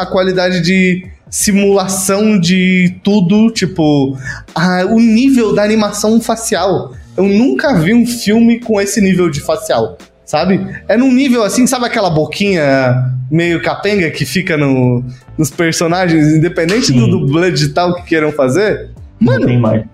[0.00, 4.16] a qualidade de simulação de tudo, tipo,
[4.54, 6.92] a- o nível da animação facial.
[7.16, 10.64] Eu nunca vi um filme com esse nível de facial, sabe?
[10.86, 15.04] É num nível assim, sabe aquela boquinha meio capenga que fica no,
[15.36, 16.98] nos personagens, independente Sim.
[16.98, 18.90] do dublê digital que queiram fazer?
[19.20, 19.84] Não tem mais.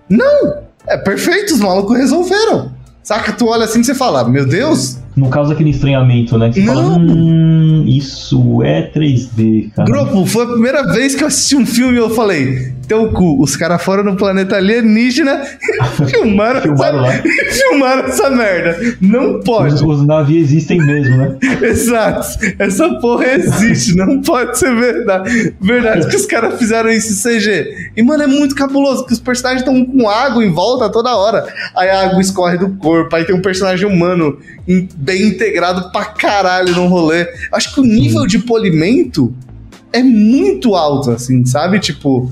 [0.87, 2.71] É perfeito, os malucos resolveram.
[3.03, 3.31] Saca?
[3.33, 6.49] Tu olha assim e você fala, meu Deus, Não causa aquele estranhamento, né?
[6.49, 6.99] Que Você fala, Não.
[6.99, 9.89] hum, isso é 3D, cara.
[9.89, 13.41] Grupo, foi a primeira vez que eu assisti um filme e eu falei, teu cu,
[13.41, 15.41] os caras foram no planeta alienígena
[16.03, 18.97] e filmaram, Filmaram essa, filmaram essa merda.
[19.01, 19.85] Não Os, pode.
[19.85, 21.35] os navios existem mesmo, né?
[21.61, 22.27] Exato.
[22.59, 25.53] Essa porra existe, não pode ser verdade.
[25.61, 27.91] Verdade que os caras fizeram isso em CG.
[27.95, 31.45] E, mano, é muito cabuloso, porque os personagens estão com água em volta toda hora.
[31.75, 34.37] Aí a água escorre do corpo, aí tem um personagem humano
[34.67, 37.27] em- bem integrado pra caralho no rolê.
[37.51, 39.33] Acho que o nível de polimento
[39.93, 41.79] é muito alto, assim, sabe?
[41.79, 42.29] Tipo,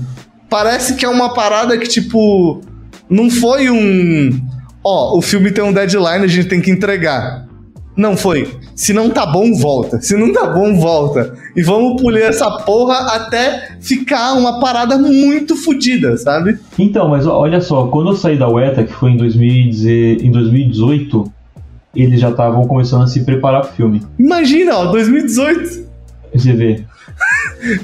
[0.50, 2.60] parece que é uma parada que, tipo,
[3.08, 4.38] não foi um.
[4.82, 7.46] Ó, o filme tem um deadline, a gente tem que entregar.
[7.96, 8.50] Não foi.
[8.74, 10.00] Se não tá bom, volta.
[10.02, 11.34] Se não tá bom, volta.
[11.56, 16.58] E vamos polir essa porra até ficar uma parada muito fodida, sabe?
[16.76, 21.32] Então, mas olha só, quando eu saí da UETA, que foi em, 2010 em 2018,
[21.94, 24.02] eles já estavam começando a se preparar pro filme.
[24.18, 25.84] Imagina, ó, 2018.
[26.34, 26.84] Você vê.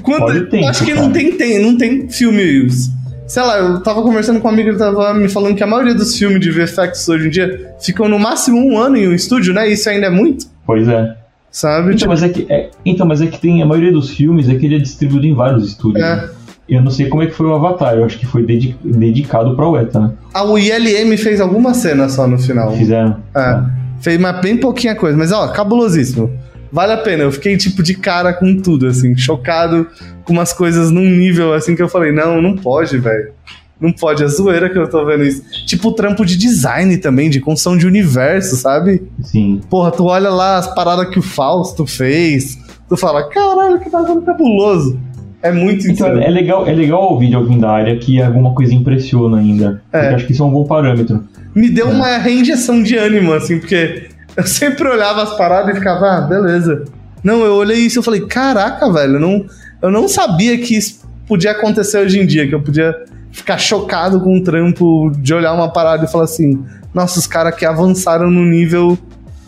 [0.02, 1.02] Quanto, tempo, acho que cara.
[1.06, 2.90] não tem, tem, não tem filmes.
[3.26, 5.94] Sei lá, eu tava conversando com um amigo, ele tava me falando que a maioria
[5.94, 9.54] dos filmes de VFX hoje em dia ficam no máximo um ano em um estúdio,
[9.54, 9.68] né?
[9.68, 11.14] Isso ainda é muito, Pois é.
[11.50, 11.94] sabe?
[11.94, 14.54] Então, mas é que, é- então, mas é que tem a maioria dos filmes é
[14.56, 16.04] que ele é distribuído em vários estúdios.
[16.04, 16.16] É.
[16.16, 16.28] né?
[16.68, 19.56] Eu não sei como é que foi o Avatar, eu acho que foi dedi- dedicado
[19.56, 20.10] pra UETA, né?
[20.34, 22.72] A o ILM fez alguma cena só no final.
[22.76, 23.16] Fizeram.
[23.34, 23.60] É.
[24.00, 26.30] Fez mas bem pouquinha coisa, mas ó, cabulosíssimo.
[26.72, 27.24] Vale a pena.
[27.24, 29.86] Eu fiquei tipo de cara com tudo, assim, chocado
[30.24, 33.32] com umas coisas num nível assim que eu falei, não, não pode, velho.
[33.80, 35.42] Não pode, é zoeira que eu tô vendo isso.
[35.66, 39.02] Tipo o trampo de design também, de construção de universo, sabe?
[39.22, 39.60] Sim.
[39.70, 42.58] Porra, tu olha lá as paradas que o Fausto fez,
[42.88, 45.00] tu fala, caralho, que bagulho cabuloso.
[45.42, 48.74] É muito Então é legal, é legal ouvir de alguém da área que alguma coisa
[48.74, 49.82] impressiona ainda.
[49.90, 50.14] É.
[50.14, 51.24] Acho que isso é um bom parâmetro.
[51.54, 56.18] Me deu uma reinjeção de ânimo, assim, porque eu sempre olhava as paradas e ficava,
[56.18, 56.84] ah, beleza.
[57.22, 59.46] Não, eu olhei isso e falei, caraca, velho, eu não,
[59.82, 62.94] eu não sabia que isso podia acontecer hoje em dia, que eu podia
[63.32, 67.54] ficar chocado com um trampo de olhar uma parada e falar assim, nossa, os caras
[67.54, 68.98] que avançaram no nível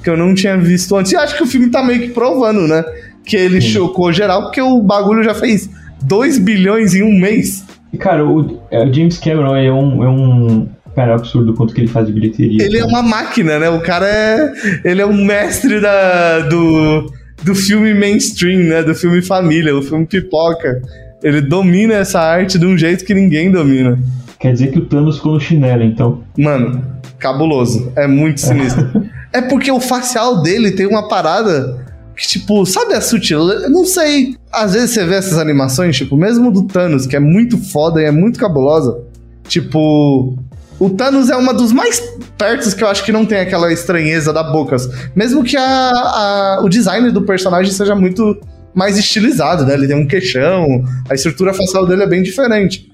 [0.02, 1.12] que eu não tinha visto antes.
[1.12, 2.84] E acho que o filme tá meio que provando, né?
[3.24, 3.68] Que ele Sim.
[3.68, 5.70] chocou geral, porque o bagulho já fez
[6.02, 7.64] 2 bilhões em um mês.
[7.92, 10.68] E, cara, o, é, o James Cameron é um, é um.
[10.94, 12.62] Cara, é absurdo o quanto que ele faz de bilheteria.
[12.62, 12.92] Ele é cara.
[12.92, 13.70] uma máquina, né?
[13.70, 14.52] O cara é.
[14.84, 17.10] Ele é um mestre da, do,
[17.42, 18.82] do filme mainstream, né?
[18.82, 20.82] Do filme família, o filme pipoca.
[21.22, 23.98] Ele domina essa arte de um jeito que ninguém domina.
[24.38, 26.22] Quer dizer que o Thanos ficou no chinelo, então.
[26.36, 26.84] Mano,
[27.18, 27.92] cabuloso.
[27.96, 29.04] É muito sinistro.
[29.32, 31.82] é porque o facial dele tem uma parada
[32.16, 33.64] que, tipo, sabe a sutileza?
[33.64, 34.36] Eu não sei.
[34.52, 38.04] Às vezes você vê essas animações, tipo, mesmo do Thanos, que é muito foda e
[38.04, 39.00] é muito cabulosa.
[39.48, 40.36] Tipo.
[40.84, 42.00] O Thanos é uma dos mais
[42.36, 44.88] pertos que eu acho que não tem aquela estranheza da bocas.
[45.14, 48.36] Mesmo que a, a- o design do personagem seja muito
[48.74, 49.74] mais estilizado, né?
[49.74, 52.90] Ele tem um queixão, a estrutura facial dele é bem diferente.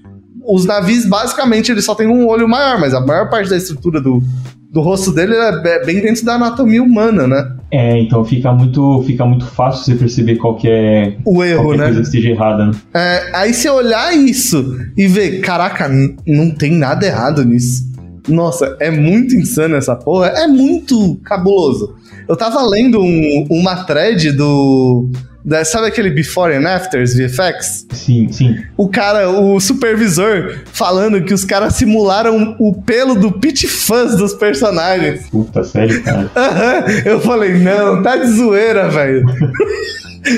[0.47, 3.99] Os navios, basicamente, ele só tem um olho maior, mas a maior parte da estrutura
[3.99, 4.21] do,
[4.71, 7.55] do rosto dele é be- bem dentro da anatomia humana, né?
[7.71, 11.85] É, então fica muito, fica muito fácil você perceber qualquer, O erro, né?
[11.85, 12.71] coisa que esteja errada, né?
[12.93, 15.89] É, aí você olhar isso e ver, caraca,
[16.25, 17.87] não tem nada errado nisso.
[18.27, 20.27] Nossa, é muito insano essa porra.
[20.27, 21.95] É muito cabuloso.
[22.27, 25.09] Eu tava lendo um- uma thread do.
[25.43, 27.85] Da- sabe aquele Before and Afters VFX?
[27.91, 28.55] Sim, sim.
[28.77, 34.33] O cara, o supervisor, falando que os caras simularam o pelo do Pit Fuzz dos
[34.33, 35.27] personagens.
[35.29, 36.29] Puta, sério, cara.
[36.35, 36.83] Aham.
[37.05, 39.25] Eu falei, não, tá de zoeira, velho.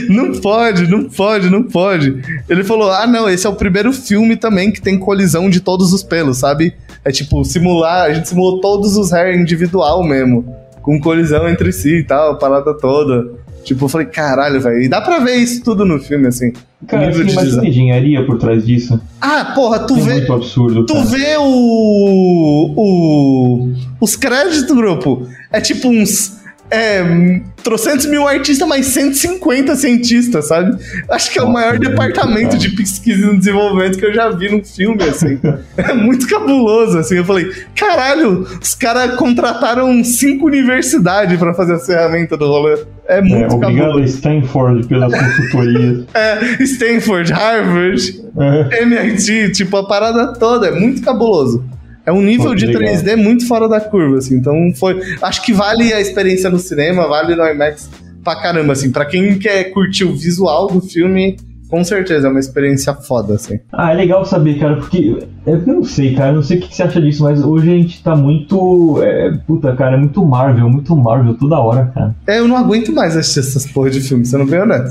[0.10, 2.22] Não pode, não pode, não pode.
[2.48, 5.92] Ele falou: ah, não, esse é o primeiro filme também que tem colisão de todos
[5.92, 6.76] os pelos, sabe?
[7.04, 10.56] É tipo, simular, a gente simulou todos os hair individual mesmo.
[10.84, 13.32] Com colisão entre si e tal, a parada toda.
[13.64, 14.82] Tipo, eu falei, caralho, velho.
[14.82, 16.52] E dá pra ver isso tudo no filme, assim.
[16.88, 17.70] Cara, você de a design.
[17.70, 19.00] engenharia por trás disso?
[19.20, 20.14] Ah, porra, tu é vê.
[20.14, 21.06] muito absurdo, Tu cara.
[21.06, 23.74] vê o, o.
[24.00, 25.28] Os créditos, grupo.
[25.52, 26.41] É tipo uns.
[26.72, 30.78] É, trocentos mil artistas, mas 150 cientistas, sabe?
[31.10, 34.64] Acho que é o maior departamento de pesquisa e desenvolvimento que eu já vi num
[34.64, 35.38] filme, assim.
[35.76, 37.18] é muito cabuloso, assim.
[37.18, 42.80] Eu falei, caralho, os caras contrataram cinco universidades para fazer a ferramenta do rolê.
[43.08, 44.16] É muito é, obrigado cabuloso.
[44.16, 46.06] Stanford pela consultoria.
[46.16, 48.22] é, Stanford, Harvard,
[48.72, 48.84] é.
[48.84, 50.68] MIT, tipo, a parada toda.
[50.68, 51.64] É muito cabuloso.
[52.06, 54.36] É um nível de 3D muito fora da curva, assim.
[54.36, 55.00] Então foi.
[55.22, 57.90] Acho que vale a experiência no cinema, vale no IMAX
[58.24, 58.92] pra caramba, assim.
[58.92, 61.38] Pra quem quer curtir o visual do filme,
[61.72, 63.58] com certeza é uma experiência foda, assim.
[63.72, 65.18] Ah, é legal saber, cara, porque.
[65.46, 67.76] Eu não sei, cara, eu não sei o que você acha disso, mas hoje a
[67.78, 69.02] gente tá muito.
[69.02, 72.16] É, puta, cara, é muito Marvel, muito Marvel toda hora, cara.
[72.28, 74.84] É, eu não aguento mais assistir essas porra de filme, você não vê, né?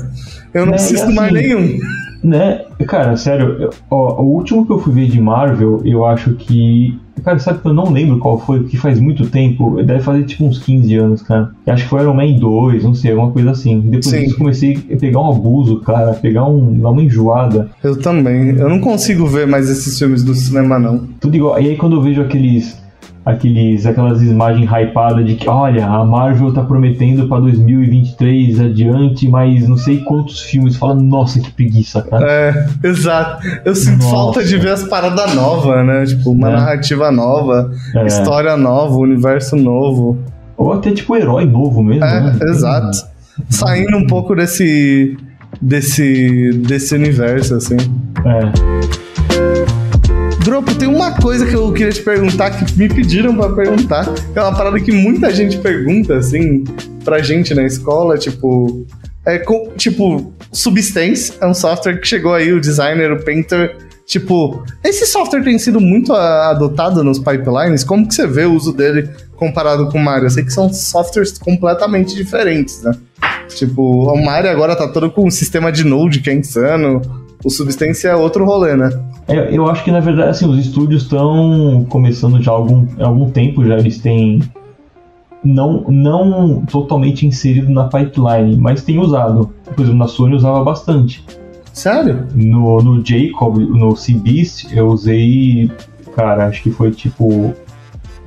[0.53, 1.77] Eu não é, assisto assim, mais nenhum.
[2.23, 2.65] Né?
[2.85, 6.99] Cara, sério, eu, ó, o último que eu fui ver de Marvel, eu acho que.
[7.23, 9.81] Cara, sabe que eu não lembro qual foi, que faz muito tempo.
[9.83, 11.51] Deve fazer tipo uns 15 anos, cara.
[11.67, 13.79] Eu acho que foi Iron Man 2, não sei, alguma coisa assim.
[13.81, 14.23] Depois Sim.
[14.23, 17.69] disso comecei a pegar um abuso, cara, pegar um, uma enjoada.
[17.83, 18.57] Eu também.
[18.57, 21.07] Eu não consigo ver mais esses filmes do cinema, não.
[21.19, 21.61] Tudo igual.
[21.61, 22.81] E aí quando eu vejo aqueles
[23.25, 29.67] aqueles, aquelas imagens hypadas de que, olha, a Marvel tá prometendo para 2023 adiante, mas
[29.67, 30.75] não sei quantos filmes.
[30.75, 32.27] Fala, nossa, que preguiça, cara.
[32.29, 33.45] É, exato.
[33.63, 34.15] Eu sinto nossa.
[34.15, 36.05] falta de ver as paradas novas, né?
[36.05, 36.53] Tipo, uma é.
[36.53, 38.05] narrativa nova, é.
[38.05, 40.17] história nova, universo novo.
[40.57, 42.03] Ou até, tipo, herói novo mesmo.
[42.03, 42.39] É, né?
[42.43, 42.97] exato.
[43.49, 45.17] Saindo um pouco desse.
[45.61, 46.51] desse.
[46.67, 47.77] desse universo, assim.
[48.25, 49.10] É.
[50.43, 54.41] Dropo, tem uma coisa que eu queria te perguntar, que me pediram para perguntar, é
[54.41, 56.63] uma parada que muita gente pergunta, assim,
[57.03, 58.85] pra gente na escola, tipo.
[59.23, 63.77] É, com, tipo, Substance é um software que chegou aí, o designer, o painter.
[64.07, 67.83] Tipo, esse software tem sido muito adotado nos pipelines.
[67.83, 70.25] Como que você vê o uso dele comparado com o Mario?
[70.25, 72.91] Eu sei que são softwares completamente diferentes, né?
[73.47, 77.01] Tipo, o Mario agora tá todo com um sistema de Node que é insano.
[77.43, 78.89] O Substance é outro rolê, né?
[79.31, 83.07] É, eu acho que na verdade assim, os estúdios estão começando já há algum, há
[83.07, 84.41] algum tempo, já eles têm
[85.43, 89.53] não, não totalmente inserido na pipeline, mas tem usado.
[89.75, 91.25] Por exemplo, na Sony usava bastante.
[91.73, 92.27] Sério?
[92.35, 95.71] No, no Jacob, no Seabeast, eu usei,
[96.15, 97.53] cara, acho que foi tipo.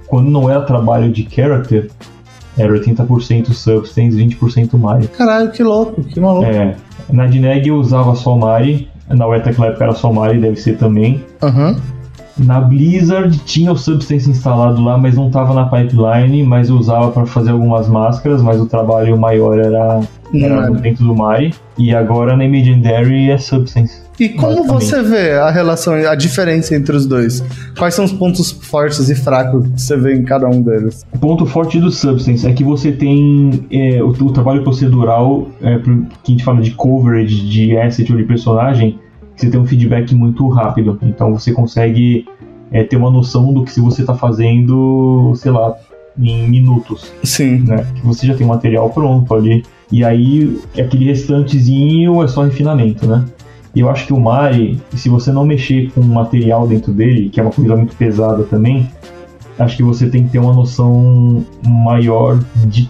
[0.06, 1.90] Quando não era trabalho de character,
[2.56, 5.08] era 80% Substance, 20% Mario.
[5.08, 6.46] Caralho, que louco, que maluco.
[6.46, 6.76] É.
[7.10, 11.24] Na Dineg eu usava só Mari, na Weta Clap era só Mari, deve ser também.
[11.42, 11.76] Uhum.
[12.38, 17.10] Na Blizzard tinha o Substance instalado lá, mas não estava na pipeline, mas eu usava
[17.12, 20.00] para fazer algumas máscaras, mas o trabalho maior era,
[20.32, 21.52] era dentro do Mari.
[21.76, 24.04] E agora na Imaginary é Substance.
[24.18, 27.42] E como você vê a relação, a diferença entre os dois?
[27.76, 31.04] Quais são os pontos fortes e fracos que você vê em cada um deles?
[31.12, 35.78] O ponto forte do Substance é que você tem é, o, o, trabalho procedural, é,
[35.78, 39.00] que a gente fala de coverage, de asset ou de personagem,
[39.36, 40.96] você tem um feedback muito rápido.
[41.02, 42.24] Então você consegue
[42.70, 45.76] é, ter uma noção do que se você está fazendo, sei lá,
[46.18, 47.12] em minutos.
[47.22, 47.64] Sim.
[47.66, 47.84] Né?
[47.94, 49.64] Que você já tem o material pronto ali.
[49.90, 53.24] E aí aquele restantezinho é só refinamento, né?
[53.74, 57.28] E eu acho que o Mari, se você não mexer com o material dentro dele,
[57.28, 58.88] que é uma coisa muito pesada também,
[59.58, 62.88] acho que você tem que ter uma noção maior de,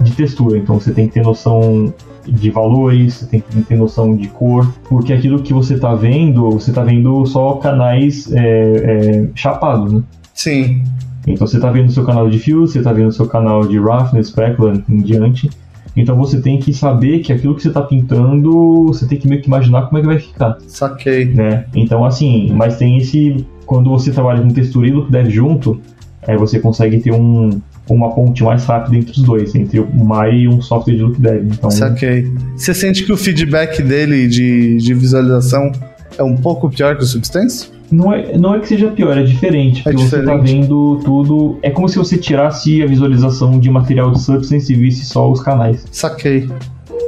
[0.00, 0.58] de textura.
[0.58, 1.94] Então você tem que ter noção
[2.26, 6.50] de valores, você tem que ter noção de cor, porque aquilo que você está vendo,
[6.50, 10.02] você está vendo só canais é, é, chapados, né?
[10.32, 10.82] Sim.
[11.26, 13.66] Então você está vendo o seu canal de fio, você está vendo o seu canal
[13.66, 15.48] de roughness, specular, em diante.
[15.96, 19.40] Então você tem que saber que aquilo que você está pintando, você tem que meio
[19.40, 20.58] que imaginar como é que vai ficar.
[20.66, 21.26] Saquei.
[21.26, 21.66] Né?
[21.74, 23.44] Então assim, mas tem esse.
[23.66, 25.80] Quando você trabalha com textura e look dev junto,
[26.26, 27.48] aí você consegue ter um,
[27.88, 31.20] uma ponte mais rápida entre os dois, entre o Mai e um software de look
[31.20, 31.46] dev.
[31.52, 32.30] Então, Saquei.
[32.56, 35.72] Você sente que o feedback dele de, de visualização
[36.18, 37.73] é um pouco pior que o Substance?
[37.90, 39.80] Não é, não é que seja pior, é diferente.
[39.80, 40.26] É porque é diferente.
[40.26, 41.58] você tá vendo tudo.
[41.62, 45.40] É como se você tirasse a visualização de material de Substance e visse só os
[45.40, 45.84] canais.
[45.90, 46.48] Saquei.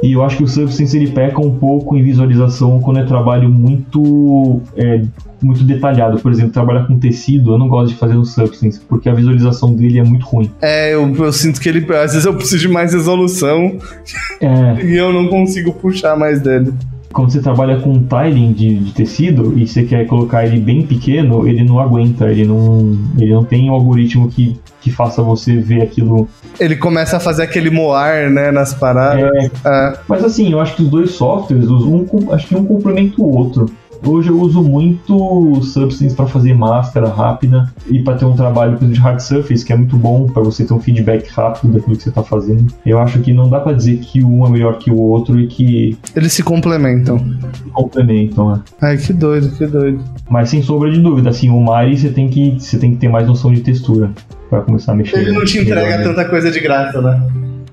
[0.03, 3.49] E eu acho que o Substance ele peca um pouco em visualização quando é trabalho
[3.49, 5.01] muito é,
[5.41, 6.19] muito detalhado.
[6.19, 9.73] Por exemplo, trabalhar com tecido, eu não gosto de fazer no Substance, porque a visualização
[9.73, 10.51] dele é muito ruim.
[10.61, 11.79] É, eu, eu sinto que ele.
[11.95, 13.77] Às vezes eu preciso de mais resolução
[14.39, 14.81] é.
[14.85, 16.71] e eu não consigo puxar mais dele
[17.13, 21.47] quando você trabalha com tiling de, de, tecido e você quer colocar ele bem pequeno,
[21.47, 25.81] ele não aguenta, ele não, ele não tem um algoritmo que, que faça você ver
[25.81, 26.27] aquilo.
[26.59, 29.29] Ele começa a fazer aquele moar, né, nas paradas.
[29.33, 29.97] É, é.
[30.07, 33.71] Mas assim, eu acho que os dois softwares, um, acho que um complementa o outro.
[34.05, 38.99] Hoje eu uso muito Substance para fazer máscara rápida e para ter um trabalho de
[38.99, 42.09] hard surface que é muito bom para você ter um feedback rápido daquilo que você
[42.09, 42.67] está fazendo.
[42.85, 45.47] Eu acho que não dá para dizer que um é melhor que o outro e
[45.47, 47.19] que eles se complementam.
[47.19, 48.59] Se complementam, é.
[48.81, 50.03] Ai, que doido, que doido.
[50.29, 53.07] Mas sem sombra de dúvida, assim, o Mari você tem que você tem que ter
[53.07, 54.11] mais noção de textura
[54.49, 55.19] para começar a mexer.
[55.19, 57.21] Ele não te entrega tanta coisa de graça, né?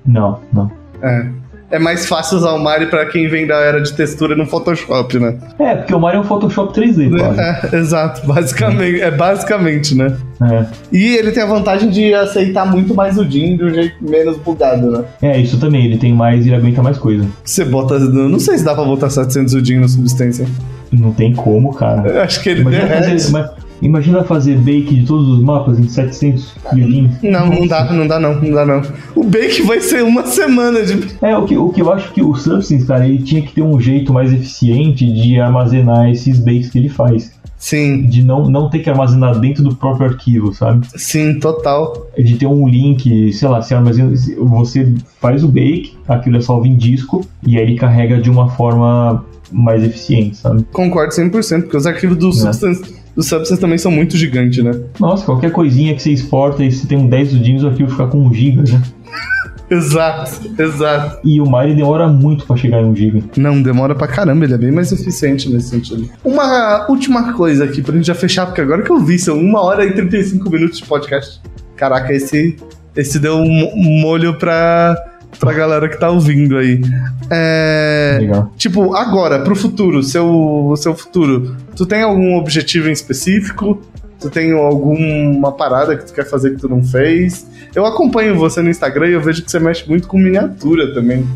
[0.05, 0.71] Não, não.
[1.01, 4.45] É é mais fácil usar o Mario para quem vem da era de textura no
[4.45, 5.37] Photoshop, né?
[5.59, 7.39] É, porque o Mario é um Photoshop 3D, quase.
[7.39, 10.15] É, exato, basicamente, é basicamente, né?
[10.41, 10.65] É.
[10.91, 14.37] E ele tem a vantagem de aceitar muito mais o DIN de um jeito menos
[14.37, 15.03] bugado, né?
[15.21, 17.25] É, isso também, ele tem mais, ele aguenta mais coisa.
[17.43, 20.47] Você bota, não sei se dá pra botar 700 o DIN na substância.
[20.91, 22.07] Não tem como, cara.
[22.09, 23.49] Eu acho que ele Imagina fazer, mas,
[23.81, 27.11] Imagina fazer bake de todos os mapas em 700 milhinhos.
[27.21, 28.81] Não, não dá, não dá não, não dá não.
[29.15, 31.15] O bake vai ser uma semana de...
[31.21, 33.61] É, o que, o que eu acho que o Substance, cara, ele tinha que ter
[33.61, 37.33] um jeito mais eficiente de armazenar esses bakes que ele faz.
[37.57, 38.05] Sim.
[38.05, 40.85] De não, não ter que armazenar dentro do próprio arquivo, sabe?
[40.95, 42.07] Sim, total.
[42.17, 46.67] De ter um link, sei lá, se armazena, você faz o bake, aquilo é salvo
[46.67, 50.63] em disco, e aí ele carrega de uma forma mais eficiente, sabe?
[50.71, 52.33] Concordo 100%, porque os arquivos do é.
[52.33, 54.71] Substance os Substance também são muito gigantes, né?
[54.99, 58.07] Nossa, qualquer coisinha que você exporta e você tem um 10 udinhos, o arquivo fica
[58.07, 58.81] com 1 GB, né?
[59.71, 61.19] exato, exato.
[61.23, 63.23] E o Mari demora muito para chegar em 1 GB.
[63.37, 66.09] Não, demora pra caramba, ele é bem mais eficiente nesse sentido.
[66.23, 69.55] Uma última coisa aqui pra gente já fechar, porque agora que eu vi, são 1
[69.55, 71.41] hora e 35 minutos de podcast.
[71.75, 72.57] Caraca, esse,
[72.95, 74.95] esse deu um molho pra
[75.39, 76.81] pra galera que tá ouvindo aí.
[77.29, 78.51] É, Legal.
[78.57, 83.81] Tipo, agora, pro futuro, seu, seu futuro, tu tem algum objetivo em específico?
[84.19, 87.45] Tu tem alguma parada que tu quer fazer que tu não fez?
[87.75, 91.27] Eu acompanho você no Instagram e eu vejo que você mexe muito com miniatura também.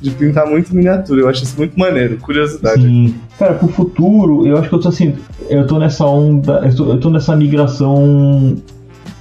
[0.00, 1.22] De pintar muito miniatura.
[1.22, 2.18] Eu acho isso muito maneiro.
[2.18, 2.80] Curiosidade.
[2.80, 3.16] Sim.
[3.36, 5.16] Cara, pro futuro, eu acho que eu tô assim.
[5.50, 6.60] Eu tô nessa onda.
[6.64, 8.56] Eu tô, eu tô nessa migração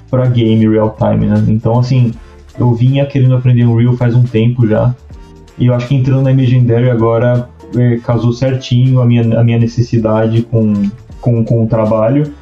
[0.09, 1.43] pra game real time, né?
[1.47, 2.14] Então, assim,
[2.60, 4.96] eu vinha querendo aprender Unreal faz um tempo já.
[5.58, 9.58] E eu acho que entrando na Imagendary agora é, casou certinho a minha, a minha
[9.58, 10.74] necessidade com,
[11.20, 12.34] com, com o trabalho.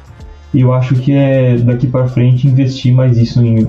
[0.54, 3.68] E eu acho que é daqui para frente investir mais isso em,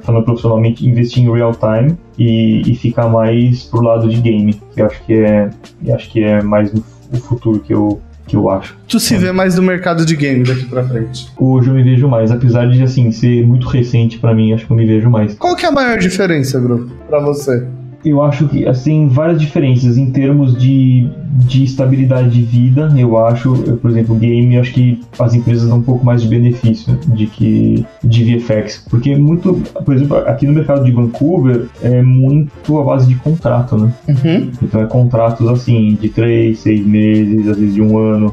[0.00, 4.60] falando profissionalmente, investir em real time e, e ficar mais pro lado de game.
[4.76, 5.50] Eu acho que é,
[5.84, 8.76] eu acho que é mais o futuro que eu, que eu acho.
[8.88, 11.28] Tu se vê mais no mercado de game daqui pra frente?
[11.36, 14.72] Hoje eu me vejo mais, apesar de assim ser muito recente para mim, acho que
[14.72, 15.34] eu me vejo mais.
[15.34, 17.66] Qual que é a maior diferença, grupo, para você?
[18.06, 21.10] Eu acho que assim várias diferenças em termos de,
[21.44, 22.88] de estabilidade de vida.
[22.96, 26.22] Eu acho, eu, por exemplo, game, eu acho que as empresas dão um pouco mais
[26.22, 29.54] de benefício de que de VFX, porque muito,
[29.84, 33.92] por exemplo, aqui no mercado de Vancouver é muito a base de contrato, né?
[34.08, 34.52] Uhum.
[34.62, 38.32] Então é contratos assim de três, seis meses, às vezes de um ano.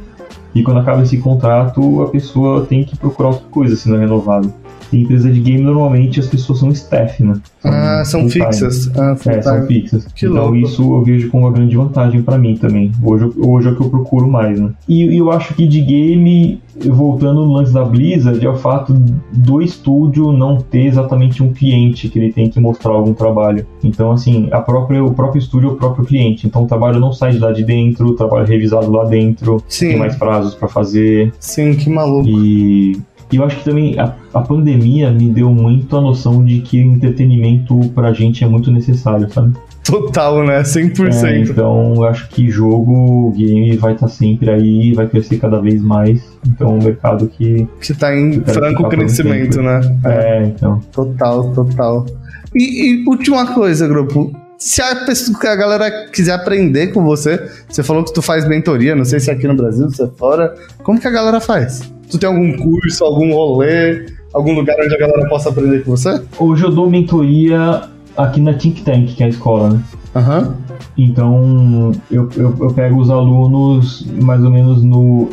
[0.54, 4.02] E quando acaba esse contrato, a pessoa tem que procurar outra coisa se não é
[4.02, 4.54] renovado.
[4.91, 7.34] Em empresa de game, normalmente as pessoas são staff, né?
[7.61, 8.91] São ah, são fixas.
[8.97, 10.05] Ah, é, são fixas.
[10.14, 10.57] Que então louco.
[10.57, 12.91] isso eu vejo como uma grande vantagem para mim também.
[13.01, 14.72] Hoje, hoje é o que eu procuro mais, né?
[14.88, 18.93] E eu acho que de game, voltando no lance da Blizzard, é o fato
[19.31, 23.65] do estúdio não ter exatamente um cliente que ele tem que mostrar algum trabalho.
[23.84, 26.45] Então, assim, a própria, o próprio estúdio é o próprio cliente.
[26.45, 29.64] Então o trabalho não sai de lá de dentro, o trabalho é revisado lá dentro,
[29.68, 29.89] Sim.
[29.89, 31.34] tem mais prazos para fazer.
[31.39, 32.27] Sim, que maluco.
[32.27, 32.97] E
[33.34, 36.80] e eu acho que também a, a, pandemia me deu muito a noção de que
[36.80, 39.53] entretenimento pra gente é muito necessário, sabe?
[39.84, 40.61] Total, né?
[40.61, 41.26] 100%.
[41.26, 45.60] É, então eu acho que jogo, game vai estar tá sempre aí, vai crescer cada
[45.60, 46.23] vez mais.
[46.45, 47.68] Então é um mercado que.
[47.81, 49.81] Que tá em franco crescimento, né?
[50.05, 50.10] É.
[50.10, 50.80] é, então.
[50.91, 52.05] Total, total.
[52.53, 57.84] E, e última coisa, grupo se a, pessoa, a galera quiser aprender com você, você
[57.84, 60.56] falou que tu faz mentoria, não sei se é aqui no Brasil, se é fora,
[60.84, 61.82] como que a galera faz?
[62.10, 66.22] Tu tem algum curso, algum rolê, algum lugar onde a galera possa aprender com você?
[66.38, 67.84] Hoje eu dou mentoria
[68.16, 69.84] aqui na Think Tank, que é a escola, né?
[70.16, 70.54] Uhum.
[70.98, 75.30] Então eu, eu, eu, pego os alunos mais ou menos no.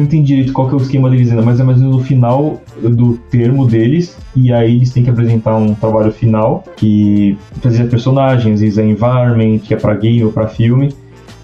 [0.00, 1.98] Não entendi direito qual que é o esquema deles ainda, mas é mais ou menos
[1.98, 7.36] no final do termo deles, e aí eles têm que apresentar um trabalho final, que
[7.60, 10.94] fazer personagens, vezes é environment, que é pra game ou pra filme,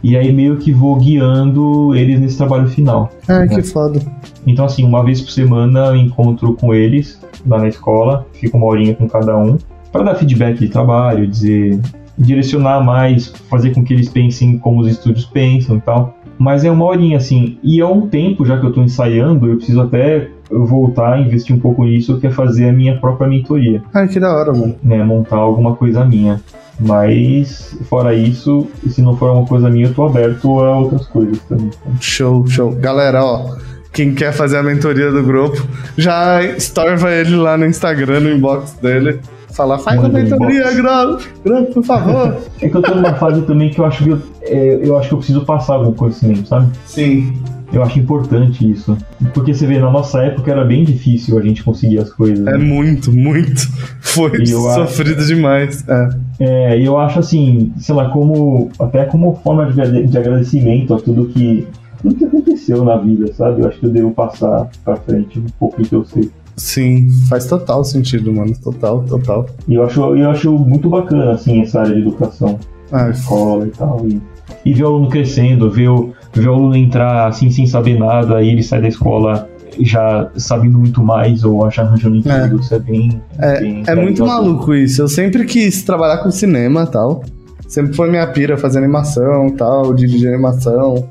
[0.03, 3.11] e aí meio que vou guiando eles nesse trabalho final.
[3.29, 3.49] Ah, né?
[3.49, 4.01] que foda.
[4.47, 8.69] Então, assim, uma vez por semana eu encontro com eles lá na escola, fico uma
[8.69, 9.59] horinha com cada um,
[9.93, 11.79] para dar feedback de trabalho, dizer,
[12.17, 16.16] direcionar mais, fazer com que eles pensem como os estúdios pensam e tal.
[16.39, 19.57] Mas é uma horinha, assim, e é um tempo já que eu tô ensaiando, eu
[19.57, 23.83] preciso até voltar a investir um pouco nisso, que é fazer a minha própria mentoria.
[23.93, 24.77] Ai, que da hora, mano.
[24.83, 26.41] Né, montar alguma coisa minha.
[26.79, 31.39] Mas, fora isso, se não for uma coisa minha, eu tô aberto a outras coisas
[31.49, 31.71] também.
[32.01, 32.71] Show, show.
[32.73, 33.57] Galera, ó,
[33.93, 38.75] quem quer fazer a mentoria do grupo, já estorva ele lá no Instagram, no inbox
[38.75, 39.21] dele.
[39.57, 42.37] Falar, faz a mentoria, grupo, grupo, por favor.
[42.61, 45.09] É que eu tô numa fase também que eu acho que eu, é, eu acho
[45.09, 46.71] que eu preciso passar algum conhecimento, sabe?
[46.85, 47.33] Sim.
[47.73, 48.97] Eu acho importante isso.
[49.33, 52.47] Porque você vê, na nossa época era bem difícil a gente conseguir as coisas.
[52.47, 52.59] É né?
[52.59, 53.67] muito, muito.
[54.03, 55.27] Foi sofrido acho...
[55.27, 55.85] demais.
[55.89, 56.09] É.
[56.39, 58.71] é, e eu acho assim, sei lá, como.
[58.79, 61.67] Até como forma de, de agradecimento a tudo que.
[62.03, 63.63] Tudo que aconteceu na vida, sabe?
[63.63, 66.31] Eu acho que eu devo passar pra frente um pouco do que eu sei.
[66.57, 68.53] Sim, faz total sentido, mano.
[68.63, 69.47] Total, total.
[69.69, 72.59] E eu acho, eu acho muito bacana, assim, essa área de educação.
[72.91, 74.07] Ah, escola e tal.
[74.07, 74.21] E,
[74.65, 78.37] e ver o aluno crescendo, ver o, ver o aluno entrar assim sem saber nada,
[78.37, 79.49] aí ele sai da escola
[79.81, 82.61] já sabendo muito mais ou já arranjando emprego, é.
[82.61, 83.23] isso é bem.
[83.39, 85.03] É, bem é muito maluco isso.
[85.03, 87.23] Eu sempre quis trabalhar com cinema e tal.
[87.69, 91.09] Sempre foi minha pira fazer animação tal, dirigir animação.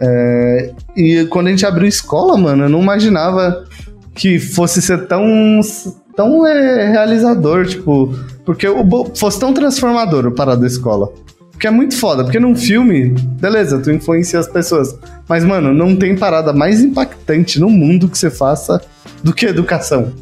[0.00, 3.64] É, e quando a gente abriu escola, mano, eu não imaginava
[4.18, 5.60] que fosse ser tão,
[6.16, 8.12] tão é, realizador, tipo,
[8.44, 8.66] porque
[9.14, 11.08] fosse tão transformador o Parada da Escola.
[11.52, 14.96] Porque é muito foda, porque num filme, beleza, tu influencia as pessoas.
[15.28, 18.80] Mas, mano, não tem parada mais impactante no mundo que você faça
[19.22, 20.12] do que educação.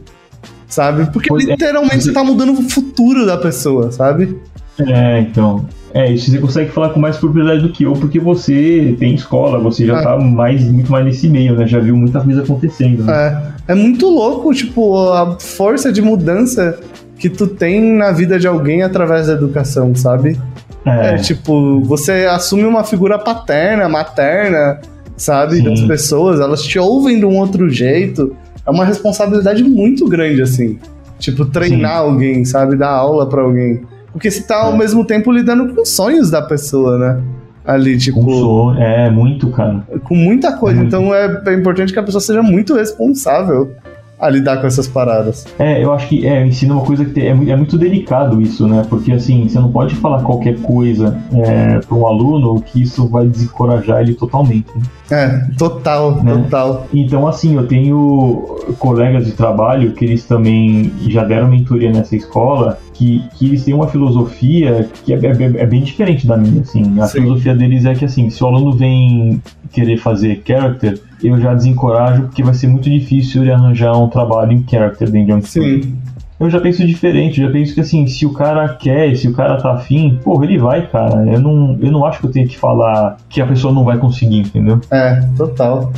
[0.68, 1.10] Sabe?
[1.10, 1.52] Porque pois é.
[1.52, 2.00] literalmente é.
[2.00, 4.38] você tá mudando o futuro da pessoa, sabe?
[4.78, 5.66] É, então.
[5.96, 9.58] É, isso você consegue falar com mais propriedade do que eu, porque você tem escola,
[9.58, 10.02] você já é.
[10.02, 11.66] tá mais, muito mais nesse meio, né?
[11.66, 13.04] Já viu muita coisa acontecendo.
[13.04, 13.52] Né?
[13.66, 13.72] É.
[13.72, 16.78] É muito louco, tipo, a força de mudança
[17.18, 20.38] que tu tem na vida de alguém através da educação, sabe?
[20.84, 21.14] É.
[21.14, 24.80] é, tipo, você assume uma figura paterna, materna,
[25.16, 25.56] sabe?
[25.56, 25.64] Sim.
[25.64, 28.36] Das pessoas, elas te ouvem de um outro jeito.
[28.64, 30.78] É uma responsabilidade muito grande, assim.
[31.18, 32.08] Tipo, treinar Sim.
[32.08, 32.76] alguém, sabe?
[32.76, 33.80] Dar aula para alguém.
[34.16, 34.60] Porque você tá é.
[34.62, 37.22] ao mesmo tempo lidando com sonhos da pessoa, né?
[37.62, 38.24] Ali, tipo.
[38.24, 39.86] Com sonho, é, muito, cara.
[40.04, 40.78] Com muita coisa.
[40.78, 40.96] É muito.
[40.96, 43.74] Então é, é importante que a pessoa seja muito responsável
[44.18, 45.46] a lidar com essas paradas.
[45.58, 48.84] É, eu acho que é, ensina uma coisa que é, é, muito delicado isso, né?
[48.88, 53.26] Porque assim, você não pode falar qualquer coisa é, para um aluno que isso vai
[53.26, 54.66] desencorajar ele totalmente.
[54.74, 54.82] Né?
[55.10, 56.32] É, total, né?
[56.32, 56.86] total.
[56.92, 62.78] Então, assim, eu tenho colegas de trabalho que eles também já deram mentoria nessa escola,
[62.92, 66.98] que, que eles têm uma filosofia que é, é, é bem diferente da minha, assim.
[67.00, 67.20] A Sim.
[67.20, 69.40] filosofia deles é que, assim, se o aluno vem
[69.70, 74.52] querer fazer character, eu já desencorajo porque vai ser muito difícil ele arranjar um trabalho
[74.52, 75.96] em character dentro de um Sim.
[76.38, 79.56] Eu já penso diferente, já penso que assim, se o cara quer, se o cara
[79.56, 81.24] tá afim, porra, ele vai, cara.
[81.32, 83.96] Eu não, eu não acho que eu tenho que falar que a pessoa não vai
[83.96, 84.78] conseguir, entendeu?
[84.90, 85.90] É, total.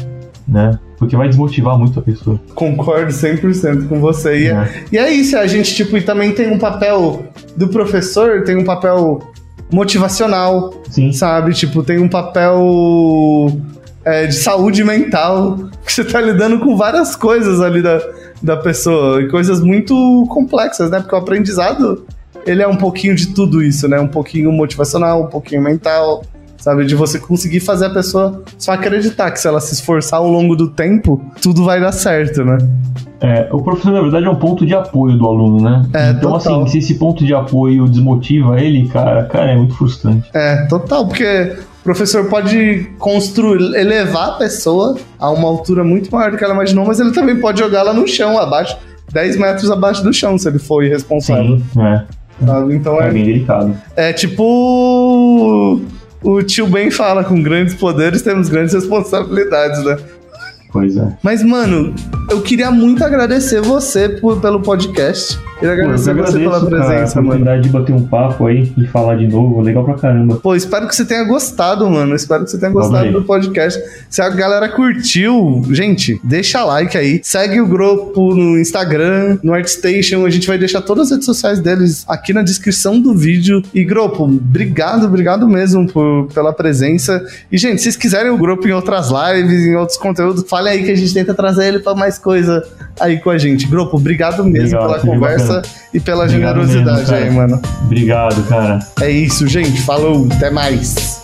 [0.46, 0.78] Né?
[0.96, 2.40] Porque vai desmotivar muito a pessoa.
[2.54, 4.44] Concordo 100% com você.
[4.44, 4.52] E é.
[4.52, 4.84] é.
[4.92, 7.24] e é isso, a gente, tipo, também tem um papel
[7.56, 9.18] do professor, tem um papel
[9.72, 11.12] motivacional, Sim.
[11.12, 11.52] sabe?
[11.52, 13.50] Tipo, tem um papel
[14.04, 18.00] é, de saúde mental, que você tá lidando com várias coisas ali da,
[18.42, 21.00] da pessoa, e coisas muito complexas, né?
[21.00, 22.06] Porque o aprendizado,
[22.46, 24.00] ele é um pouquinho de tudo isso, né?
[24.00, 26.22] Um pouquinho motivacional, um pouquinho mental,
[26.58, 26.84] sabe?
[26.84, 30.54] De você conseguir fazer a pessoa só acreditar que se ela se esforçar ao longo
[30.54, 32.58] do tempo, tudo vai dar certo, né?
[33.20, 35.84] É, o professor, na verdade, é um ponto de apoio do aluno, né?
[35.92, 36.62] É, então, total.
[36.62, 40.30] assim, se esse ponto de apoio desmotiva ele, cara, cara, é muito frustrante.
[40.32, 41.56] É, total, porque
[41.88, 46.84] professor pode construir, elevar a pessoa a uma altura muito maior do que ela imaginou,
[46.84, 48.76] mas ele também pode jogá-la no chão, abaixo,
[49.10, 51.58] 10 metros abaixo do chão, se ele for irresponsável.
[51.72, 52.04] Sim, é.
[52.44, 52.74] Sabe?
[52.74, 53.74] Então é, é bem delicado.
[53.96, 55.80] É tipo
[56.22, 59.96] o tio Ben fala, com grandes poderes temos grandes responsabilidades, né?
[60.70, 61.16] Pois é.
[61.22, 61.94] Mas, mano,
[62.30, 65.38] eu queria muito agradecer você por, pelo podcast.
[65.58, 68.86] Queria agradecer Pô, você pela presença, cara, a oportunidade de bater um papo aí e
[68.86, 70.36] falar de novo, legal pra caramba.
[70.36, 72.14] Pô, espero que você tenha gostado, mano.
[72.14, 73.82] Espero que você tenha gostado do podcast.
[74.08, 77.20] Se a galera curtiu, gente, deixa like aí.
[77.24, 80.24] Segue o grupo no Instagram, no ArtStation.
[80.24, 83.60] A gente vai deixar todas as redes sociais deles aqui na descrição do vídeo.
[83.74, 87.24] E, grupo, obrigado, obrigado mesmo por, pela presença.
[87.50, 90.84] E, gente, se vocês quiserem o grupo em outras lives, em outros conteúdos, fale aí
[90.84, 92.66] que a gente tenta trazer ele pra mais coisa
[92.98, 93.66] aí com a gente.
[93.68, 95.62] Grupo, obrigado mesmo legal, pela conversa
[95.94, 97.62] e pela Obrigado generosidade mesmo, aí, mano.
[97.84, 98.80] Obrigado, cara.
[99.00, 99.80] É isso, gente.
[99.82, 101.22] Falou, até mais.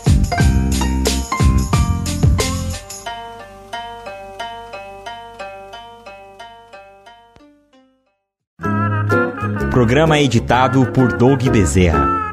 [9.73, 12.23] Programa editado por Doug Bezerra.